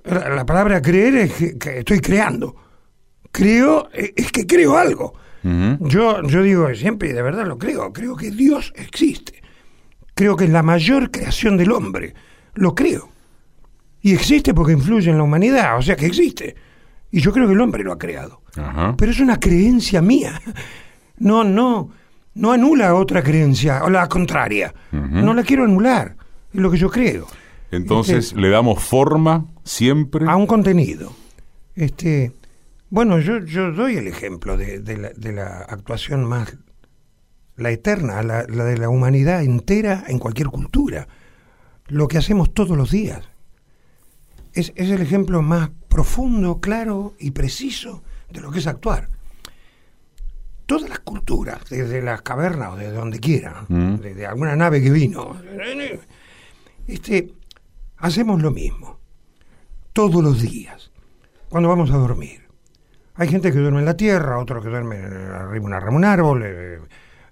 La, 0.05 0.29
la 0.31 0.47
palabra 0.47 0.81
creer 0.81 1.15
es 1.17 1.33
que, 1.35 1.59
que 1.59 1.79
estoy 1.81 2.01
creando. 2.01 2.57
Creo, 3.31 3.89
eh, 3.93 4.13
es 4.17 4.33
que 4.33 4.47
creo 4.47 4.77
algo. 4.77 5.15
Yo, 5.43 6.23
yo 6.23 6.43
digo 6.43 6.75
siempre, 6.75 7.09
y 7.09 7.13
de 7.13 7.23
verdad 7.23 7.47
lo 7.47 7.57
creo, 7.57 7.93
creo 7.95 8.15
que 8.15 8.31
Dios 8.31 8.73
existe. 8.77 9.43
Creo 10.15 10.37
que 10.37 10.45
es 10.45 10.51
la 10.51 10.63
mayor 10.63 11.11
creación 11.11 11.57
del 11.57 11.73
hombre. 11.73 12.13
Lo 12.55 12.75
creo. 12.75 13.09
Y 14.03 14.13
existe 14.13 14.53
porque 14.53 14.73
influye 14.73 15.11
en 15.11 15.17
la 15.17 15.23
humanidad, 15.25 15.79
o 15.79 15.83
sea 15.83 15.97
que 15.97 16.07
existe. 16.07 16.55
Y 17.11 17.21
yo 17.21 17.33
creo 17.33 17.47
que 17.47 17.55
el 17.55 17.61
hombre 17.61 17.83
lo 17.83 17.93
ha 17.93 17.99
creado. 17.99 18.43
Pero 18.99 19.11
es 19.11 19.21
una 19.21 19.41
creencia 19.41 20.03
mía. 20.03 20.41
No, 21.21 21.45
no, 21.45 21.91
no 22.35 22.53
anula 22.53 22.95
otra 22.95 23.23
creencia, 23.23 23.85
o 23.85 23.91
la 23.91 24.09
contraria. 24.09 24.75
No 24.91 25.33
la 25.33 25.45
quiero 25.45 25.65
anular. 25.65 26.17
Es 26.53 26.61
lo 26.61 26.71
que 26.71 26.79
yo 26.79 26.91
creo. 26.91 27.29
Entonces 27.71 28.33
le 28.33 28.49
damos 28.49 28.83
forma 28.83 29.47
siempre. 29.63 30.27
a 30.29 30.35
un 30.35 30.47
contenido. 30.47 31.13
Este, 31.77 32.33
bueno, 32.89 33.21
yo, 33.21 33.39
yo 33.45 33.71
doy 33.71 33.97
el 33.97 34.09
ejemplo 34.09 34.57
de, 34.57 34.81
de 34.81 34.97
la, 34.97 35.11
de 35.11 35.33
la 35.33 35.59
actuación 35.59 36.25
más, 36.25 36.57
la 37.57 37.71
eterna, 37.71 38.23
la, 38.23 38.45
la 38.49 38.65
de 38.65 38.79
la 38.79 38.89
humanidad 38.89 39.43
entera 39.43 40.05
en 40.09 40.19
cualquier 40.19 40.49
cultura. 40.49 41.07
Lo 41.87 42.09
que 42.09 42.19
hacemos 42.19 42.53
todos 42.53 42.77
los 42.77 42.91
días. 42.91 43.29
Es, 44.53 44.73
es 44.75 44.91
el 44.91 45.01
ejemplo 45.03 45.43
más 45.43 45.71
profundo, 45.89 46.61
claro 46.61 47.15
y 47.19 47.31
preciso 47.31 48.03
de 48.33 48.41
lo 48.41 48.51
que 48.51 48.59
es 48.61 48.67
actuar. 48.67 49.09
Todas 50.71 50.89
las 50.89 51.01
culturas, 51.01 51.59
desde 51.69 52.01
las 52.01 52.23
cavernas 52.23 52.75
o 52.75 52.77
desde 52.77 52.93
donde 52.93 53.19
quieran, 53.19 53.65
Mm. 53.67 53.97
desde 53.97 54.25
alguna 54.25 54.55
nave 54.55 54.81
que 54.81 54.89
vino, 54.93 55.37
este, 56.87 57.35
hacemos 57.97 58.41
lo 58.41 58.53
mismo 58.53 59.01
todos 59.93 60.23
los 60.23 60.41
días, 60.41 60.93
cuando 61.49 61.69
vamos 61.69 61.91
a 61.91 61.97
dormir. 61.97 62.43
Hay 63.17 63.27
gente 63.27 63.51
que 63.51 63.59
duerme 63.59 63.81
en 63.81 63.85
la 63.85 63.97
tierra, 63.97 64.39
otro 64.39 64.63
que 64.63 64.69
duerme 64.69 64.99
arriba 64.99 65.81
rama 65.81 65.91
de 65.91 65.97
un 65.97 66.05
árbol, 66.05 66.43
eh, 66.45 66.79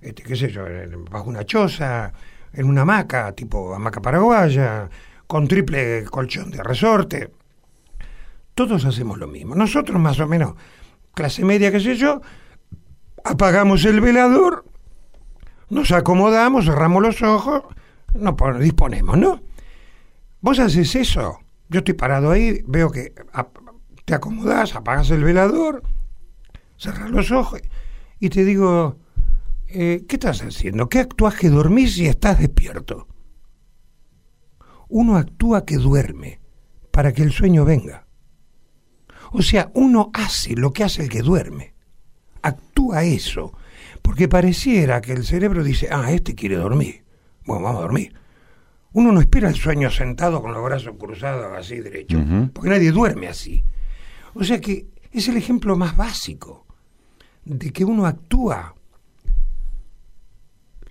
este, 0.00 0.24
qué 0.24 0.34
sé 0.34 0.50
yo, 0.50 0.64
bajo 1.08 1.30
una 1.30 1.44
choza, 1.44 2.12
en 2.52 2.66
una 2.66 2.80
hamaca, 2.82 3.30
tipo 3.36 3.72
hamaca 3.72 4.02
paraguaya, 4.02 4.90
con 5.28 5.46
triple 5.46 6.04
colchón 6.10 6.50
de 6.50 6.60
resorte. 6.64 7.30
Todos 8.56 8.84
hacemos 8.84 9.16
lo 9.16 9.28
mismo. 9.28 9.54
Nosotros 9.54 10.00
más 10.00 10.18
o 10.18 10.26
menos, 10.26 10.54
clase 11.14 11.44
media, 11.44 11.70
qué 11.70 11.78
sé 11.78 11.94
yo, 11.94 12.20
apagamos 13.28 13.84
el 13.84 14.00
velador, 14.00 14.64
nos 15.70 15.92
acomodamos, 15.92 16.64
cerramos 16.64 17.02
los 17.02 17.22
ojos, 17.22 17.62
nos 18.14 18.34
pon- 18.34 18.60
disponemos, 18.60 19.18
¿no? 19.18 19.40
Vos 20.40 20.58
haces 20.58 20.94
eso. 20.94 21.38
Yo 21.68 21.78
estoy 21.80 21.94
parado 21.94 22.30
ahí, 22.30 22.62
veo 22.66 22.90
que 22.90 23.12
te 24.04 24.14
acomodás, 24.14 24.74
apagas 24.74 25.10
el 25.10 25.22
velador, 25.22 25.82
cerras 26.78 27.10
los 27.10 27.30
ojos 27.30 27.60
y 28.18 28.30
te 28.30 28.44
digo, 28.44 28.96
eh, 29.66 30.04
¿qué 30.08 30.16
estás 30.16 30.40
haciendo? 30.42 30.88
¿Qué 30.88 31.00
actúas 31.00 31.34
que 31.34 31.50
dormís 31.50 31.98
y 31.98 32.06
estás 32.06 32.38
despierto? 32.38 33.06
Uno 34.88 35.16
actúa 35.16 35.66
que 35.66 35.76
duerme 35.76 36.40
para 36.90 37.12
que 37.12 37.22
el 37.22 37.32
sueño 37.32 37.66
venga. 37.66 38.06
O 39.32 39.42
sea, 39.42 39.70
uno 39.74 40.10
hace 40.14 40.54
lo 40.56 40.72
que 40.72 40.84
hace 40.84 41.02
el 41.02 41.10
que 41.10 41.20
duerme. 41.20 41.74
Actúa 42.92 43.04
eso. 43.04 43.52
Porque 44.02 44.28
pareciera 44.28 45.00
que 45.00 45.12
el 45.12 45.24
cerebro 45.24 45.62
dice, 45.62 45.88
ah, 45.90 46.12
este 46.12 46.34
quiere 46.34 46.56
dormir. 46.56 47.04
Bueno, 47.44 47.64
vamos 47.64 47.80
a 47.80 47.82
dormir. 47.82 48.14
Uno 48.92 49.12
no 49.12 49.20
espera 49.20 49.48
el 49.48 49.54
sueño 49.54 49.90
sentado 49.90 50.40
con 50.40 50.52
los 50.52 50.64
brazos 50.64 50.94
cruzados 50.98 51.56
así 51.56 51.78
derecho, 51.80 52.18
porque 52.52 52.70
nadie 52.70 52.90
duerme 52.90 53.28
así. 53.28 53.62
O 54.34 54.42
sea 54.44 54.60
que 54.60 54.86
es 55.12 55.28
el 55.28 55.36
ejemplo 55.36 55.76
más 55.76 55.96
básico 55.96 56.66
de 57.44 57.70
que 57.70 57.84
uno 57.84 58.06
actúa 58.06 58.74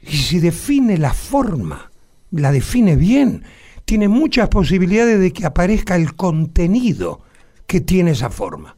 y 0.01 0.17
si 0.17 0.39
define 0.39 0.97
la 0.97 1.13
forma, 1.13 1.91
la 2.31 2.51
define 2.51 2.95
bien, 2.95 3.43
tiene 3.85 4.07
muchas 4.07 4.47
posibilidades 4.49 5.19
de 5.19 5.33
que 5.33 5.45
aparezca 5.45 5.95
el 5.95 6.15
contenido 6.15 7.21
que 7.65 7.81
tiene 7.81 8.11
esa 8.11 8.29
forma. 8.29 8.77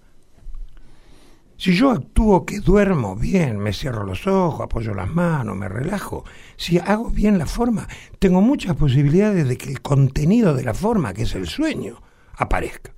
Si 1.59 1.73
yo 1.73 1.91
actúo 1.91 2.45
que 2.45 2.61
duermo 2.61 3.17
bien, 3.17 3.59
me 3.59 3.73
cierro 3.73 4.05
los 4.05 4.25
ojos, 4.27 4.61
apoyo 4.61 4.93
las 4.93 5.13
manos, 5.13 5.57
me 5.57 5.67
relajo, 5.67 6.23
si 6.55 6.79
hago 6.79 7.09
bien 7.09 7.37
la 7.37 7.45
forma, 7.45 7.85
tengo 8.17 8.39
muchas 8.39 8.77
posibilidades 8.77 9.45
de 9.45 9.57
que 9.57 9.69
el 9.69 9.81
contenido 9.81 10.53
de 10.53 10.63
la 10.63 10.73
forma, 10.73 11.13
que 11.13 11.23
es 11.23 11.35
el 11.35 11.47
sueño, 11.47 12.01
aparezca, 12.37 12.93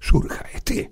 surja, 0.00 0.46
esté, 0.54 0.90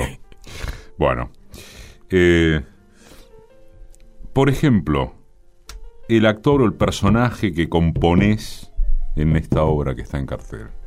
bueno. 0.97 1.29
Eh, 2.09 2.61
por 4.33 4.49
ejemplo, 4.49 5.13
el 6.09 6.25
actor 6.25 6.63
o 6.63 6.65
el 6.65 6.73
personaje 6.73 7.53
que 7.53 7.69
componés 7.69 8.73
en 9.15 9.35
esta 9.35 9.61
obra 9.61 9.93
que 9.93 10.01
está 10.01 10.17
en 10.17 10.25
cartel. 10.25 10.80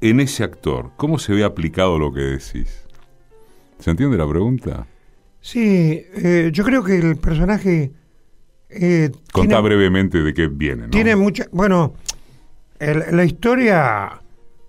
En 0.00 0.20
ese 0.20 0.44
actor, 0.44 0.90
¿cómo 0.96 1.18
se 1.18 1.32
ve 1.34 1.44
aplicado 1.44 1.98
lo 1.98 2.12
que 2.12 2.20
decís? 2.20 2.86
¿Se 3.78 3.90
entiende 3.90 4.16
la 4.16 4.28
pregunta? 4.28 4.86
Sí, 5.40 6.02
eh, 6.16 6.50
yo 6.52 6.64
creo 6.64 6.82
que 6.82 6.96
el 6.96 7.16
personaje... 7.16 7.92
eh, 8.70 9.10
Contá 9.32 9.56
tiene- 9.56 9.62
brevemente 9.68 10.22
de 10.22 10.32
qué 10.32 10.46
viene, 10.48 10.84
¿no? 10.84 10.90
Tiene 10.90 11.16
mucha. 11.16 11.46
Bueno, 11.52 11.94
el- 12.78 13.04
la 13.14 13.24
historia 13.24 14.20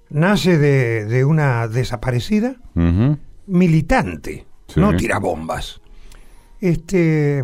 nace 0.09 0.57
de, 0.57 1.05
de 1.05 1.24
una 1.26 1.68
desaparecida 1.68 2.57
militante, 3.47 4.45
Sí. 4.68 4.80
no 4.80 4.95
tirabombas. 4.95 5.82
Este, 6.59 7.43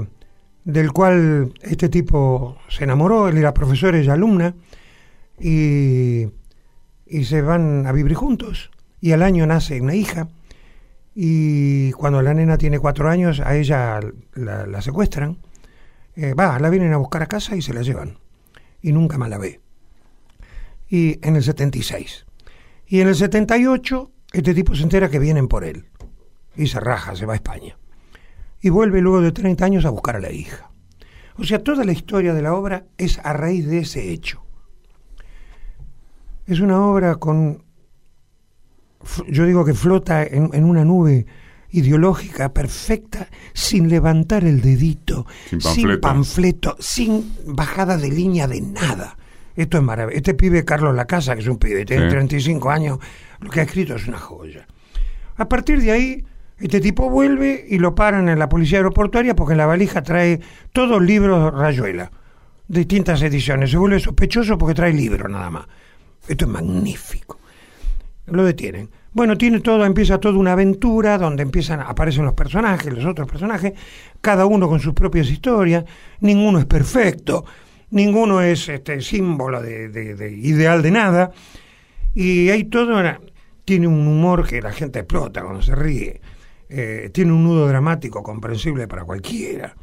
del 0.66 0.92
cual 0.92 1.54
este 1.62 1.90
tipo 1.90 2.58
se 2.70 2.84
enamoró, 2.84 3.28
él 3.30 3.38
era 3.38 3.54
profesor, 3.54 3.96
ella 3.96 4.14
alumna, 4.14 4.54
y, 5.40 6.28
y 7.12 7.26
se 7.26 7.42
van 7.42 7.86
a 7.86 7.92
vivir 7.92 8.16
juntos. 8.16 8.72
Y 9.00 9.12
al 9.12 9.24
año 9.24 9.46
nace 9.46 9.82
una 9.82 9.96
hija, 9.96 10.30
y 11.14 11.92
cuando 11.92 12.22
la 12.22 12.34
nena 12.34 12.58
tiene 12.58 12.80
cuatro 12.80 13.10
años, 13.10 13.40
a 13.42 13.56
ella 13.56 14.00
la, 14.34 14.82
secuestran. 14.82 15.38
Eh, 16.16 16.34
va, 16.34 16.58
la 16.60 16.70
vienen 16.70 16.94
a 16.94 16.98
buscar 16.98 17.22
a 17.22 17.28
casa 17.28 17.56
y 17.56 17.62
se 17.62 17.74
la 17.74 17.82
llevan. 17.82 18.18
Y 18.82 18.92
nunca 18.92 19.18
más 19.18 19.30
la 19.30 19.38
ve. 19.38 19.60
Y 20.90 21.20
en 21.26 21.36
el 21.36 21.44
76. 21.44 22.26
Y 22.88 23.02
en 23.02 23.10
el 23.10 23.16
78, 23.16 24.12
este 24.34 24.54
tipo 24.54 24.76
se 24.76 24.84
entera 24.84 25.10
que 25.10 25.20
vienen 25.20 25.48
por 25.48 25.64
él. 25.64 25.86
Y 26.56 26.68
se 26.68 26.80
raja, 26.80 27.16
se 27.16 27.26
va 27.26 27.34
a 27.34 27.38
España. 27.38 27.78
Y 28.62 28.70
vuelve 28.70 29.02
luego 29.02 29.22
de 29.22 29.32
30 29.32 29.66
años 29.66 29.86
a 29.86 29.90
buscar 29.90 30.16
a 30.16 30.22
la 30.22 30.32
hija. 30.32 30.72
O 31.38 31.44
sea, 31.44 31.64
toda 31.64 31.84
la 31.84 31.94
historia 31.94 32.34
de 32.34 32.42
la 32.42 32.54
obra 32.54 32.86
es 32.98 33.20
a 33.24 33.34
raíz 33.34 33.68
de 33.68 33.80
ese 33.80 34.12
hecho. 34.12 34.44
Es 36.52 36.60
una 36.60 36.86
obra 36.86 37.16
con... 37.16 37.64
Yo 39.30 39.46
digo 39.46 39.64
que 39.64 39.74
flota 39.74 40.22
en, 40.24 40.50
en 40.54 40.66
una 40.66 40.84
nube 40.84 41.26
ideológica 41.70 42.54
perfecta, 42.54 43.30
sin 43.54 43.90
levantar 43.90 44.44
el 44.44 44.60
dedito, 44.60 45.26
Sin 45.60 46.00
panfleto, 46.02 46.76
sin 46.78 47.34
bajada 47.46 47.96
de 47.96 48.10
línea 48.10 48.48
de 48.48 48.60
nada. 48.60 49.18
Esto 49.56 49.78
es 49.78 49.84
maravilloso. 49.84 50.18
Este 50.18 50.34
pibe 50.34 50.66
Carlos 50.66 50.94
Lacasa, 50.94 51.36
que 51.36 51.42
es 51.42 51.48
un 51.48 51.58
pibe, 51.58 51.86
tiene 51.86 52.08
Sí. 52.08 52.12
35 52.12 52.70
años, 52.70 53.00
lo 53.40 53.50
que 53.50 53.62
ha 53.62 53.64
escrito 53.64 53.96
es 53.96 54.06
una 54.08 54.20
joya. 54.20 54.68
A 55.38 55.48
partir 55.48 55.82
de 55.82 55.92
ahí, 55.92 56.26
este 56.60 56.82
tipo 56.82 57.10
vuelve 57.10 57.66
y 57.70 57.80
lo 57.80 57.96
paran 57.96 58.28
en 58.28 58.38
la 58.38 58.50
policía 58.50 58.80
aeroportuaria 58.80 59.36
porque 59.36 59.54
en 59.54 59.60
la 59.60 59.68
valija 59.68 60.04
trae 60.04 60.42
todos 60.74 61.02
libros 61.02 61.54
Rayuela, 61.54 62.12
distintas 62.68 63.22
ediciones. 63.22 63.72
Se 63.72 63.78
vuelve 63.78 64.02
sospechoso 64.02 64.58
porque 64.58 64.76
trae 64.76 64.92
libros 64.92 65.32
nada 65.32 65.50
más. 65.50 65.66
Esto 66.28 66.46
es 66.46 66.52
magnífico. 66.52 67.40
Lo 68.28 68.44
detienen. 68.46 68.90
Bueno, 69.14 69.38
tiene 69.38 69.60
todo, 69.60 69.84
empieza 69.84 70.20
toda 70.20 70.38
una 70.38 70.54
aventura 70.54 71.18
donde 71.18 71.44
empiezan, 71.44 71.82
aparecen 71.82 72.24
los 72.24 72.34
personajes, 72.34 72.94
los 72.94 73.04
otros 73.06 73.28
personajes, 73.30 73.74
cada 74.22 74.46
uno 74.46 74.70
con 74.70 74.80
sus 74.80 74.94
propias 74.94 75.30
historias, 75.30 75.84
ninguno 76.22 76.60
es 76.60 76.66
perfecto, 76.66 77.44
ninguno 77.90 78.42
es 78.42 78.70
este 78.70 79.02
símbolo 79.02 79.62
de, 79.62 79.90
de- 79.90 80.16
de 80.16 80.32
ideal 80.32 80.82
de 80.82 80.92
nada, 80.92 81.32
y 82.16 82.50
hay 82.52 82.64
todo, 82.66 83.02
tiene 83.66 83.88
un 83.88 84.08
humor 84.08 84.48
que 84.48 84.62
la 84.62 84.72
gente 84.72 85.00
explota 85.00 85.42
cuando 85.42 85.62
se 85.62 85.76
ríe, 85.76 86.22
eh, 86.70 87.10
tiene 87.14 87.34
un 87.34 87.44
nudo 87.44 87.68
dramático 87.68 88.24
comprensible 88.24 88.88
para 88.88 89.04
cualquiera. 89.04 89.76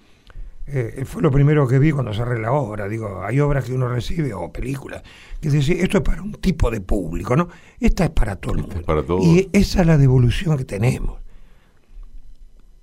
Eh, 0.70 1.04
fue 1.06 1.22
lo 1.22 1.30
primero 1.30 1.66
que 1.66 1.78
vi 1.78 1.92
cuando 1.92 2.12
cerré 2.12 2.38
la 2.38 2.52
obra. 2.52 2.88
Digo, 2.88 3.22
hay 3.24 3.40
obras 3.40 3.64
que 3.64 3.72
uno 3.72 3.88
recibe 3.88 4.34
o 4.34 4.52
películas 4.52 5.02
que 5.40 5.48
dice, 5.48 5.80
esto 5.82 5.98
es 5.98 6.02
para 6.04 6.22
un 6.22 6.32
tipo 6.34 6.70
de 6.70 6.82
público, 6.82 7.34
¿no? 7.36 7.48
Esta 7.80 8.04
es 8.04 8.10
para 8.10 8.36
todo 8.36 8.54
el 8.54 8.60
mundo. 8.62 8.82
para. 8.82 9.02
Y 9.22 9.48
esa 9.52 9.80
es 9.80 9.86
la 9.86 9.96
devolución 9.96 10.58
que 10.58 10.64
tenemos. 10.64 11.20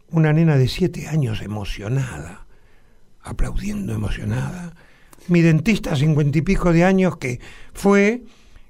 Una 0.10 0.34
nena 0.34 0.58
de 0.58 0.68
siete 0.68 1.08
años 1.08 1.42
emocionada, 1.42 2.48
aplaudiendo 3.22 3.94
emocionada. 3.94 4.74
Mi 5.28 5.42
dentista, 5.42 5.96
cincuenta 5.96 6.38
y 6.40 6.42
pico 6.42 6.74
de 6.74 6.86
años, 6.86 7.18
que 7.18 7.40
fue 7.74 8.24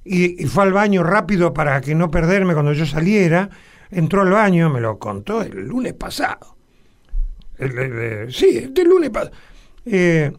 y, 0.03 0.43
y 0.43 0.47
fue 0.47 0.63
al 0.63 0.73
baño 0.73 1.03
rápido 1.03 1.53
para 1.53 1.79
que 1.79 1.95
no 1.95 2.11
perderme 2.11 2.53
cuando 2.53 2.73
yo 2.73 2.85
saliera, 2.85 3.49
entró 3.91 4.23
al 4.23 4.31
baño, 4.31 4.69
me 4.69 4.81
lo 4.81 4.99
contó 4.99 5.41
el 5.41 5.67
lunes 5.67 5.93
pasado. 5.93 6.54
Sí, 8.29 8.57
este 8.57 8.83
lunes. 8.83 9.11
Eh, 9.85 10.31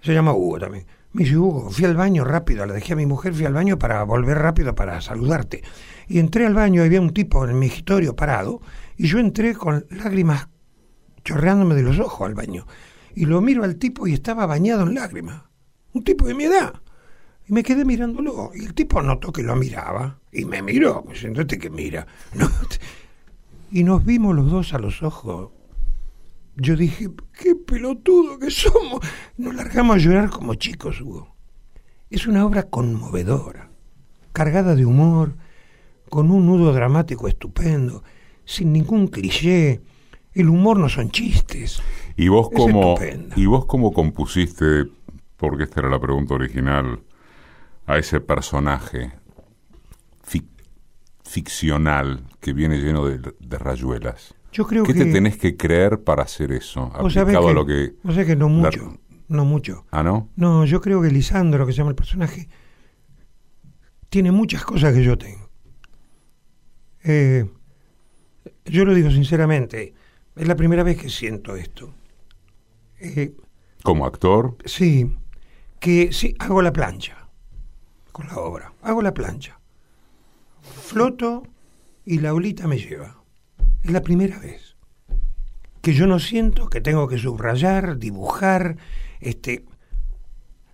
se 0.00 0.14
llama 0.14 0.32
Hugo 0.32 0.58
también. 0.58 0.86
Me 1.12 1.24
dice, 1.24 1.36
Hugo, 1.36 1.70
fui 1.70 1.84
al 1.84 1.96
baño 1.96 2.24
rápido, 2.24 2.64
le 2.66 2.72
dejé 2.72 2.92
a 2.92 2.96
mi 2.96 3.06
mujer, 3.06 3.34
fui 3.34 3.44
al 3.44 3.52
baño 3.52 3.78
para 3.78 4.02
volver 4.04 4.38
rápido 4.38 4.74
para 4.74 5.00
saludarte. 5.00 5.62
Y 6.06 6.20
entré 6.20 6.46
al 6.46 6.54
baño 6.54 6.82
y 6.82 6.86
había 6.86 7.00
un 7.00 7.12
tipo 7.12 7.42
en 7.44 7.50
el 7.50 7.56
migitorio 7.56 8.14
parado, 8.14 8.60
y 8.96 9.08
yo 9.08 9.18
entré 9.18 9.54
con 9.54 9.86
lágrimas 9.90 10.48
chorreándome 11.24 11.74
de 11.74 11.82
los 11.82 11.98
ojos 11.98 12.28
al 12.28 12.34
baño. 12.34 12.66
Y 13.14 13.26
lo 13.26 13.40
miro 13.40 13.64
al 13.64 13.76
tipo 13.76 14.06
y 14.06 14.12
estaba 14.12 14.46
bañado 14.46 14.82
en 14.82 14.94
lágrimas. 14.94 15.42
Un 15.92 16.04
tipo 16.04 16.26
de 16.26 16.34
mi 16.34 16.44
edad. 16.44 16.74
Y 17.48 17.52
me 17.52 17.62
quedé 17.62 17.84
mirándolo. 17.84 18.52
Y 18.54 18.64
el 18.64 18.74
tipo 18.74 19.02
notó 19.02 19.32
que 19.32 19.42
lo 19.42 19.56
miraba. 19.56 20.20
Y 20.32 20.44
me 20.44 20.62
miró. 20.62 21.04
Pues 21.04 21.26
que 21.48 21.70
mira. 21.70 22.06
Y 23.72 23.84
nos 23.84 24.04
vimos 24.04 24.34
los 24.34 24.50
dos 24.50 24.74
a 24.74 24.80
los 24.80 25.00
ojos. 25.04 25.50
Yo 26.60 26.76
dije, 26.76 27.08
qué 27.32 27.54
pelotudo 27.54 28.38
que 28.38 28.50
somos. 28.50 29.00
Nos 29.38 29.54
largamos 29.54 29.96
a 29.96 29.98
llorar 29.98 30.30
como 30.30 30.54
chicos, 30.54 31.00
Hugo. 31.00 31.34
Es 32.10 32.26
una 32.26 32.44
obra 32.44 32.64
conmovedora, 32.64 33.70
cargada 34.32 34.74
de 34.74 34.84
humor, 34.84 35.36
con 36.10 36.30
un 36.30 36.44
nudo 36.46 36.72
dramático 36.72 37.28
estupendo, 37.28 38.02
sin 38.44 38.72
ningún 38.72 39.08
cliché. 39.08 39.80
El 40.34 40.48
humor 40.48 40.78
no 40.78 40.88
son 40.88 41.10
chistes. 41.10 41.80
¿Y 42.16 42.28
vos 42.28 42.48
Es 42.52 42.58
cómo, 42.58 42.94
estupenda. 42.94 43.34
y 43.38 43.46
vos 43.46 43.64
cómo 43.66 43.92
compusiste, 43.92 44.86
porque 45.36 45.64
esta 45.64 45.80
era 45.80 45.88
la 45.88 46.00
pregunta 46.00 46.34
original, 46.34 47.00
a 47.86 47.96
ese 47.96 48.20
personaje 48.20 49.12
fic- 50.26 50.44
ficcional 51.24 52.24
que 52.40 52.52
viene 52.52 52.78
lleno 52.78 53.06
de, 53.06 53.32
de 53.38 53.58
rayuelas? 53.58 54.34
Yo 54.52 54.66
creo 54.66 54.84
¿Qué 54.84 54.92
que... 54.92 55.04
te 55.04 55.12
tenés 55.12 55.36
que 55.38 55.56
creer 55.56 56.02
para 56.02 56.22
hacer 56.24 56.52
eso? 56.52 56.90
vos 57.00 57.12
sabés 57.12 57.38
que, 57.38 57.54
lo 57.54 57.64
que... 57.66 57.94
vos 58.02 58.14
sabés 58.14 58.26
que 58.28 58.36
no 58.36 58.46
la- 58.48 58.52
mucho, 58.54 58.98
no 59.28 59.44
mucho. 59.44 59.86
Ah, 59.90 60.02
¿no? 60.02 60.28
No, 60.36 60.64
yo 60.64 60.80
creo 60.80 61.00
que 61.02 61.10
Lisandro, 61.10 61.66
que 61.66 61.72
se 61.72 61.78
llama 61.78 61.90
el 61.90 61.96
personaje, 61.96 62.48
tiene 64.08 64.32
muchas 64.32 64.64
cosas 64.64 64.92
que 64.94 65.04
yo 65.04 65.16
tengo. 65.16 65.48
Eh, 67.04 67.48
yo 68.64 68.84
lo 68.84 68.94
digo 68.94 69.10
sinceramente, 69.10 69.94
es 70.36 70.48
la 70.48 70.56
primera 70.56 70.82
vez 70.82 70.96
que 70.98 71.08
siento 71.08 71.56
esto. 71.56 71.94
Eh, 73.00 73.34
Como 73.82 74.04
actor, 74.06 74.56
sí, 74.64 75.16
que 75.80 76.12
sí, 76.12 76.34
hago 76.38 76.62
la 76.62 76.72
plancha 76.72 77.28
con 78.12 78.26
la 78.28 78.36
obra, 78.38 78.72
hago 78.82 79.02
la 79.02 79.14
plancha. 79.14 79.58
Floto 80.62 81.42
y 82.04 82.18
la 82.18 82.34
olita 82.34 82.66
me 82.66 82.78
lleva. 82.78 83.19
Es 83.82 83.90
la 83.90 84.02
primera 84.02 84.38
vez 84.38 84.76
que 85.80 85.92
yo 85.94 86.06
no 86.06 86.18
siento 86.18 86.68
que 86.68 86.80
tengo 86.80 87.08
que 87.08 87.18
subrayar, 87.18 87.98
dibujar, 87.98 88.76
este, 89.20 89.64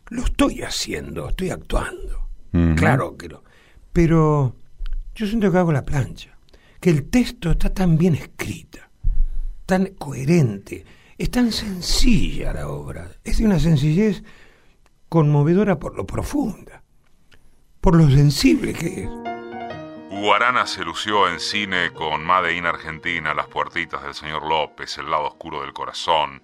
lo 0.08 0.24
estoy 0.24 0.62
haciendo, 0.62 1.28
estoy 1.28 1.50
actuando. 1.50 2.26
Claro 2.74 3.18
que 3.18 3.28
lo. 3.28 3.44
Pero 3.92 4.56
yo 5.14 5.26
siento 5.26 5.52
que 5.52 5.58
hago 5.58 5.72
la 5.72 5.84
plancha, 5.84 6.38
que 6.80 6.88
el 6.88 7.10
texto 7.10 7.50
está 7.50 7.68
tan 7.72 7.98
bien 7.98 8.14
escrita, 8.14 8.90
tan 9.66 9.86
coherente, 9.98 10.84
es 11.18 11.30
tan 11.30 11.52
sencilla 11.52 12.54
la 12.54 12.68
obra, 12.68 13.10
es 13.24 13.38
de 13.38 13.44
una 13.44 13.60
sencillez 13.60 14.22
conmovedora 15.10 15.78
por 15.78 15.96
lo 15.96 16.06
profunda, 16.06 16.82
por 17.82 17.96
lo 17.96 18.08
sensible 18.10 18.72
que 18.72 19.04
es. 19.04 19.35
Guarana 20.18 20.66
se 20.66 20.82
lució 20.82 21.28
en 21.28 21.38
cine 21.38 21.90
con 21.92 22.24
Made 22.24 22.54
in 22.54 22.64
Argentina, 22.64 23.34
Las 23.34 23.48
puertitas 23.48 24.02
del 24.02 24.14
señor 24.14 24.44
López, 24.46 24.96
El 24.96 25.10
lado 25.10 25.26
oscuro 25.26 25.60
del 25.60 25.74
corazón. 25.74 26.42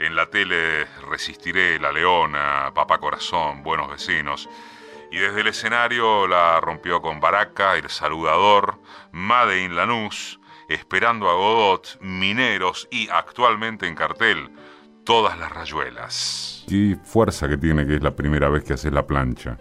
En 0.00 0.16
la 0.16 0.26
tele 0.26 0.86
Resistiré, 1.08 1.78
La 1.78 1.92
Leona, 1.92 2.72
Papá 2.74 2.98
Corazón, 2.98 3.62
Buenos 3.62 3.88
Vecinos. 3.88 4.48
Y 5.12 5.18
desde 5.18 5.42
el 5.42 5.46
escenario 5.46 6.26
la 6.26 6.60
rompió 6.60 7.00
con 7.00 7.20
Baraca, 7.20 7.76
El 7.76 7.88
Saludador, 7.88 8.80
Made 9.12 9.62
in 9.62 9.76
Lanús, 9.76 10.40
Esperando 10.68 11.30
a 11.30 11.34
Godot, 11.34 11.98
Mineros 12.00 12.88
y 12.90 13.08
actualmente 13.08 13.86
en 13.86 13.94
cartel, 13.94 14.50
Todas 15.04 15.38
las 15.38 15.52
Rayuelas. 15.52 16.64
Qué 16.68 16.98
fuerza 17.04 17.48
que 17.48 17.56
tiene 17.56 17.86
que 17.86 17.94
es 17.94 18.02
la 18.02 18.16
primera 18.16 18.48
vez 18.48 18.64
que 18.64 18.72
haces 18.72 18.92
la 18.92 19.06
plancha. 19.06 19.58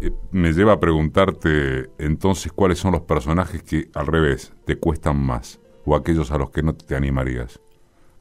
Eh, 0.00 0.12
me 0.30 0.52
lleva 0.52 0.74
a 0.74 0.80
preguntarte 0.80 1.90
entonces 1.98 2.52
cuáles 2.52 2.78
son 2.78 2.92
los 2.92 3.02
personajes 3.02 3.62
que 3.62 3.88
al 3.94 4.06
revés 4.06 4.52
te 4.64 4.76
cuestan 4.76 5.18
más 5.20 5.60
o 5.84 5.96
aquellos 5.96 6.30
a 6.30 6.38
los 6.38 6.50
que 6.50 6.62
no 6.62 6.74
te 6.74 6.94
animarías. 6.96 7.60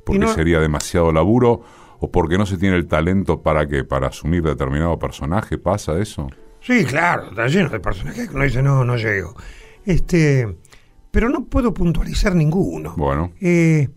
Porque 0.06 0.20
no- 0.20 0.34
sería 0.34 0.60
demasiado 0.60 1.12
laburo 1.12 1.62
o 2.00 2.12
porque 2.12 2.38
no 2.38 2.46
se 2.46 2.58
tiene 2.58 2.76
el 2.78 2.88
talento 2.88 3.42
para 3.42 3.68
que 3.68 3.84
para 3.84 4.08
asumir 4.08 4.44
determinado 4.44 4.98
personaje 5.00 5.58
pasa 5.58 6.00
eso. 6.00 6.28
Sí, 6.62 6.86
claro, 6.86 7.30
está 7.30 7.48
lleno 7.48 7.70
de 7.70 7.80
personajes 7.80 8.28
que 8.30 8.36
uno 8.36 8.44
dice, 8.44 8.62
no, 8.64 8.84
no 8.84 8.96
llego. 8.98 9.36
Este, 9.86 10.58
pero 11.12 11.30
no 11.30 11.46
puedo 11.46 11.74
puntualizar 11.74 12.36
ninguno. 12.36 12.94
Bueno. 12.98 13.32
Eh, 13.42 13.88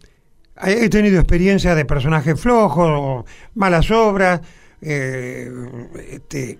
he 0.62 0.88
tenido 0.90 1.18
experiencia 1.18 1.74
de 1.74 1.84
personajes 1.84 2.38
flojos, 2.40 3.24
malas 3.54 3.90
obras, 3.90 4.40
eh, 4.82 5.50
este, 6.10 6.58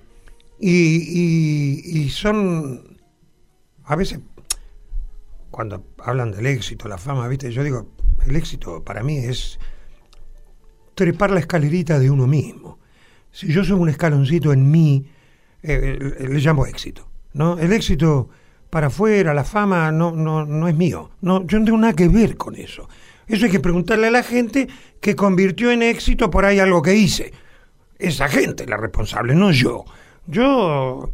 y, 0.61 0.71
y- 0.71 2.01
y 2.03 2.11
son 2.11 2.99
a 3.85 3.97
veces 3.97 4.21
cuando 5.51 5.85
hablan 5.99 6.31
del 6.31 6.47
éxito, 6.47 6.87
la 6.89 6.97
fama, 6.99 7.27
viste, 7.27 7.51
yo 7.51 7.65
digo, 7.65 7.89
el 8.27 8.37
éxito 8.37 8.85
para 8.85 9.03
mí 9.03 9.17
es 9.19 9.59
trepar 10.95 11.31
la 11.31 11.41
escalerita 11.41 11.99
de 11.99 12.11
uno 12.11 12.27
mismo. 12.27 12.79
Si 13.33 13.49
yo 13.53 13.65
soy 13.65 13.79
un 13.79 13.89
escaloncito 13.89 14.53
en 14.53 14.71
mí, 14.71 15.07
eh, 15.63 15.99
eh, 16.21 16.29
le 16.29 16.39
llamo 16.41 16.67
éxito. 16.67 17.09
¿no? 17.33 17.59
El 17.59 17.73
éxito 17.73 18.29
para 18.71 18.89
afuera, 18.89 19.35
la 19.35 19.45
fama, 19.45 19.91
no, 19.91 20.13
no, 20.13 20.45
no 20.47 20.69
es 20.69 20.75
mío. 20.77 21.11
No, 21.21 21.45
yo 21.47 21.59
no 21.59 21.65
tengo 21.65 21.79
nada 21.79 21.95
que 21.95 22.09
ver 22.09 22.37
con 22.37 22.55
eso. 22.55 22.89
Eso 23.27 23.47
hay 23.47 23.51
que 23.51 23.61
preguntarle 23.61 24.09
a 24.09 24.11
la 24.11 24.23
gente 24.23 24.69
que 25.01 25.17
convirtió 25.17 25.71
en 25.71 25.83
éxito 25.83 26.31
por 26.31 26.45
ahí 26.45 26.59
algo 26.61 26.83
que 26.83 26.95
hice. 26.95 27.33
Esa 27.99 28.29
gente 28.29 28.67
la 28.67 28.77
responsable, 28.77 29.35
no 29.35 29.51
yo. 29.53 29.85
Yo 30.31 31.11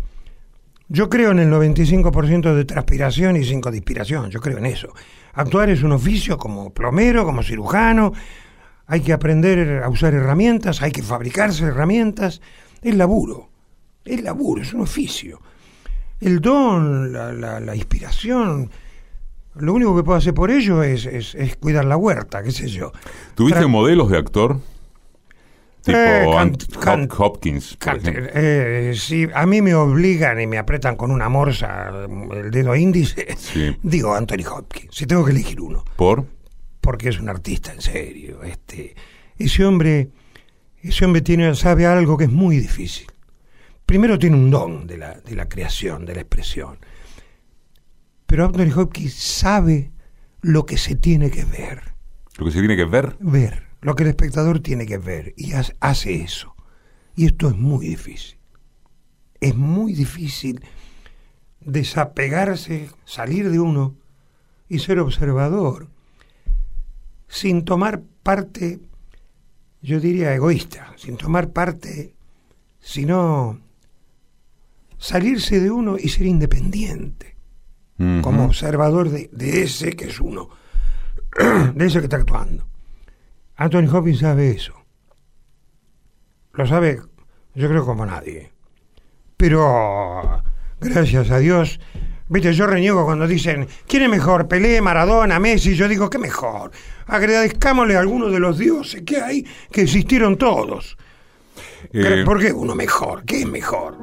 yo 0.88 1.08
creo 1.10 1.32
en 1.32 1.40
el 1.40 1.50
95% 1.50 2.54
de 2.54 2.64
transpiración 2.64 3.36
y 3.36 3.44
5 3.44 3.70
de 3.72 3.76
inspiración, 3.78 4.30
yo 4.30 4.40
creo 4.40 4.58
en 4.58 4.66
eso. 4.66 4.88
Actuar 5.34 5.68
es 5.70 5.82
un 5.82 5.90
oficio 5.92 6.38
como 6.38 6.70
plomero, 6.72 7.24
como 7.24 7.42
cirujano, 7.42 8.12
hay 8.86 9.00
que 9.00 9.12
aprender 9.12 9.82
a 9.82 9.88
usar 9.88 10.14
herramientas, 10.14 10.82
hay 10.82 10.92
que 10.92 11.02
fabricarse 11.02 11.64
herramientas, 11.64 12.40
es 12.82 12.94
laburo, 12.94 13.48
es 14.04 14.22
laburo, 14.22 14.62
es 14.62 14.72
un 14.74 14.82
oficio. 14.82 15.40
El 16.20 16.40
don, 16.40 17.12
la, 17.12 17.32
la- 17.32 17.58
la 17.58 17.74
inspiración, 17.74 18.70
lo 19.56 19.74
único 19.74 19.96
que 19.96 20.04
puedo 20.04 20.16
hacer 20.18 20.34
por 20.34 20.52
ello 20.52 20.84
es, 20.84 21.04
es- 21.04 21.34
es 21.34 21.56
cuidar 21.56 21.84
la 21.84 21.96
huerta, 21.96 22.44
qué 22.44 22.52
sé 22.52 22.68
yo. 22.68 22.92
¿Tuviste 23.34 23.60
Tra- 23.62 23.68
modelos 23.68 24.08
de 24.08 24.18
actor? 24.18 24.60
Tipo 25.86 25.98
Eh, 25.98 26.26
Ant- 26.26 27.14
Hopkins, 27.16 27.76
por 27.76 28.00
eh, 28.04 28.92
si 28.96 29.28
a 29.32 29.46
mí 29.46 29.62
me 29.62 29.72
obligan 29.74 30.40
y 30.40 30.46
me 30.48 30.58
apretan 30.58 30.96
con 30.96 31.12
una 31.12 31.28
morsa 31.28 31.88
el 32.32 32.50
dedo 32.50 32.74
índice, 32.74 33.28
Sí. 33.38 33.76
digo 33.82 34.12
Anthony 34.14 34.44
Hopkins, 34.50 34.94
si 34.94 35.06
tengo 35.06 35.24
que 35.24 35.30
elegir 35.30 35.60
uno, 35.60 35.84
¿Por? 35.96 36.26
porque 36.80 37.08
es 37.08 37.20
un 37.20 37.28
artista 37.28 37.72
en 37.72 37.80
serio. 37.80 38.42
Este, 38.42 38.96
ese 39.38 39.64
hombre, 39.64 40.10
ese 40.82 41.04
hombre 41.04 41.20
tiene, 41.22 41.54
sabe 41.54 41.86
algo 41.86 42.16
que 42.16 42.24
es 42.24 42.32
muy 42.32 42.56
difícil. 42.58 43.06
Primero 43.86 44.18
tiene 44.18 44.34
un 44.36 44.50
don 44.50 44.86
de 44.88 44.98
la, 44.98 45.14
de 45.20 45.36
la 45.36 45.48
creación, 45.48 46.04
de 46.04 46.14
la 46.16 46.20
expresión. 46.22 46.78
Pero 48.26 48.44
Anthony 48.46 48.72
Hopkins 48.76 49.14
sabe 49.14 49.92
lo 50.42 50.66
que 50.66 50.78
se 50.78 50.96
tiene 50.96 51.30
que 51.30 51.44
ver 51.44 51.80
Lo 52.38 52.44
que 52.46 52.50
se 52.50 52.58
tiene 52.58 52.74
que 52.76 52.84
ver. 52.84 53.16
ver, 53.20 53.65
lo 53.80 53.94
que 53.94 54.02
el 54.04 54.08
espectador 54.10 54.60
tiene 54.60 54.86
que 54.86 54.98
ver, 54.98 55.34
y 55.36 55.52
ha- 55.52 55.64
hace 55.80 56.22
eso. 56.22 56.54
Y 57.14 57.26
esto 57.26 57.48
es 57.48 57.56
muy 57.56 57.86
difícil. 57.88 58.38
Es 59.40 59.54
muy 59.54 59.92
difícil 59.92 60.62
desapegarse, 61.60 62.90
salir 63.04 63.50
de 63.50 63.60
uno 63.60 63.94
y 64.68 64.78
ser 64.78 64.98
observador, 64.98 65.88
sin 67.28 67.64
tomar 67.64 68.02
parte, 68.22 68.78
yo 69.82 70.00
diría 70.00 70.34
egoísta, 70.34 70.94
sin 70.96 71.16
tomar 71.16 71.50
parte, 71.50 72.14
sino 72.80 73.58
salirse 74.98 75.60
de 75.60 75.70
uno 75.70 75.96
y 75.98 76.08
ser 76.08 76.26
independiente 76.26 77.36
como 78.22 78.44
observador 78.44 79.08
de, 79.10 79.28
de 79.32 79.62
ese 79.62 79.92
que 79.96 80.06
es 80.06 80.20
uno, 80.20 80.48
de 81.74 81.86
ese 81.86 81.98
que 81.98 82.04
está 82.04 82.16
actuando. 82.18 82.66
Anthony 83.56 83.88
Hopkins 83.90 84.20
sabe 84.20 84.50
eso. 84.50 84.74
Lo 86.52 86.66
sabe, 86.66 87.00
yo 87.54 87.68
creo, 87.68 87.84
como 87.84 88.06
nadie. 88.06 88.52
Pero, 89.36 90.42
gracias 90.80 91.30
a 91.30 91.38
Dios, 91.38 91.80
viste, 92.28 92.52
yo 92.54 92.66
reniego 92.66 93.04
cuando 93.04 93.26
dicen, 93.26 93.68
¿quién 93.86 94.04
es 94.04 94.10
mejor? 94.10 94.48
Pelé, 94.48 94.80
Maradona, 94.80 95.38
Messi. 95.38 95.74
Yo 95.74 95.88
digo, 95.88 96.08
¿qué 96.08 96.18
mejor? 96.18 96.70
Agradezcámosle 97.06 97.96
a 97.96 98.00
algunos 98.00 98.32
de 98.32 98.40
los 98.40 98.58
dioses 98.58 99.02
que 99.02 99.20
hay, 99.20 99.46
que 99.70 99.82
existieron 99.82 100.36
todos. 100.36 100.96
Eh, 101.92 102.22
¿Por 102.24 102.40
qué 102.40 102.52
uno 102.52 102.74
mejor? 102.74 103.24
¿Qué 103.24 103.40
es 103.40 103.46
mejor? 103.46 103.96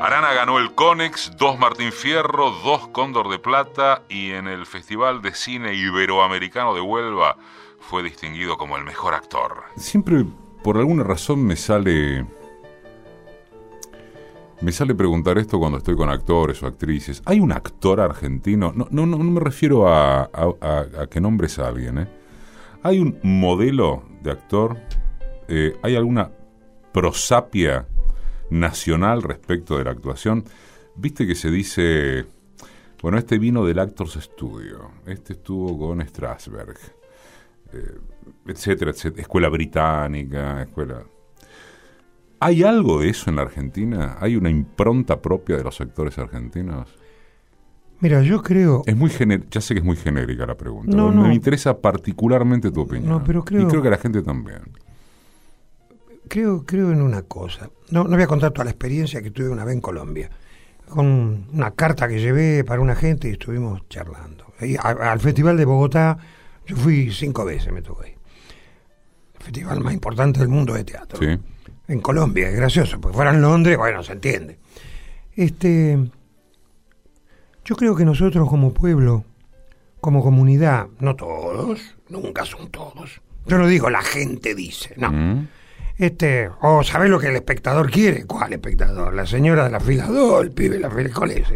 Arana 0.00 0.32
ganó 0.32 0.60
el 0.60 0.74
Conex, 0.76 1.32
dos 1.36 1.58
Martín 1.58 1.90
Fierro, 1.90 2.52
dos 2.64 2.88
Cóndor 2.88 3.28
de 3.28 3.40
Plata 3.40 4.02
y 4.08 4.30
en 4.30 4.46
el 4.46 4.64
Festival 4.64 5.22
de 5.22 5.34
Cine 5.34 5.74
Iberoamericano 5.74 6.72
de 6.74 6.80
Huelva 6.80 7.36
fue 7.88 8.02
distinguido 8.02 8.56
como 8.58 8.76
el 8.76 8.84
mejor 8.84 9.14
actor. 9.14 9.62
Siempre, 9.76 10.24
por 10.62 10.76
alguna 10.76 11.04
razón, 11.04 11.44
me 11.44 11.56
sale. 11.56 12.26
Me 14.60 14.72
sale 14.72 14.94
preguntar 14.94 15.38
esto 15.38 15.58
cuando 15.58 15.78
estoy 15.78 15.94
con 15.96 16.10
actores 16.10 16.62
o 16.62 16.66
actrices. 16.66 17.22
¿Hay 17.24 17.38
un 17.40 17.52
actor 17.52 18.00
argentino? 18.00 18.72
No, 18.74 18.88
no, 18.90 19.06
no, 19.06 19.16
no 19.18 19.24
me 19.30 19.40
refiero 19.40 19.88
a, 19.88 20.22
a- 20.24 20.54
a- 20.60 21.02
a 21.02 21.06
que 21.06 21.20
nombres 21.20 21.58
a 21.60 21.68
alguien, 21.68 21.98
¿eh? 21.98 22.08
¿Hay 22.82 22.98
un 22.98 23.18
modelo 23.22 24.02
de 24.22 24.32
actor? 24.32 24.76
Eh, 25.48 25.76
¿Hay 25.82 25.94
alguna 25.96 26.30
prosapia 26.92 27.86
nacional 28.50 29.22
respecto 29.22 29.78
de 29.78 29.84
la 29.84 29.92
actuación? 29.92 30.44
Viste 30.96 31.24
que 31.26 31.36
se 31.36 31.50
dice, 31.50 32.26
bueno, 33.00 33.16
este 33.18 33.38
vino 33.38 33.64
del 33.64 33.78
Actors 33.78 34.14
Studio, 34.20 34.90
este 35.06 35.34
estuvo 35.34 35.78
con 35.78 36.00
Strasberg, 36.06 36.76
eh, 37.72 37.98
etcétera, 38.46 38.90
etcétera, 38.90 39.22
escuela 39.22 39.48
británica, 39.48 40.62
escuela... 40.62 41.02
¿Hay 42.40 42.62
algo 42.62 43.00
de 43.00 43.08
eso 43.10 43.30
en 43.30 43.36
la 43.36 43.42
Argentina? 43.42 44.16
¿Hay 44.20 44.36
una 44.36 44.48
impronta 44.48 45.20
propia 45.20 45.56
de 45.56 45.64
los 45.64 45.80
actores 45.80 46.18
argentinos? 46.18 46.88
Mira, 48.00 48.22
yo 48.22 48.42
creo... 48.42 48.84
Es 48.86 48.96
muy 48.96 49.10
ya 49.50 49.60
sé 49.60 49.74
que 49.74 49.80
es 49.80 49.84
muy 49.84 49.96
genérica 49.96 50.46
la 50.46 50.56
pregunta. 50.56 50.96
No. 50.96 51.10
Me 51.10 51.34
interesa 51.34 51.76
particularmente 51.80 52.70
tu 52.70 52.82
opinión. 52.82 53.08
No, 53.08 53.24
pero 53.24 53.44
creo- 53.44 53.62
Y 53.62 53.66
creo 53.66 53.82
que 53.82 53.90
la 53.90 53.98
gente 53.98 54.22
también. 54.22 54.60
creo, 56.28 56.64
creo 56.64 56.92
en 56.92 57.02
una 57.02 57.22
cosa. 57.22 57.70
No, 57.90 58.04
no 58.04 58.10
voy 58.10 58.22
a 58.22 58.26
contar 58.28 58.52
toda 58.52 58.66
la 58.66 58.70
experiencia 58.70 59.20
que 59.20 59.30
tuve 59.32 59.48
una 59.48 59.64
vez 59.64 59.74
en 59.74 59.80
Colombia. 59.80 60.30
Con 60.88 61.46
una 61.52 61.72
carta 61.72 62.06
que 62.06 62.20
llevé 62.20 62.62
para 62.64 62.80
una 62.80 62.94
gente 62.94 63.28
y 63.28 63.32
estuvimos 63.32 63.82
charlando. 63.88 64.44
Y 64.60 64.76
a- 64.76 64.80
al 65.10 65.18
Festival 65.18 65.56
de 65.56 65.64
Bogotá, 65.64 66.18
yo 66.68 66.76
fui 66.76 67.10
cinco 67.10 67.46
veces, 67.46 67.72
me 67.72 67.80
tocó 67.80 68.04
ir. 68.04 68.14
El 69.38 69.42
festival 69.42 69.80
más 69.80 69.94
importante 69.94 70.40
del 70.40 70.48
mundo 70.48 70.74
de 70.74 70.84
teatro. 70.84 71.18
Sí. 71.18 71.38
En 71.88 72.00
Colombia, 72.00 72.50
es 72.50 72.56
gracioso, 72.56 73.00
porque 73.00 73.16
fuera 73.16 73.30
en 73.30 73.40
Londres, 73.40 73.78
bueno, 73.78 74.02
se 74.02 74.12
entiende. 74.12 74.58
Este, 75.34 75.98
yo 77.64 77.74
creo 77.74 77.96
que 77.96 78.04
nosotros 78.04 78.46
como 78.50 78.74
pueblo, 78.74 79.24
como 80.02 80.22
comunidad, 80.22 80.88
no 81.00 81.16
todos, 81.16 81.96
nunca 82.10 82.44
son 82.44 82.70
todos. 82.70 83.22
Yo 83.46 83.56
no 83.56 83.66
digo 83.66 83.88
la 83.88 84.02
gente 84.02 84.54
dice, 84.54 84.94
no. 84.98 85.10
¿Mm? 85.10 85.48
Este, 85.96 86.50
o 86.60 86.84
sabés 86.84 87.08
lo 87.08 87.18
que 87.18 87.28
el 87.28 87.36
espectador 87.36 87.90
quiere. 87.90 88.26
¿Cuál 88.26 88.52
espectador? 88.52 89.14
La 89.14 89.24
señora 89.24 89.64
de 89.64 89.70
la 89.70 89.80
fila 89.80 90.06
2, 90.06 90.42
el 90.42 90.52
pibe 90.52 90.76
de 90.76 90.80
la 90.80 90.90
fila 90.90 91.10
¿cuál 91.14 91.30
es? 91.30 91.48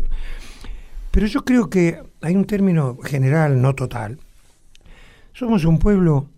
Pero 1.11 1.27
yo 1.27 1.45
creo 1.45 1.69
que 1.69 2.03
hay 2.23 2.35
un 2.35 2.47
término 2.47 2.97
general, 3.05 3.61
no 3.61 3.75
total. 3.75 4.19
Somos 5.35 5.65
un 5.65 5.79
pueblo, 5.79 6.29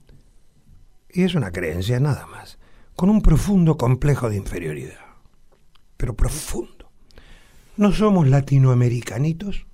y 1.10 1.24
es 1.24 1.34
una 1.34 1.50
creencia 1.50 1.98
nada 1.98 2.26
más, 2.26 2.58
con 2.94 3.10
un 3.10 3.22
profundo 3.22 3.76
complejo 3.76 4.30
de 4.30 4.36
inferioridad. 4.36 5.00
Pero 5.96 6.14
profundo. 6.14 6.90
No 7.76 7.90
somos 7.90 8.28
latinoamericanitos, 8.28 9.66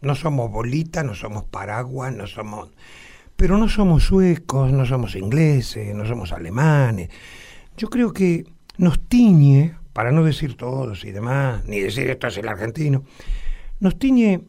no 0.00 0.16
somos 0.16 0.50
bolita, 0.50 1.04
no 1.04 1.14
somos 1.14 1.44
paraguas, 1.44 2.12
no 2.12 2.26
somos... 2.26 2.70
Pero 3.36 3.56
no 3.56 3.68
somos 3.68 4.04
suecos, 4.04 4.72
no 4.72 4.84
somos 4.84 5.14
ingleses, 5.14 5.94
no 5.94 6.04
somos 6.04 6.32
alemanes. 6.32 7.08
Yo 7.76 7.88
creo 7.88 8.12
que 8.12 8.46
nos 8.78 8.98
tiñe, 9.08 9.76
para 9.92 10.10
no 10.10 10.24
decir 10.24 10.56
todos 10.56 11.04
y 11.04 11.12
demás, 11.12 11.64
ni 11.66 11.78
decir 11.78 12.10
esto 12.10 12.26
es 12.26 12.36
el 12.36 12.48
argentino, 12.48 13.04
nos 13.78 13.96
tiñe 13.98 14.42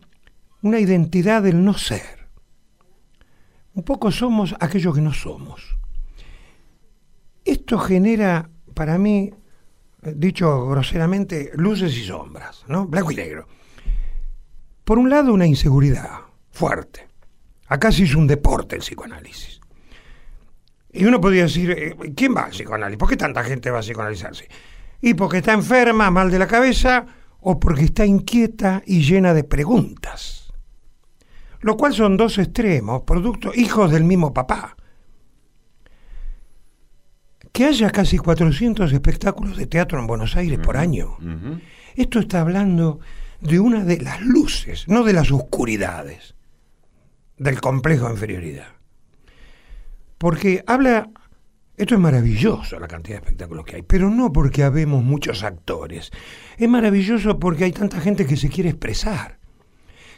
una 0.64 0.80
identidad 0.80 1.44
del 1.44 1.64
no 1.64 1.76
ser. 1.76 2.21
Un 3.74 3.84
poco 3.84 4.12
somos 4.12 4.56
aquello 4.60 4.94
que 4.94 5.02
no 5.02 5.14
somos. 5.14 5.78
Esto 7.46 7.80
genera, 7.80 8.50
para 8.74 8.98
mí, 8.98 9.34
dicho 10.02 10.68
groseramente, 10.68 11.52
luces 11.56 11.96
y 11.98 12.04
sombras, 12.04 12.66
¿no? 12.68 12.86
Blanco 12.86 13.12
y 13.12 13.16
negro. 13.16 13.48
Por 14.84 14.98
un 14.98 15.10
lado, 15.10 15.34
una 15.34 15.48
inseguridad 15.48 16.10
fuerte. 16.50 17.08
Acá 17.68 17.92
se 17.92 18.04
hizo 18.04 18.20
un 18.20 18.28
deporte 18.28 18.76
el 18.76 18.82
psicoanálisis. 18.82 19.62
Y 20.92 21.06
uno 21.06 21.22
podría 21.22 21.44
decir, 21.44 21.72
eh, 21.72 21.96
¿quién 22.16 22.36
va 22.36 22.44
al 22.44 22.52
psicoanálisis? 22.52 22.98
¿Por 22.98 23.10
qué 23.10 23.16
tanta 23.16 23.44
gente 23.44 23.72
va 23.72 23.80
a 23.80 23.82
psicoanalizarse? 23.82 24.50
Y 25.02 25.14
porque 25.14 25.38
está 25.38 25.54
enferma, 25.54 26.12
mal 26.12 26.30
de 26.30 26.40
la 26.40 26.48
cabeza, 26.48 27.06
o 27.40 27.60
porque 27.60 27.86
está 27.86 28.06
inquieta 28.06 28.84
y 28.86 29.02
llena 29.02 29.34
de 29.34 29.44
preguntas. 29.44 30.41
Lo 31.62 31.78
cual 31.78 31.94
son 31.94 32.18
dos 32.18 32.38
extremos, 32.38 33.04
producto, 33.04 33.52
hijos 33.54 33.92
del 33.92 34.04
mismo 34.04 34.34
papá. 34.34 34.76
Que 37.52 37.66
haya 37.66 37.92
casi 37.92 38.18
400 38.18 38.92
espectáculos 38.92 39.58
de 39.58 39.68
teatro 39.68 40.00
en 40.00 40.08
Buenos 40.08 40.36
Aires 40.36 40.60
por 40.60 40.78
año. 40.78 41.18
Esto 41.96 42.20
está 42.20 42.42
hablando 42.42 43.00
de 43.42 43.60
una 43.60 43.84
de 43.84 43.98
las 43.98 44.22
luces, 44.22 44.88
no 44.88 45.04
de 45.04 45.14
las 45.14 45.32
oscuridades 45.32 46.36
del 47.38 47.60
complejo 47.60 48.06
de 48.06 48.14
inferioridad. 48.14 48.68
Porque 50.18 50.64
habla, 50.68 51.10
esto 51.76 51.96
es 51.96 52.00
maravilloso 52.00 52.80
la 52.80 52.88
cantidad 52.88 53.18
de 53.18 53.26
espectáculos 53.26 53.66
que 53.66 53.78
hay, 53.78 53.82
pero 53.82 54.10
no 54.10 54.32
porque 54.32 54.64
habemos 54.64 55.04
muchos 55.04 55.44
actores. 55.44 56.12
Es 56.58 56.70
maravilloso 56.70 57.40
porque 57.40 57.64
hay 57.64 57.72
tanta 57.72 58.00
gente 58.00 58.26
que 58.26 58.38
se 58.38 58.50
quiere 58.50 58.70
expresar. 58.70 59.40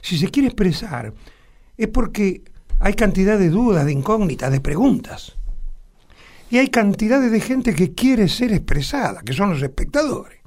Si 0.02 0.18
se 0.18 0.30
quiere 0.30 0.50
expresar, 0.50 1.14
es 1.78 1.88
porque 1.88 2.44
hay 2.80 2.94
cantidad 2.94 3.40
de 3.40 3.50
dudas, 3.50 3.86
de 3.86 3.94
incógnitas, 3.94 4.52
de 4.52 4.62
preguntas. 4.62 5.36
Y 6.50 6.58
hay 6.58 6.70
cantidades 6.70 7.32
de 7.32 7.40
gente 7.40 7.74
que 7.74 7.94
quiere 7.94 8.28
ser 8.28 8.52
expresada, 8.52 9.22
que 9.22 9.34
son 9.34 9.50
los 9.50 9.62
espectadores. 9.62 10.40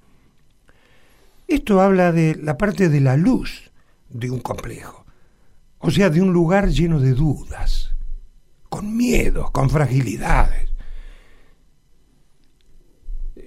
Esto 1.48 1.80
habla 1.80 2.12
de 2.12 2.36
la 2.36 2.56
parte 2.56 2.88
de 2.88 3.00
la 3.00 3.16
luz 3.16 3.70
de 4.08 4.30
un 4.30 4.40
complejo, 4.40 5.04
o 5.78 5.90
sea, 5.90 6.10
de 6.10 6.20
un 6.20 6.32
lugar 6.32 6.68
lleno 6.68 7.00
de 7.00 7.12
dudas, 7.12 7.94
con 8.68 8.96
miedos, 8.96 9.50
con 9.50 9.70
fragilidades. 9.70 10.70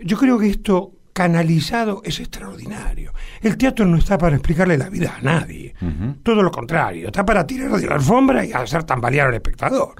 Yo 0.04 0.18
creo 0.18 0.38
que 0.38 0.50
esto 0.50 0.94
canalizado 1.20 2.02
es 2.06 2.18
extraordinario. 2.22 3.12
El 3.42 3.58
teatro 3.58 3.86
no 3.86 3.98
está 3.98 4.18
para 4.18 4.38
explicarle 4.38 4.78
la 4.78 4.88
vida 4.90 5.18
a 5.18 5.22
nadie, 5.22 5.76
todo 6.24 6.42
lo 6.42 6.50
contrario, 6.50 7.08
está 7.08 7.26
para 7.26 7.46
tirar 7.46 7.72
de 7.72 7.88
la 7.88 7.96
alfombra 7.96 8.46
y 8.46 8.54
hacer 8.54 8.86
tambalear 8.86 9.28
al 9.28 9.34
espectador 9.34 9.96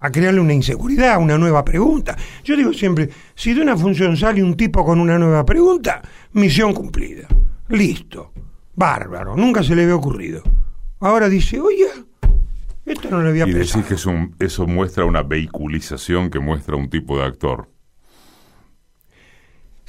a 0.00 0.10
crearle 0.10 0.40
una 0.40 0.54
inseguridad, 0.54 1.18
una 1.20 1.36
nueva 1.36 1.62
pregunta. 1.62 2.16
Yo 2.42 2.56
digo 2.56 2.72
siempre, 2.72 3.10
si 3.34 3.52
de 3.52 3.60
una 3.60 3.76
función 3.76 4.16
sale 4.16 4.42
un 4.42 4.54
tipo 4.56 4.82
con 4.82 4.98
una 4.98 5.18
nueva 5.18 5.44
pregunta, 5.44 6.00
misión 6.32 6.72
cumplida. 6.72 7.28
Listo. 7.68 8.32
Bárbaro. 8.74 9.36
Nunca 9.36 9.62
se 9.62 9.74
le 9.76 9.82
había 9.82 9.96
ocurrido. 9.96 10.42
Ahora 11.00 11.28
dice, 11.28 11.60
oye, 11.60 11.86
esto 12.86 13.10
no 13.10 13.22
le 13.22 13.28
había 13.28 13.46
Y 13.46 13.52
pensado. 13.52 13.82
decís 13.82 14.02
que 14.38 14.44
eso 14.46 14.66
muestra 14.66 15.04
una 15.04 15.22
vehiculización 15.22 16.30
que 16.30 16.38
muestra 16.38 16.76
un 16.76 16.88
tipo 16.88 17.18
de 17.18 17.24
actor. 17.24 17.68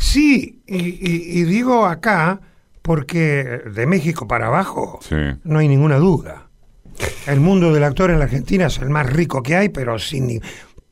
Sí, 0.05 0.61
y, 0.67 0.77
y- 0.77 1.39
y 1.39 1.43
digo 1.45 1.85
acá 1.87 2.39
porque 2.81 3.61
de 3.73 3.87
México 3.87 4.27
para 4.27 4.47
abajo 4.47 4.99
Sí. 5.01 5.15
no 5.43 5.57
hay 5.59 5.67
ninguna 5.67 5.97
duda. 5.97 6.49
El 7.25 7.39
mundo 7.39 7.73
del 7.73 7.83
actor 7.83 8.11
en 8.11 8.19
la 8.19 8.25
Argentina 8.25 8.67
es 8.67 8.77
el 8.77 8.89
más 8.91 9.11
rico 9.11 9.41
que 9.41 9.55
hay, 9.55 9.69
pero 9.69 9.97
sin 9.97 10.39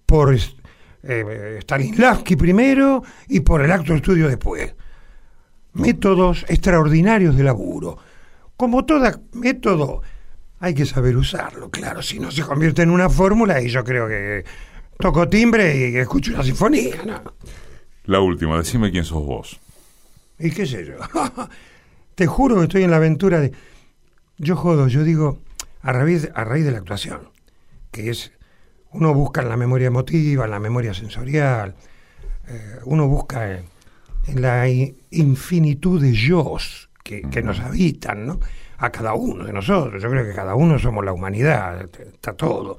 por 0.05 0.36
eh, 0.36 1.59
Stanislavski 1.61 2.36
primero 2.36 3.03
y 3.28 3.41
por 3.41 3.61
el 3.61 3.72
acto 3.72 3.93
estudio 3.93 4.28
después. 4.28 4.74
Métodos 5.74 6.45
extraordinarios 6.49 7.38
de 7.38 7.43
laburo. 7.43 7.97
Como 8.57 8.84
todo 8.86 9.09
método, 9.34 10.01
hay 10.59 10.74
que 10.74 10.86
saber 10.86 11.16
usarlo, 11.18 11.70
claro, 11.70 12.01
si 12.01 12.20
no 12.20 12.32
se 12.32 12.41
convierte 12.41 12.82
en 12.82 12.89
una 12.89 13.09
fórmula 13.09 13.61
y 13.61 13.70
yo 13.70 13.84
creo 13.84 14.07
que 14.07 14.43
toco 14.99 15.28
timbre 15.30 15.89
y 15.89 15.97
escucho 15.97 16.34
una 16.34 16.43
sinfonía, 16.43 16.95
¿no? 17.05 17.22
La 18.06 18.20
última, 18.20 18.58
decime 18.58 18.91
quién 18.91 19.06
sos 19.06 19.26
vos. 19.26 19.60
¿Y 20.39 20.51
qué 20.51 20.66
sé 20.66 20.86
yo? 20.86 20.95
Te 22.16 22.28
juro 22.28 22.58
que 22.58 22.64
estoy 22.64 22.84
en 22.84 22.91
la 22.91 22.97
aventura 22.97 23.39
de... 23.39 23.51
Yo 24.38 24.56
jodo, 24.56 24.88
yo 24.88 25.04
digo, 25.04 25.39
a 25.82 25.93
raíz, 25.93 26.30
a 26.34 26.43
raíz 26.43 26.66
de 26.66 26.72
la 26.72 26.80
actuación, 26.80 27.30
que 27.91 28.10
es, 28.10 28.32
uno 28.91 29.14
busca 29.14 29.41
en 29.41 29.49
la 29.49 29.58
memoria 29.58 29.88
emotiva, 29.88 30.45
en 30.45 30.51
la 30.51 30.60
memoria 30.60 30.93
sensorial, 30.93 31.76
eh, 32.47 32.80
uno 32.86 33.08
busca 33.08 33.51
en, 33.51 33.66
en 34.28 34.41
la 34.41 34.68
infinitud 35.12 36.01
de 36.01 36.14
yos 36.14 36.89
que, 37.04 37.22
que 37.22 37.41
nos 37.41 37.60
habitan, 37.60 38.26
¿no? 38.26 38.39
A 38.80 38.89
cada 38.91 39.14
uno 39.14 39.45
de 39.45 39.54
nosotros. 39.54 40.01
Yo 40.01 40.10
creo 40.10 40.26
que 40.26 40.34
cada 40.34 40.56
uno 40.56 40.78
somos 40.80 41.06
la 41.06 41.14
humanidad, 41.14 41.88
está 42.12 42.34
todo. 42.34 42.78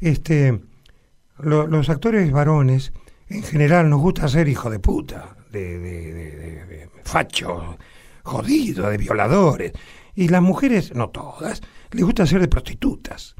Este, 0.00 0.60
lo- 1.38 1.66
los 1.66 1.90
actores 1.90 2.30
varones, 2.30 2.92
en 3.36 3.42
general, 3.42 3.88
nos 3.88 4.00
gusta 4.00 4.28
ser 4.28 4.48
hijo 4.48 4.70
de 4.70 4.78
puta, 4.78 5.36
de, 5.50 5.78
de, 5.78 6.12
de- 6.12 6.66
de- 6.66 6.90
fachos, 7.04 7.76
jodidos, 8.22 8.90
de 8.90 8.96
violadores. 8.98 9.72
Y 10.14 10.28
las 10.28 10.42
mujeres, 10.42 10.94
no 10.94 11.10
todas, 11.10 11.60
les 11.90 12.04
gusta 12.04 12.26
ser 12.26 12.40
de 12.40 12.48
prostitutas. 12.48 13.34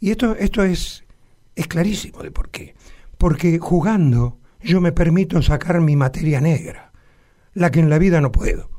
Y 0.00 0.10
esto, 0.10 0.36
esto 0.36 0.62
es, 0.62 1.04
es 1.54 1.66
clarísimo 1.66 2.22
de 2.22 2.30
por 2.30 2.50
qué. 2.50 2.74
Porque 3.18 3.58
jugando 3.58 4.38
yo 4.60 4.80
me 4.80 4.92
permito 4.92 5.40
sacar 5.42 5.80
mi 5.80 5.96
materia 5.96 6.40
negra, 6.40 6.92
la 7.54 7.70
que 7.70 7.80
en 7.80 7.90
la 7.90 7.98
vida 7.98 8.20
no 8.20 8.30
puedo. 8.32 8.70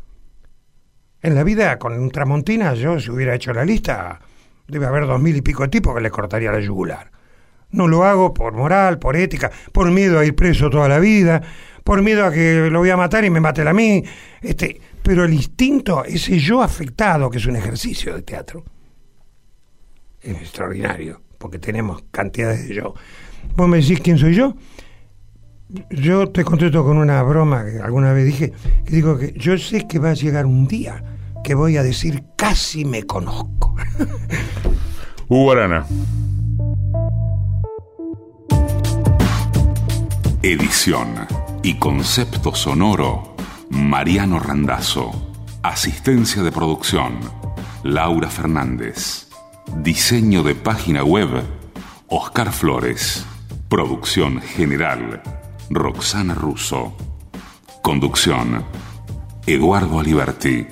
En 1.22 1.34
la 1.36 1.44
vida, 1.44 1.78
con 1.80 1.98
un 2.00 2.12
Tramontina, 2.12 2.74
yo 2.76 3.00
si 3.00 3.10
hubiera 3.10 3.34
hecho 3.36 3.54
la 3.54 3.66
lista, 3.66 4.20
debe 4.68 4.86
haber 4.86 5.08
dos 5.08 5.20
mil 5.20 5.36
y 5.36 5.42
pico 5.42 5.64
de 5.64 5.70
tipos 5.70 5.96
que 5.96 6.02
le 6.02 6.12
cortaría 6.12 6.52
la 6.52 6.60
yugular. 6.60 7.12
No 7.76 7.88
lo 7.88 8.04
hago 8.04 8.34
por 8.34 8.54
moral, 8.54 8.98
por 9.00 9.16
ética, 9.16 9.52
por 9.72 9.92
miedo 9.92 10.18
a 10.18 10.26
ir 10.26 10.34
preso 10.36 10.70
toda 10.70 10.88
la 10.88 11.00
vida, 11.00 11.42
por 11.84 12.02
miedo 12.02 12.26
a 12.26 12.32
que 12.32 12.70
lo 12.72 12.80
voy 12.80 12.90
a 12.90 12.98
matar 12.98 13.26
y 13.26 13.30
me 13.30 13.40
mate 13.40 13.62
a 13.62 13.74
mí. 13.74 14.04
Este, 14.42 14.80
pero 15.04 15.26
el 15.26 15.34
instinto, 15.34 16.04
ese 16.04 16.40
yo 16.40 16.62
afectado, 16.62 17.30
que 17.30 17.38
es 17.38 17.46
un 17.46 17.56
ejercicio 17.56 18.16
de 18.16 18.22
teatro, 18.24 18.64
es 20.22 20.36
extraordinario, 20.38 21.22
porque 21.38 21.60
tenemos 21.60 22.04
cantidades 22.10 22.68
de 22.68 22.76
yo. 22.76 22.96
Vos 23.56 23.68
me 23.68 23.78
decís 23.78 24.00
quién 24.00 24.18
soy 24.18 24.34
yo. 24.34 24.56
Yo 25.90 26.30
te 26.30 26.44
contesto 26.44 26.84
con 26.84 26.98
una 26.98 27.22
broma 27.24 27.66
que 27.66 27.80
alguna 27.80 28.14
vez 28.14 28.26
dije, 28.26 28.54
que 28.86 28.96
digo 28.96 29.18
que 29.18 29.34
yo 29.34 29.58
sé 29.58 29.88
que 29.88 30.00
va 30.00 30.12
a 30.12 30.14
llegar 30.14 30.46
un 30.46 30.68
día 30.68 31.04
que 31.44 31.54
voy 31.54 31.78
a 31.78 31.84
decir 31.84 32.24
casi 32.36 32.86
me 32.86 33.04
conozco. 33.04 33.76
Hugo 35.28 35.52
Arana. 35.52 35.86
Edición 40.48 41.26
y 41.64 41.80
concepto 41.80 42.54
sonoro, 42.54 43.36
Mariano 43.72 44.38
Randazzo. 44.38 45.12
Asistencia 45.64 46.44
de 46.44 46.52
producción, 46.52 47.18
Laura 47.82 48.30
Fernández. 48.30 49.28
Diseño 49.78 50.44
de 50.44 50.54
página 50.54 51.04
web, 51.04 51.42
Oscar 52.10 52.52
Flores. 52.52 53.26
Producción 53.70 54.40
general, 54.40 55.24
Roxana 55.72 56.36
Russo. 56.36 56.96
Conducción, 57.82 58.66
Eduardo 59.48 60.00
Aliberti. 60.00 60.68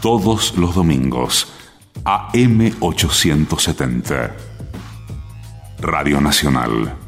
Todos 0.00 0.56
los 0.56 0.76
domingos, 0.76 1.52
AM870. 2.04 4.34
Radio 5.80 6.20
Nacional. 6.20 7.07